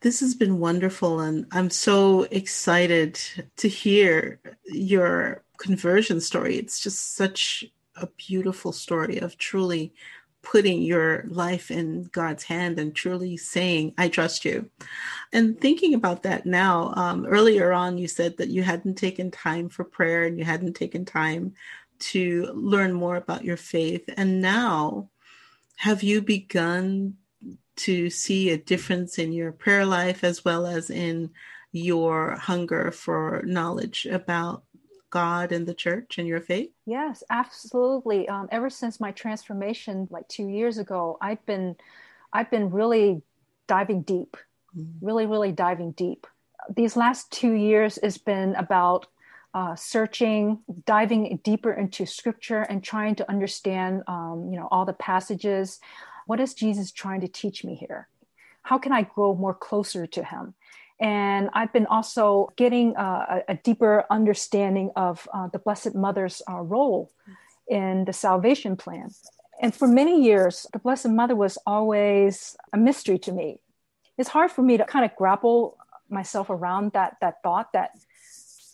This 0.00 0.20
has 0.20 0.34
been 0.34 0.58
wonderful 0.58 1.20
and 1.20 1.46
i'm 1.52 1.70
so 1.70 2.22
excited 2.24 3.18
to 3.56 3.68
hear 3.68 4.40
your 4.64 5.42
conversion 5.58 6.20
story. 6.20 6.56
It's 6.56 6.80
just 6.80 7.14
such 7.14 7.64
a 7.96 8.08
beautiful 8.16 8.72
story 8.72 9.18
of 9.18 9.38
truly 9.38 9.94
putting 10.42 10.82
your 10.82 11.24
life 11.28 11.70
in 11.70 12.04
God's 12.12 12.44
hand 12.44 12.78
and 12.78 12.94
truly 12.94 13.36
saying, 13.38 13.94
I 13.96 14.08
trust 14.08 14.44
you. 14.44 14.68
And 15.32 15.58
thinking 15.58 15.94
about 15.94 16.22
that 16.24 16.44
now, 16.44 16.92
um, 16.96 17.24
earlier 17.24 17.72
on, 17.72 17.96
you 17.96 18.08
said 18.08 18.36
that 18.36 18.50
you 18.50 18.62
hadn't 18.62 18.96
taken 18.96 19.30
time 19.30 19.70
for 19.70 19.84
prayer 19.84 20.24
and 20.24 20.38
you 20.38 20.44
hadn't 20.44 20.74
taken 20.74 21.06
time 21.06 21.54
to 22.12 22.50
learn 22.54 22.92
more 22.92 23.16
about 23.16 23.44
your 23.44 23.56
faith. 23.56 24.04
And 24.16 24.40
now, 24.40 25.10
have 25.76 26.02
you 26.02 26.20
begun 26.22 27.14
to 27.76 28.10
see 28.10 28.50
a 28.50 28.58
difference 28.58 29.18
in 29.18 29.32
your 29.32 29.52
prayer 29.52 29.84
life 29.86 30.22
as 30.22 30.44
well 30.44 30.66
as 30.66 30.90
in 30.90 31.30
your 31.72 32.36
hunger 32.36 32.90
for 32.92 33.42
knowledge 33.44 34.06
about 34.06 34.62
God 35.10 35.52
and 35.52 35.66
the 35.66 35.74
church 35.74 36.18
and 36.18 36.28
your 36.28 36.40
faith? 36.40 36.70
Yes, 36.86 37.22
absolutely. 37.30 38.28
Um, 38.28 38.48
ever 38.50 38.70
since 38.70 39.00
my 39.00 39.12
transformation, 39.12 40.08
like 40.10 40.28
two 40.28 40.48
years 40.48 40.78
ago, 40.78 41.18
I've 41.20 41.44
been, 41.46 41.76
I've 42.32 42.50
been 42.50 42.70
really 42.70 43.22
diving 43.66 44.02
deep, 44.02 44.36
mm-hmm. 44.76 45.04
really, 45.04 45.26
really 45.26 45.52
diving 45.52 45.92
deep. 45.92 46.26
These 46.74 46.96
last 46.96 47.30
two 47.30 47.52
years 47.52 47.98
has 48.02 48.18
been 48.18 48.54
about 48.54 49.06
uh, 49.54 49.76
searching, 49.76 50.58
diving 50.84 51.38
deeper 51.44 51.72
into 51.72 52.04
Scripture, 52.04 52.62
and 52.62 52.82
trying 52.82 53.14
to 53.14 53.30
understand, 53.30 54.02
um, 54.08 54.48
you 54.50 54.58
know, 54.58 54.68
all 54.70 54.84
the 54.84 54.92
passages. 54.92 55.78
What 56.26 56.40
is 56.40 56.54
Jesus 56.54 56.90
trying 56.90 57.20
to 57.20 57.28
teach 57.28 57.64
me 57.64 57.76
here? 57.76 58.08
How 58.62 58.78
can 58.78 58.92
I 58.92 59.02
grow 59.02 59.34
more 59.34 59.54
closer 59.54 60.06
to 60.06 60.24
Him? 60.24 60.54
And 61.00 61.50
I've 61.52 61.72
been 61.72 61.86
also 61.86 62.52
getting 62.56 62.96
uh, 62.96 63.42
a, 63.48 63.52
a, 63.52 63.54
deeper 63.56 64.04
understanding 64.10 64.90
of 64.96 65.28
uh, 65.34 65.48
the 65.48 65.58
Blessed 65.58 65.94
Mother's 65.94 66.40
uh, 66.48 66.60
role 66.60 67.10
in 67.68 68.04
the 68.04 68.12
salvation 68.12 68.76
plan. 68.76 69.10
And 69.60 69.74
for 69.74 69.88
many 69.88 70.22
years, 70.22 70.66
the 70.72 70.78
Blessed 70.78 71.08
Mother 71.08 71.34
was 71.34 71.58
always 71.66 72.56
a 72.72 72.76
mystery 72.76 73.18
to 73.20 73.32
me. 73.32 73.60
It's 74.18 74.28
hard 74.28 74.50
for 74.50 74.62
me 74.62 74.76
to 74.76 74.84
kind 74.84 75.04
of 75.04 75.16
grapple 75.16 75.76
myself 76.08 76.48
around 76.48 76.92
that, 76.92 77.16
that 77.20 77.42
thought 77.42 77.72
that 77.72 77.90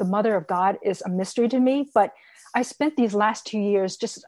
the 0.00 0.04
Mother 0.06 0.34
of 0.34 0.48
God 0.48 0.78
is 0.82 1.02
a 1.02 1.08
mystery 1.08 1.48
to 1.50 1.60
me. 1.60 1.88
But 1.94 2.12
I 2.54 2.62
spent 2.62 2.96
these 2.96 3.14
last 3.14 3.46
two 3.46 3.60
years 3.60 3.96
just 3.96 4.24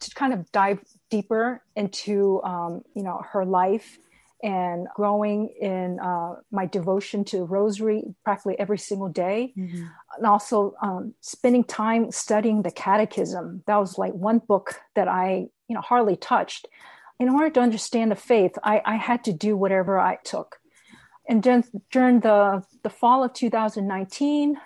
to 0.00 0.14
kind 0.14 0.34
of 0.34 0.50
dive 0.52 0.80
deeper 1.08 1.62
into, 1.76 2.42
um, 2.42 2.82
you 2.94 3.02
know, 3.02 3.22
her 3.30 3.46
life 3.46 3.98
and 4.42 4.88
growing 4.94 5.48
in 5.60 5.98
uh, 6.00 6.34
my 6.50 6.66
devotion 6.66 7.24
to 7.24 7.44
rosary 7.44 8.02
practically 8.24 8.58
every 8.58 8.76
single 8.76 9.08
day 9.08 9.54
mm-hmm. 9.56 9.84
and 10.16 10.26
also 10.26 10.74
um, 10.82 11.14
spending 11.20 11.64
time 11.64 12.10
studying 12.10 12.60
the 12.62 12.70
catechism 12.70 13.62
that 13.66 13.76
was 13.76 13.96
like 13.96 14.12
one 14.12 14.38
book 14.38 14.80
that 14.94 15.08
i 15.08 15.46
you 15.68 15.74
know 15.74 15.80
hardly 15.80 16.16
touched 16.16 16.66
in 17.18 17.30
order 17.30 17.48
to 17.48 17.60
understand 17.60 18.10
the 18.10 18.16
faith 18.16 18.58
i, 18.62 18.82
I 18.84 18.96
had 18.96 19.24
to 19.24 19.32
do 19.32 19.56
whatever 19.56 19.98
i 19.98 20.18
took 20.24 20.60
and 21.26 21.42
then 21.42 21.64
during 21.90 22.20
the, 22.20 22.62
the 22.82 22.90
fall 22.90 23.24
of 23.24 23.32
2019 23.32 24.60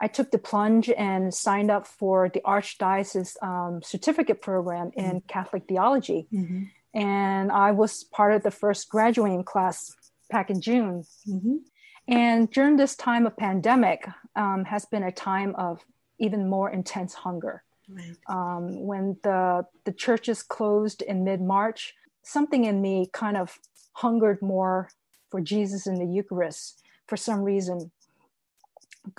i 0.00 0.06
took 0.06 0.30
the 0.30 0.38
plunge 0.38 0.90
and 0.90 1.32
signed 1.32 1.70
up 1.70 1.86
for 1.86 2.28
the 2.28 2.40
archdiocese 2.40 3.36
um, 3.42 3.80
certificate 3.82 4.40
program 4.42 4.90
in 4.96 5.04
mm-hmm. 5.04 5.26
catholic 5.28 5.64
theology 5.68 6.26
mm-hmm 6.32 6.64
and 6.94 7.52
I 7.52 7.70
was 7.72 8.04
part 8.04 8.34
of 8.34 8.42
the 8.42 8.50
first 8.50 8.88
graduating 8.88 9.44
class 9.44 9.94
back 10.30 10.50
in 10.50 10.60
June. 10.60 11.04
Mm-hmm. 11.28 11.56
And 12.08 12.50
during 12.50 12.76
this 12.76 12.96
time 12.96 13.26
of 13.26 13.36
pandemic, 13.36 14.06
um, 14.34 14.64
has 14.64 14.84
been 14.86 15.04
a 15.04 15.12
time 15.12 15.54
of 15.56 15.84
even 16.18 16.48
more 16.48 16.70
intense 16.70 17.14
hunger. 17.14 17.62
Right. 17.88 18.16
Um, 18.28 18.86
when 18.86 19.16
the 19.22 19.66
the 19.84 19.92
churches 19.92 20.42
closed 20.42 21.02
in 21.02 21.24
mid 21.24 21.40
March, 21.40 21.94
something 22.22 22.64
in 22.64 22.80
me 22.80 23.08
kind 23.12 23.36
of 23.36 23.58
hungered 23.94 24.40
more 24.42 24.88
for 25.30 25.40
Jesus 25.40 25.86
in 25.86 25.96
the 25.96 26.06
Eucharist 26.06 26.82
for 27.06 27.16
some 27.16 27.42
reason. 27.42 27.90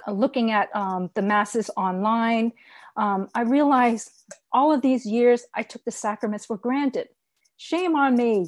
Looking 0.07 0.51
at 0.51 0.73
um, 0.75 1.09
the 1.15 1.21
masses 1.21 1.69
online, 1.75 2.53
um, 2.95 3.29
I 3.33 3.41
realized 3.41 4.11
all 4.51 4.71
of 4.71 4.81
these 4.81 5.05
years 5.05 5.45
I 5.53 5.63
took 5.63 5.83
the 5.85 5.91
sacraments 5.91 6.45
for 6.45 6.57
granted. 6.57 7.09
Shame 7.57 7.95
on 7.95 8.15
me. 8.15 8.47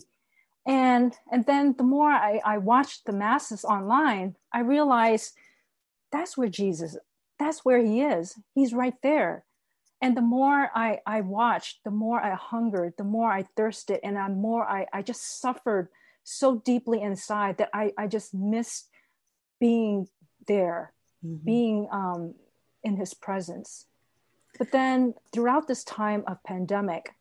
And 0.65 1.13
and 1.31 1.45
then 1.45 1.75
the 1.77 1.83
more 1.83 2.09
I, 2.09 2.39
I 2.45 2.57
watched 2.57 3.05
the 3.05 3.11
masses 3.11 3.65
online 3.65 4.37
i 4.53 4.61
realized 4.61 5.33
that's 6.09 6.37
where 6.37 6.47
jesus 6.47 6.95
that's 7.39 7.65
where 7.65 7.83
he 7.83 8.01
is. 8.01 8.39
He's 8.53 8.73
right 8.73 8.93
there. 9.01 9.43
And 10.01 10.15
the 10.15 10.21
more 10.21 10.69
i 10.75 10.99
i 11.05 11.21
watched 11.21 11.83
the 11.83 11.91
more 11.91 12.21
i 12.21 12.35
hungered 12.35 12.93
the 12.97 13.03
more 13.03 13.31
i 13.31 13.43
thirsted 13.55 13.99
and 14.03 14.17
the 14.17 14.29
more 14.29 14.65
i 14.65 14.85
i 14.93 15.01
just 15.01 15.39
suffered 15.41 15.89
so 16.23 16.57
deeply 16.57 17.01
inside 17.01 17.57
that 17.57 17.69
i 17.73 17.91
i 17.97 18.07
just 18.07 18.33
missed 18.33 18.89
being 19.59 20.07
there 20.47 20.93
mm-hmm. 21.25 21.45
being 21.45 21.87
um 21.91 22.33
in 22.83 22.95
his 22.95 23.13
presence 23.13 23.85
but 24.59 24.71
then 24.71 25.13
throughout 25.31 25.67
this 25.67 25.83
time 25.83 26.23
of 26.27 26.43
pandemic 26.43 27.13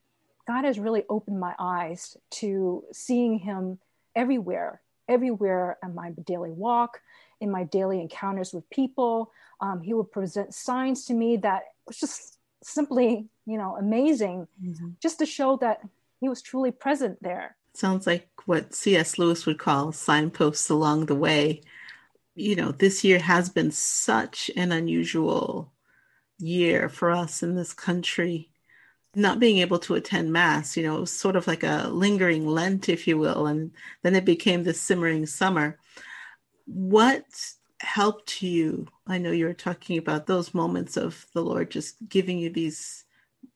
God 0.46 0.64
has 0.64 0.78
really 0.78 1.04
opened 1.08 1.38
my 1.38 1.54
eyes 1.58 2.16
to 2.32 2.84
seeing 2.92 3.38
Him 3.38 3.78
everywhere, 4.16 4.80
everywhere 5.08 5.78
in 5.82 5.94
my 5.94 6.10
daily 6.26 6.50
walk, 6.50 7.00
in 7.40 7.50
my 7.50 7.64
daily 7.64 8.00
encounters 8.00 8.52
with 8.52 8.68
people. 8.70 9.30
Um, 9.60 9.80
he 9.80 9.94
would 9.94 10.10
present 10.10 10.54
signs 10.54 11.04
to 11.06 11.14
me 11.14 11.36
that 11.38 11.62
was 11.86 11.98
just 11.98 12.38
simply, 12.62 13.26
you 13.46 13.58
know, 13.58 13.76
amazing, 13.76 14.48
mm-hmm. 14.62 14.88
just 15.00 15.18
to 15.20 15.26
show 15.26 15.56
that 15.58 15.80
He 16.20 16.28
was 16.28 16.42
truly 16.42 16.70
present 16.70 17.22
there. 17.22 17.56
Sounds 17.74 18.06
like 18.06 18.28
what 18.44 18.74
C.S. 18.74 19.18
Lewis 19.18 19.46
would 19.46 19.58
call 19.58 19.92
signposts 19.92 20.68
along 20.68 21.06
the 21.06 21.14
way. 21.14 21.62
You 22.34 22.56
know, 22.56 22.72
this 22.72 23.04
year 23.04 23.18
has 23.18 23.50
been 23.50 23.70
such 23.70 24.50
an 24.56 24.72
unusual 24.72 25.72
year 26.38 26.88
for 26.88 27.10
us 27.10 27.42
in 27.42 27.54
this 27.54 27.72
country. 27.72 28.50
Not 29.14 29.38
being 29.38 29.58
able 29.58 29.78
to 29.80 29.94
attend 29.94 30.32
mass 30.32 30.74
you 30.76 30.82
know 30.82 30.96
it 30.96 31.00
was 31.00 31.12
sort 31.12 31.36
of 31.36 31.46
like 31.46 31.62
a 31.62 31.88
lingering 31.90 32.46
lent 32.46 32.88
if 32.88 33.06
you 33.06 33.18
will 33.18 33.46
and 33.46 33.72
then 34.02 34.14
it 34.16 34.24
became 34.24 34.64
the 34.64 34.72
simmering 34.72 35.26
summer. 35.26 35.78
What 36.64 37.26
helped 37.80 38.42
you? 38.42 38.88
I 39.06 39.18
know 39.18 39.30
you 39.30 39.44
were 39.46 39.52
talking 39.52 39.98
about 39.98 40.26
those 40.26 40.54
moments 40.54 40.96
of 40.96 41.26
the 41.34 41.42
lord 41.42 41.70
just 41.70 41.96
giving 42.08 42.38
you 42.38 42.48
these 42.48 43.04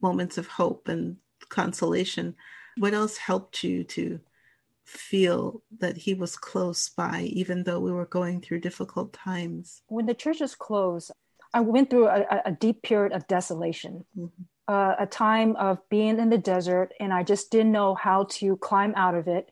moments 0.02 0.36
of 0.36 0.46
hope 0.46 0.88
and 0.88 1.16
consolation. 1.48 2.36
What 2.76 2.92
else 2.92 3.16
helped 3.16 3.64
you 3.64 3.84
to 3.84 4.20
feel 4.86 5.62
that 5.78 5.96
he 5.96 6.14
was 6.14 6.36
close 6.36 6.88
by 6.88 7.22
even 7.32 7.64
though 7.64 7.80
we 7.80 7.92
were 7.92 8.06
going 8.06 8.40
through 8.40 8.60
difficult 8.60 9.12
times 9.12 9.82
when 9.88 10.06
the 10.06 10.14
churches 10.14 10.54
closed 10.54 11.10
i 11.52 11.60
went 11.60 11.90
through 11.90 12.06
a, 12.06 12.24
a 12.46 12.52
deep 12.52 12.82
period 12.82 13.12
of 13.12 13.26
desolation 13.26 14.04
mm-hmm 14.16 14.42
uh, 14.68 14.94
a 14.98 15.06
time 15.06 15.54
of 15.56 15.78
being 15.88 16.18
in 16.18 16.28
the 16.28 16.38
desert 16.38 16.92
and 16.98 17.12
I 17.12 17.22
just 17.22 17.50
didn't 17.50 17.72
know 17.72 17.94
how 17.94 18.24
to 18.30 18.56
climb 18.56 18.94
out 18.96 19.14
of 19.14 19.28
it. 19.28 19.50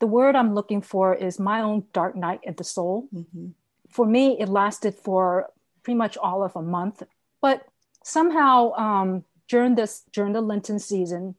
The 0.00 0.06
word 0.06 0.34
I'm 0.34 0.54
looking 0.54 0.82
for 0.82 1.14
is 1.14 1.38
my 1.38 1.60
own 1.60 1.84
dark 1.92 2.16
night 2.16 2.40
at 2.46 2.56
the 2.56 2.64
soul. 2.64 3.08
Mm-hmm. 3.14 3.48
For 3.90 4.06
me, 4.06 4.38
it 4.40 4.48
lasted 4.48 4.94
for 4.94 5.48
pretty 5.82 5.98
much 5.98 6.16
all 6.16 6.42
of 6.42 6.56
a 6.56 6.62
month. 6.62 7.02
But 7.40 7.64
somehow 8.04 8.72
um, 8.72 9.24
during 9.48 9.74
this 9.74 10.02
during 10.12 10.32
the 10.32 10.40
Lenten 10.40 10.78
season, 10.78 11.36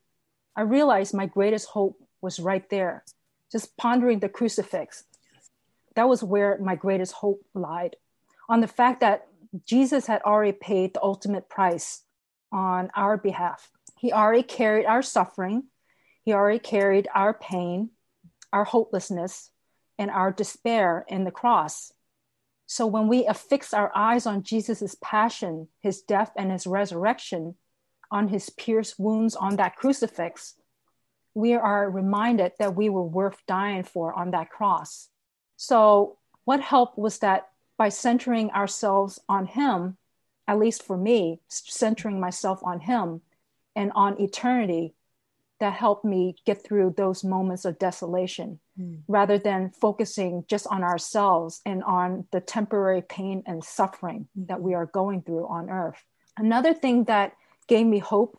I 0.55 0.61
realized 0.61 1.13
my 1.13 1.25
greatest 1.25 1.67
hope 1.67 1.97
was 2.21 2.39
right 2.39 2.67
there, 2.69 3.03
just 3.51 3.75
pondering 3.77 4.19
the 4.19 4.29
crucifix. 4.29 5.03
That 5.95 6.07
was 6.07 6.23
where 6.23 6.57
my 6.59 6.75
greatest 6.75 7.13
hope 7.13 7.43
lied, 7.53 7.95
on 8.47 8.61
the 8.61 8.67
fact 8.67 9.01
that 9.01 9.27
Jesus 9.65 10.07
had 10.07 10.21
already 10.21 10.53
paid 10.53 10.93
the 10.93 11.03
ultimate 11.03 11.49
price 11.49 12.03
on 12.51 12.89
our 12.95 13.17
behalf. 13.17 13.69
He 13.97 14.13
already 14.13 14.43
carried 14.43 14.85
our 14.85 15.01
suffering, 15.01 15.63
He 16.23 16.33
already 16.33 16.59
carried 16.59 17.07
our 17.13 17.33
pain, 17.33 17.89
our 18.53 18.63
hopelessness, 18.63 19.51
and 19.97 20.09
our 20.09 20.31
despair 20.31 21.05
in 21.07 21.23
the 21.23 21.31
cross. 21.31 21.91
So 22.65 22.87
when 22.87 23.07
we 23.07 23.25
affix 23.25 23.73
our 23.73 23.91
eyes 23.93 24.25
on 24.25 24.43
Jesus' 24.43 24.95
passion, 25.01 25.67
his 25.81 26.01
death, 26.01 26.31
and 26.37 26.51
his 26.51 26.65
resurrection, 26.65 27.55
on 28.09 28.29
his 28.29 28.49
pierced 28.49 28.97
wounds 28.97 29.35
on 29.35 29.57
that 29.57 29.75
crucifix, 29.75 30.55
we 31.33 31.53
are 31.53 31.89
reminded 31.89 32.53
that 32.59 32.75
we 32.75 32.89
were 32.89 33.03
worth 33.03 33.41
dying 33.47 33.83
for 33.83 34.13
on 34.13 34.31
that 34.31 34.49
cross. 34.49 35.09
So, 35.57 36.17
what 36.45 36.59
helped 36.59 36.97
was 36.97 37.19
that 37.19 37.49
by 37.77 37.89
centering 37.89 38.51
ourselves 38.51 39.19
on 39.29 39.45
him, 39.45 39.97
at 40.51 40.59
least 40.59 40.83
for 40.83 40.97
me, 40.97 41.39
centering 41.47 42.19
myself 42.19 42.59
on 42.63 42.81
Him 42.81 43.21
and 43.75 43.91
on 43.95 44.19
eternity, 44.19 44.93
that 45.61 45.73
helped 45.73 46.03
me 46.03 46.35
get 46.45 46.61
through 46.61 46.93
those 46.97 47.23
moments 47.23 47.63
of 47.63 47.79
desolation 47.79 48.59
mm. 48.77 48.99
rather 49.07 49.37
than 49.37 49.69
focusing 49.69 50.43
just 50.49 50.67
on 50.67 50.83
ourselves 50.83 51.61
and 51.65 51.83
on 51.83 52.25
the 52.31 52.41
temporary 52.41 53.01
pain 53.01 53.43
and 53.45 53.63
suffering 53.63 54.27
mm. 54.37 54.47
that 54.47 54.61
we 54.61 54.73
are 54.73 54.87
going 54.87 55.21
through 55.21 55.47
on 55.47 55.69
earth. 55.69 56.03
Another 56.35 56.73
thing 56.73 57.05
that 57.05 57.33
gave 57.67 57.85
me 57.85 57.99
hope 57.99 58.37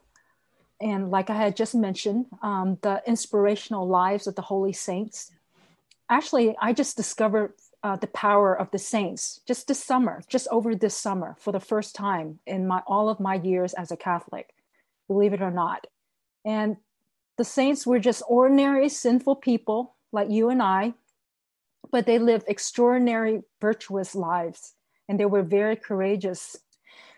and 0.83 1.11
like 1.11 1.30
I 1.30 1.37
had 1.37 1.57
just 1.57 1.74
mentioned, 1.74 2.26
um, 2.43 2.78
the 2.83 3.03
inspirational 3.07 3.87
lives 3.87 4.26
of 4.26 4.35
the 4.35 4.43
holy 4.43 4.72
saints. 4.72 5.30
Actually, 6.11 6.57
I 6.61 6.72
just 6.72 6.97
discovered 6.97 7.55
uh, 7.83 7.97
the 7.97 8.07
power 8.09 8.55
of 8.55 8.70
the 8.70 8.78
saints 8.78 9.41
just 9.47 9.68
this 9.68 9.83
summer, 9.83 10.22
just 10.28 10.47
over 10.51 10.74
this 10.74 10.97
summer, 10.97 11.37
for 11.39 11.53
the 11.53 11.61
first 11.61 11.95
time 11.95 12.39
in 12.47 12.66
my 12.66 12.83
all 12.87 13.09
of 13.09 13.20
my 13.20 13.35
years 13.37 13.74
as 13.74 13.91
a 13.91 13.97
Catholic, 13.97 14.55
believe 15.09 15.33
it 15.33 15.43
or 15.43 15.51
not. 15.51 15.87
And 16.45 16.76
the 17.39 17.45
saints 17.45 17.87
were 17.87 17.99
just 17.99 18.22
ordinary 18.28 18.89
sinful 18.89 19.37
people 19.37 19.95
like 20.12 20.30
you 20.30 20.51
and 20.51 20.62
I, 20.62 20.95
but 21.91 22.07
they 22.07 22.18
lived 22.18 22.45
extraordinary 22.49 23.43
virtuous 23.61 24.14
lives, 24.14 24.74
and 25.09 25.18
they 25.18 25.26
were 25.26 25.43
very 25.43 25.76
courageous. 25.76 26.57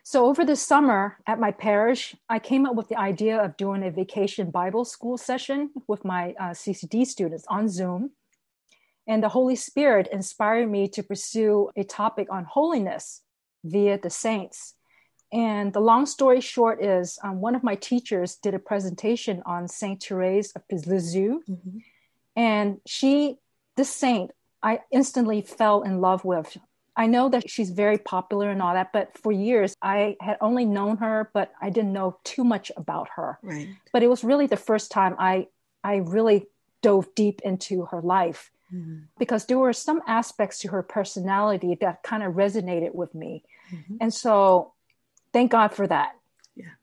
So 0.04 0.26
over 0.26 0.44
the 0.44 0.54
summer 0.54 1.18
at 1.26 1.40
my 1.40 1.50
parish, 1.50 2.14
I 2.28 2.38
came 2.38 2.66
up 2.66 2.76
with 2.76 2.88
the 2.88 2.98
idea 2.98 3.42
of 3.42 3.56
doing 3.56 3.82
a 3.82 3.90
vacation 3.90 4.50
Bible 4.50 4.84
school 4.84 5.18
session 5.18 5.70
with 5.88 6.04
my 6.04 6.34
uh, 6.38 6.50
CCD 6.50 7.06
students 7.06 7.44
on 7.48 7.68
Zoom 7.68 8.12
and 9.06 9.22
the 9.22 9.28
Holy 9.28 9.56
Spirit 9.56 10.08
inspired 10.10 10.70
me 10.70 10.88
to 10.88 11.02
pursue 11.02 11.70
a 11.76 11.84
topic 11.84 12.28
on 12.30 12.44
holiness 12.44 13.22
via 13.62 13.98
the 13.98 14.10
saints. 14.10 14.74
And 15.32 15.72
the 15.72 15.80
long 15.80 16.06
story 16.06 16.40
short 16.40 16.82
is 16.82 17.18
um, 17.22 17.40
one 17.40 17.54
of 17.54 17.64
my 17.64 17.74
teachers 17.74 18.36
did 18.36 18.54
a 18.54 18.58
presentation 18.58 19.42
on 19.44 19.68
Saint 19.68 20.02
Therese 20.02 20.52
of 20.52 20.62
Lisieux. 20.70 21.42
Mm-hmm. 21.48 21.78
And 22.36 22.80
she, 22.86 23.36
this 23.76 23.90
saint, 23.94 24.30
I 24.62 24.80
instantly 24.90 25.42
fell 25.42 25.82
in 25.82 26.00
love 26.00 26.24
with. 26.24 26.56
I 26.96 27.06
know 27.06 27.28
that 27.28 27.50
she's 27.50 27.70
very 27.70 27.98
popular 27.98 28.50
and 28.50 28.62
all 28.62 28.74
that, 28.74 28.92
but 28.92 29.18
for 29.18 29.32
years 29.32 29.74
I 29.82 30.16
had 30.20 30.36
only 30.40 30.64
known 30.64 30.98
her, 30.98 31.30
but 31.34 31.52
I 31.60 31.70
didn't 31.70 31.92
know 31.92 32.18
too 32.24 32.44
much 32.44 32.70
about 32.76 33.08
her. 33.16 33.38
Right. 33.42 33.68
But 33.92 34.02
it 34.02 34.08
was 34.08 34.22
really 34.22 34.46
the 34.46 34.56
first 34.56 34.90
time 34.90 35.16
I 35.18 35.48
I 35.82 35.96
really 35.96 36.46
dove 36.82 37.14
deep 37.14 37.42
into 37.44 37.84
her 37.86 38.00
life. 38.00 38.50
Mm-hmm. 38.74 39.00
Because 39.18 39.44
there 39.44 39.58
were 39.58 39.72
some 39.72 40.00
aspects 40.06 40.60
to 40.60 40.68
her 40.68 40.82
personality 40.82 41.76
that 41.80 42.02
kind 42.02 42.22
of 42.22 42.34
resonated 42.34 42.94
with 42.94 43.14
me. 43.14 43.44
Mm-hmm. 43.72 43.96
And 44.00 44.12
so 44.12 44.72
thank 45.32 45.52
God 45.52 45.74
for 45.74 45.86
that. 45.86 46.16
Yeah. 46.56 46.74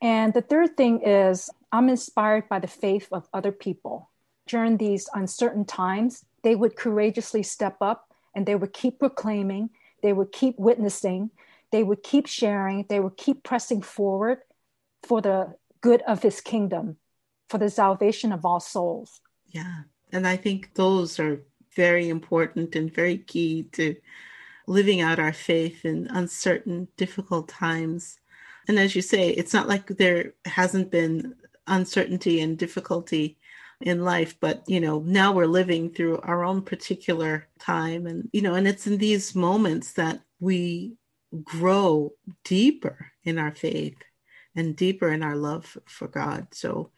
And 0.00 0.32
the 0.32 0.40
third 0.40 0.76
thing 0.76 1.02
is 1.02 1.50
I'm 1.70 1.88
inspired 1.88 2.48
by 2.48 2.58
the 2.58 2.66
faith 2.66 3.08
of 3.12 3.28
other 3.32 3.52
people. 3.52 4.10
During 4.46 4.76
these 4.76 5.08
uncertain 5.12 5.64
times, 5.64 6.24
they 6.42 6.54
would 6.54 6.76
courageously 6.76 7.42
step 7.42 7.76
up 7.80 8.05
and 8.36 8.44
they 8.44 8.54
would 8.54 8.74
keep 8.74 9.00
proclaiming, 9.00 9.70
they 10.02 10.12
would 10.12 10.30
keep 10.30 10.56
witnessing, 10.58 11.30
they 11.72 11.82
would 11.82 12.02
keep 12.02 12.26
sharing, 12.26 12.84
they 12.88 13.00
would 13.00 13.16
keep 13.16 13.42
pressing 13.42 13.80
forward 13.80 14.38
for 15.02 15.20
the 15.22 15.54
good 15.80 16.02
of 16.02 16.22
his 16.22 16.40
kingdom, 16.40 16.98
for 17.48 17.58
the 17.58 17.70
salvation 17.70 18.32
of 18.32 18.44
all 18.44 18.60
souls. 18.60 19.20
Yeah. 19.46 19.82
And 20.12 20.28
I 20.28 20.36
think 20.36 20.74
those 20.74 21.18
are 21.18 21.42
very 21.74 22.08
important 22.08 22.76
and 22.76 22.94
very 22.94 23.18
key 23.18 23.64
to 23.72 23.96
living 24.66 25.00
out 25.00 25.18
our 25.18 25.32
faith 25.32 25.84
in 25.84 26.06
uncertain, 26.10 26.88
difficult 26.96 27.48
times. 27.48 28.18
And 28.68 28.78
as 28.78 28.94
you 28.94 29.02
say, 29.02 29.30
it's 29.30 29.54
not 29.54 29.68
like 29.68 29.86
there 29.86 30.34
hasn't 30.44 30.90
been 30.90 31.34
uncertainty 31.66 32.40
and 32.40 32.58
difficulty 32.58 33.38
in 33.80 34.04
life, 34.04 34.36
but 34.40 34.62
you 34.66 34.80
know, 34.80 35.00
now 35.00 35.32
we're 35.32 35.46
living 35.46 35.90
through 35.90 36.18
our 36.18 36.44
own 36.44 36.62
particular 36.62 37.46
time. 37.58 38.06
And, 38.06 38.28
you 38.32 38.42
know, 38.42 38.54
and 38.54 38.66
it's 38.66 38.86
in 38.86 38.98
these 38.98 39.34
moments 39.34 39.92
that 39.94 40.20
we 40.40 40.94
grow 41.44 42.12
deeper 42.44 43.12
in 43.24 43.38
our 43.38 43.54
faith 43.54 43.96
and 44.54 44.76
deeper 44.76 45.10
in 45.10 45.22
our 45.22 45.36
love 45.36 45.76
for 45.86 46.08
God. 46.08 46.48
So 46.52 46.90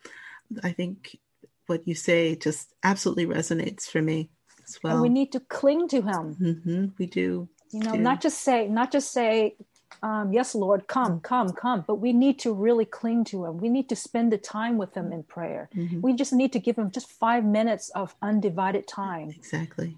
I 0.62 0.72
think 0.72 1.18
what 1.66 1.86
you 1.86 1.94
say 1.94 2.36
just 2.36 2.72
absolutely 2.82 3.26
resonates 3.26 3.86
for 3.86 4.00
me 4.00 4.30
as 4.66 4.78
well. 4.82 4.94
And 4.94 5.02
we 5.02 5.08
need 5.08 5.32
to 5.32 5.40
cling 5.40 5.88
to 5.88 5.96
Him. 6.02 6.36
Mm-hmm, 6.40 6.86
we 6.98 7.06
do. 7.06 7.48
You 7.70 7.80
know, 7.80 7.92
do. 7.92 7.98
not 7.98 8.20
just 8.20 8.40
say, 8.40 8.68
not 8.68 8.92
just 8.92 9.12
say, 9.12 9.56
um, 10.02 10.32
yes, 10.32 10.54
Lord, 10.54 10.86
come, 10.86 11.20
come, 11.20 11.52
come. 11.52 11.84
But 11.86 11.96
we 11.96 12.12
need 12.12 12.38
to 12.40 12.52
really 12.52 12.84
cling 12.84 13.24
to 13.26 13.44
Him. 13.44 13.58
We 13.58 13.68
need 13.68 13.88
to 13.88 13.96
spend 13.96 14.32
the 14.32 14.38
time 14.38 14.78
with 14.78 14.94
Him 14.94 15.12
in 15.12 15.22
prayer. 15.22 15.68
Mm-hmm. 15.74 16.00
We 16.00 16.14
just 16.14 16.32
need 16.32 16.52
to 16.52 16.58
give 16.58 16.76
Him 16.76 16.90
just 16.90 17.10
five 17.10 17.44
minutes 17.44 17.90
of 17.90 18.14
undivided 18.22 18.86
time. 18.86 19.30
Exactly. 19.30 19.96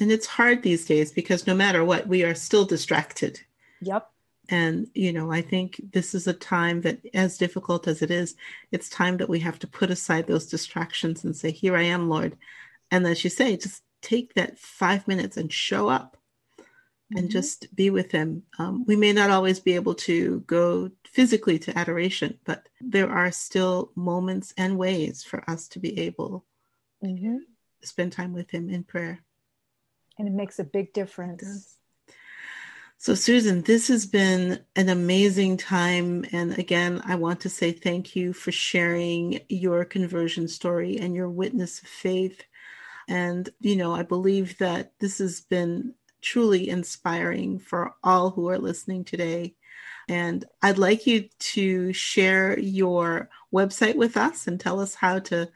And 0.00 0.10
it's 0.10 0.26
hard 0.26 0.62
these 0.62 0.86
days 0.86 1.12
because 1.12 1.46
no 1.46 1.54
matter 1.54 1.84
what, 1.84 2.06
we 2.06 2.24
are 2.24 2.34
still 2.34 2.64
distracted. 2.64 3.40
Yep. 3.82 4.08
And, 4.48 4.88
you 4.94 5.12
know, 5.12 5.30
I 5.30 5.40
think 5.40 5.80
this 5.92 6.14
is 6.14 6.26
a 6.26 6.32
time 6.32 6.80
that, 6.82 6.98
as 7.14 7.38
difficult 7.38 7.86
as 7.86 8.02
it 8.02 8.10
is, 8.10 8.34
it's 8.70 8.88
time 8.88 9.18
that 9.18 9.28
we 9.28 9.40
have 9.40 9.58
to 9.60 9.66
put 9.66 9.90
aside 9.90 10.26
those 10.26 10.46
distractions 10.46 11.24
and 11.24 11.36
say, 11.36 11.50
Here 11.50 11.76
I 11.76 11.82
am, 11.82 12.08
Lord. 12.08 12.36
And 12.90 13.06
as 13.06 13.22
you 13.24 13.30
say, 13.30 13.56
just 13.56 13.82
take 14.02 14.34
that 14.34 14.58
five 14.58 15.06
minutes 15.06 15.36
and 15.36 15.52
show 15.52 15.88
up 15.88 16.16
mm-hmm. 17.12 17.18
and 17.18 17.30
just 17.30 17.74
be 17.74 17.90
with 17.90 18.10
Him. 18.10 18.42
Um, 18.58 18.84
we 18.86 18.96
may 18.96 19.12
not 19.12 19.30
always 19.30 19.60
be 19.60 19.74
able 19.74 19.94
to 19.94 20.40
go 20.40 20.90
physically 21.04 21.58
to 21.60 21.78
adoration, 21.78 22.38
but 22.44 22.68
there 22.80 23.10
are 23.10 23.30
still 23.30 23.92
moments 23.94 24.54
and 24.56 24.78
ways 24.78 25.22
for 25.22 25.48
us 25.48 25.68
to 25.68 25.78
be 25.78 25.98
able 26.00 26.44
mm-hmm. 27.04 27.38
to 27.80 27.86
spend 27.86 28.12
time 28.12 28.32
with 28.32 28.50
Him 28.50 28.70
in 28.70 28.84
prayer. 28.84 29.20
And 30.18 30.28
it 30.28 30.34
makes 30.34 30.58
a 30.58 30.64
big 30.64 30.92
difference. 30.92 31.76
So, 33.02 33.16
Susan, 33.16 33.62
this 33.62 33.88
has 33.88 34.06
been 34.06 34.60
an 34.76 34.88
amazing 34.88 35.56
time. 35.56 36.24
And 36.30 36.56
again, 36.56 37.02
I 37.04 37.16
want 37.16 37.40
to 37.40 37.48
say 37.48 37.72
thank 37.72 38.14
you 38.14 38.32
for 38.32 38.52
sharing 38.52 39.40
your 39.48 39.84
conversion 39.84 40.46
story 40.46 40.98
and 41.00 41.12
your 41.12 41.28
witness 41.28 41.82
of 41.82 41.88
faith. 41.88 42.44
And, 43.08 43.48
you 43.60 43.74
know, 43.74 43.92
I 43.92 44.04
believe 44.04 44.56
that 44.58 44.92
this 45.00 45.18
has 45.18 45.40
been 45.40 45.94
truly 46.22 46.68
inspiring 46.68 47.58
for 47.58 47.94
all 48.02 48.30
who 48.30 48.48
are 48.48 48.58
listening 48.58 49.04
today. 49.04 49.54
And 50.08 50.44
I'd 50.62 50.78
like 50.78 51.06
you 51.06 51.28
to 51.38 51.92
share 51.92 52.58
your 52.58 53.28
website 53.52 53.96
with 53.96 54.16
us 54.16 54.46
and 54.46 54.58
tell 54.58 54.80
us 54.80 54.94
how 54.94 55.18
to 55.20 55.50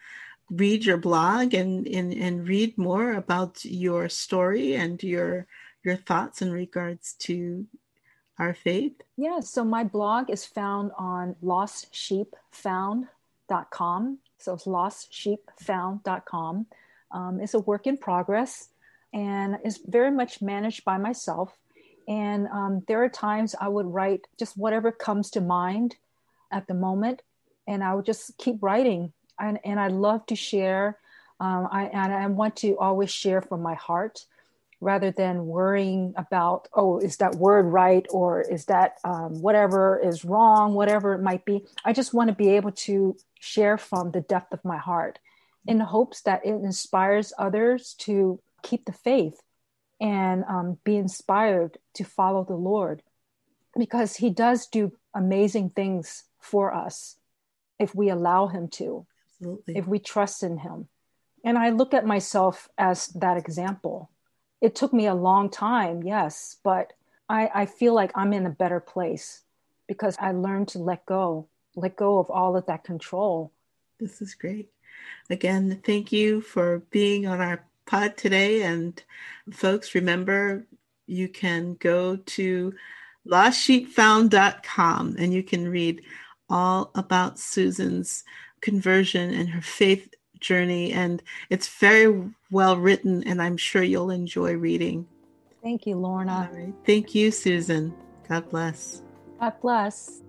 read 0.50 0.84
your 0.84 0.98
blog 0.98 1.54
and, 1.54 1.88
and, 1.88 2.12
and 2.12 2.46
read 2.46 2.78
more 2.78 3.14
about 3.14 3.64
your 3.64 4.08
story 4.08 4.74
and 4.74 5.02
your 5.02 5.46
your 5.86 5.96
thoughts 5.96 6.42
in 6.42 6.52
regards 6.52 7.14
to 7.14 7.64
our 8.38 8.52
faith? 8.52 9.00
Yeah, 9.16 9.40
so 9.40 9.64
my 9.64 9.84
blog 9.84 10.28
is 10.28 10.44
found 10.44 10.90
on 10.98 11.36
lostsheepfound.com. 11.42 14.18
So 14.38 14.52
it's 14.52 14.64
lostsheepfound.com. 14.64 16.66
Um, 17.12 17.40
it's 17.40 17.54
a 17.54 17.60
work 17.60 17.86
in 17.86 17.96
progress 17.96 18.68
and 19.12 19.58
is 19.64 19.80
very 19.86 20.10
much 20.10 20.42
managed 20.42 20.84
by 20.84 20.98
myself. 20.98 21.56
And 22.08 22.46
um, 22.48 22.82
there 22.86 23.02
are 23.02 23.08
times 23.08 23.54
I 23.60 23.68
would 23.68 23.86
write 23.86 24.26
just 24.38 24.56
whatever 24.56 24.92
comes 24.92 25.30
to 25.30 25.40
mind 25.40 25.96
at 26.52 26.66
the 26.68 26.74
moment, 26.74 27.22
and 27.66 27.82
I 27.82 27.94
would 27.94 28.06
just 28.06 28.36
keep 28.38 28.56
writing. 28.60 29.12
And, 29.38 29.58
and 29.64 29.80
I 29.80 29.88
love 29.88 30.24
to 30.26 30.36
share. 30.36 30.98
Um, 31.40 31.68
I, 31.70 31.84
and 31.86 32.12
I 32.12 32.26
want 32.28 32.56
to 32.56 32.78
always 32.78 33.10
share 33.10 33.42
from 33.42 33.62
my 33.62 33.74
heart 33.74 34.24
rather 34.80 35.10
than 35.10 35.46
worrying 35.46 36.12
about 36.16 36.68
oh 36.74 36.98
is 36.98 37.16
that 37.16 37.34
word 37.36 37.64
right 37.66 38.06
or 38.10 38.42
is 38.42 38.66
that 38.66 38.98
um, 39.04 39.40
whatever 39.40 39.98
is 40.04 40.24
wrong 40.24 40.74
whatever 40.74 41.14
it 41.14 41.22
might 41.22 41.44
be 41.44 41.64
i 41.84 41.92
just 41.92 42.12
want 42.12 42.28
to 42.28 42.34
be 42.34 42.50
able 42.50 42.72
to 42.72 43.16
share 43.40 43.78
from 43.78 44.10
the 44.10 44.20
depth 44.20 44.52
of 44.52 44.64
my 44.64 44.76
heart 44.76 45.18
in 45.66 45.80
hopes 45.80 46.20
that 46.22 46.44
it 46.44 46.50
inspires 46.50 47.32
others 47.38 47.94
to 47.94 48.38
keep 48.62 48.84
the 48.84 48.92
faith 48.92 49.40
and 50.00 50.44
um, 50.48 50.78
be 50.84 50.96
inspired 50.96 51.78
to 51.94 52.04
follow 52.04 52.44
the 52.44 52.54
lord 52.54 53.02
because 53.78 54.16
he 54.16 54.30
does 54.30 54.66
do 54.66 54.92
amazing 55.14 55.70
things 55.70 56.24
for 56.38 56.74
us 56.74 57.16
if 57.78 57.94
we 57.94 58.08
allow 58.08 58.46
him 58.46 58.68
to 58.68 59.06
Absolutely. 59.32 59.76
if 59.76 59.86
we 59.86 59.98
trust 59.98 60.42
in 60.42 60.58
him 60.58 60.88
and 61.44 61.56
i 61.58 61.70
look 61.70 61.94
at 61.94 62.06
myself 62.06 62.68
as 62.78 63.08
that 63.08 63.36
example 63.36 64.10
it 64.60 64.74
took 64.74 64.92
me 64.92 65.06
a 65.06 65.14
long 65.14 65.50
time, 65.50 66.02
yes, 66.02 66.56
but 66.64 66.92
I, 67.28 67.50
I 67.54 67.66
feel 67.66 67.94
like 67.94 68.12
I'm 68.14 68.32
in 68.32 68.46
a 68.46 68.50
better 68.50 68.80
place 68.80 69.42
because 69.86 70.16
I 70.18 70.32
learned 70.32 70.68
to 70.68 70.78
let 70.78 71.04
go, 71.06 71.48
let 71.74 71.96
go 71.96 72.18
of 72.18 72.30
all 72.30 72.56
of 72.56 72.66
that 72.66 72.84
control. 72.84 73.52
This 74.00 74.22
is 74.22 74.34
great. 74.34 74.70
Again, 75.28 75.80
thank 75.84 76.12
you 76.12 76.40
for 76.40 76.80
being 76.90 77.26
on 77.26 77.40
our 77.40 77.64
pod 77.86 78.16
today. 78.16 78.62
And 78.62 79.02
folks, 79.52 79.94
remember 79.94 80.66
you 81.06 81.28
can 81.28 81.74
go 81.74 82.16
to 82.16 82.74
lostsheepfound.com 83.26 85.16
and 85.18 85.32
you 85.32 85.42
can 85.42 85.68
read 85.68 86.02
all 86.48 86.90
about 86.94 87.38
Susan's 87.38 88.24
conversion 88.60 89.32
and 89.32 89.48
her 89.48 89.62
faith 89.62 90.14
journey. 90.40 90.92
And 90.92 91.22
it's 91.50 91.68
very 91.68 92.30
well 92.50 92.76
written, 92.76 93.24
and 93.24 93.40
I'm 93.42 93.56
sure 93.56 93.82
you'll 93.82 94.10
enjoy 94.10 94.54
reading. 94.54 95.06
Thank 95.62 95.86
you, 95.86 95.96
Lorna. 95.96 96.50
Thank 96.84 97.14
you, 97.14 97.30
Susan. 97.30 97.94
God 98.28 98.48
bless. 98.50 99.02
God 99.40 99.54
bless. 99.60 100.22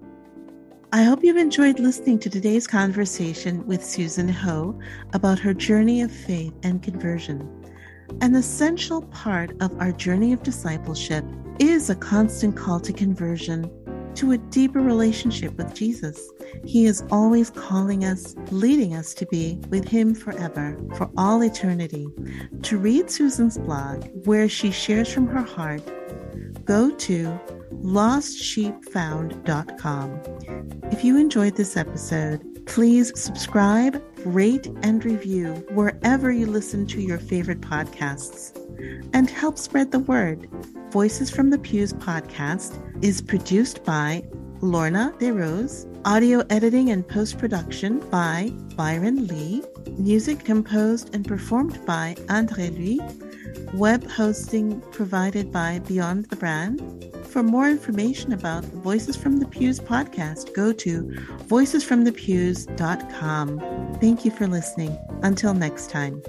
I 0.94 1.04
hope 1.04 1.22
you've 1.22 1.36
enjoyed 1.36 1.80
listening 1.80 2.18
to 2.20 2.30
today's 2.30 2.66
conversation 2.66 3.68
with 3.68 3.84
Susan 3.84 4.30
Ho 4.30 4.80
about 5.12 5.38
her 5.38 5.54
journey 5.54 6.02
of 6.02 6.10
faith 6.10 6.54
and 6.64 6.82
conversion. 6.82 7.46
An 8.22 8.34
essential 8.36 9.02
part 9.08 9.52
of 9.62 9.78
our 9.82 9.92
journey 9.92 10.32
of 10.32 10.44
discipleship 10.44 11.26
is 11.60 11.90
a 11.90 11.96
constant 11.96 12.56
call 12.56 12.80
to 12.80 12.94
conversion, 12.94 13.70
to 14.16 14.32
a 14.32 14.38
deeper 14.38 14.80
relationship 14.80 15.58
with 15.58 15.76
Jesus. 15.76 16.32
He 16.64 16.86
is 16.86 17.04
always 17.12 17.50
calling 17.50 18.06
us, 18.06 18.34
leading 18.50 18.96
us 18.96 19.14
to 19.16 19.26
be 19.26 19.60
with 19.68 19.86
Him 19.86 20.16
forever, 20.16 20.78
for 20.96 21.12
all 21.18 21.44
eternity. 21.44 22.08
To 22.62 22.78
read 22.78 23.12
Susan's 23.12 23.58
blog, 23.58 24.06
where 24.26 24.48
she 24.48 24.72
shares 24.72 25.12
from 25.12 25.28
her 25.28 25.44
heart, 25.44 25.84
go 26.64 26.92
to 26.92 27.38
lostsheepfound.com. 27.72 30.22
If 30.92 31.04
you 31.04 31.18
enjoyed 31.18 31.56
this 31.56 31.78
episode, 31.78 32.66
please 32.66 33.20
subscribe, 33.20 34.02
rate, 34.26 34.68
and 34.84 35.04
review 35.04 35.54
wherever 35.72 36.32
you 36.32 36.46
listen 36.46 36.86
to 36.88 37.02
your 37.02 37.18
favorite 37.18 37.62
podcasts 37.62 38.56
and 39.14 39.30
help 39.30 39.58
spread 39.58 39.92
the 39.92 40.00
word. 40.00 40.50
Voices 40.92 41.30
from 41.30 41.50
the 41.50 41.58
Pews 41.58 41.94
podcast 41.94 42.80
is 43.04 43.22
produced 43.22 43.84
by 43.84 44.24
Lorna 44.62 45.14
DeRose, 45.20 45.86
audio 46.06 46.44
editing 46.50 46.90
and 46.90 47.08
post 47.08 47.38
production 47.38 48.00
by 48.10 48.52
Byron 48.76 49.28
Lee, 49.28 49.64
music 49.98 50.44
composed 50.44 51.14
and 51.14 51.28
performed 51.28 51.86
by 51.86 52.16
Andre 52.30 52.70
Louis, 52.70 53.00
web 53.74 54.10
hosting 54.10 54.82
provided 54.92 55.52
by 55.52 55.80
Beyond 55.80 56.26
the 56.26 56.36
Brand. 56.36 56.82
For 57.28 57.42
more 57.44 57.70
information 57.70 58.34
about 58.34 58.64
the 58.64 58.78
Voices 58.78 59.16
from 59.16 59.38
the 59.38 59.48
Pews 59.48 59.80
podcast, 59.80 60.54
go 60.54 60.74
to 60.74 61.04
voicesfromthepews.com. 61.48 63.98
Thank 64.00 64.26
you 64.26 64.32
for 64.32 64.48
listening. 64.48 64.98
Until 65.24 65.54
next 65.54 65.90
time. 65.90 66.22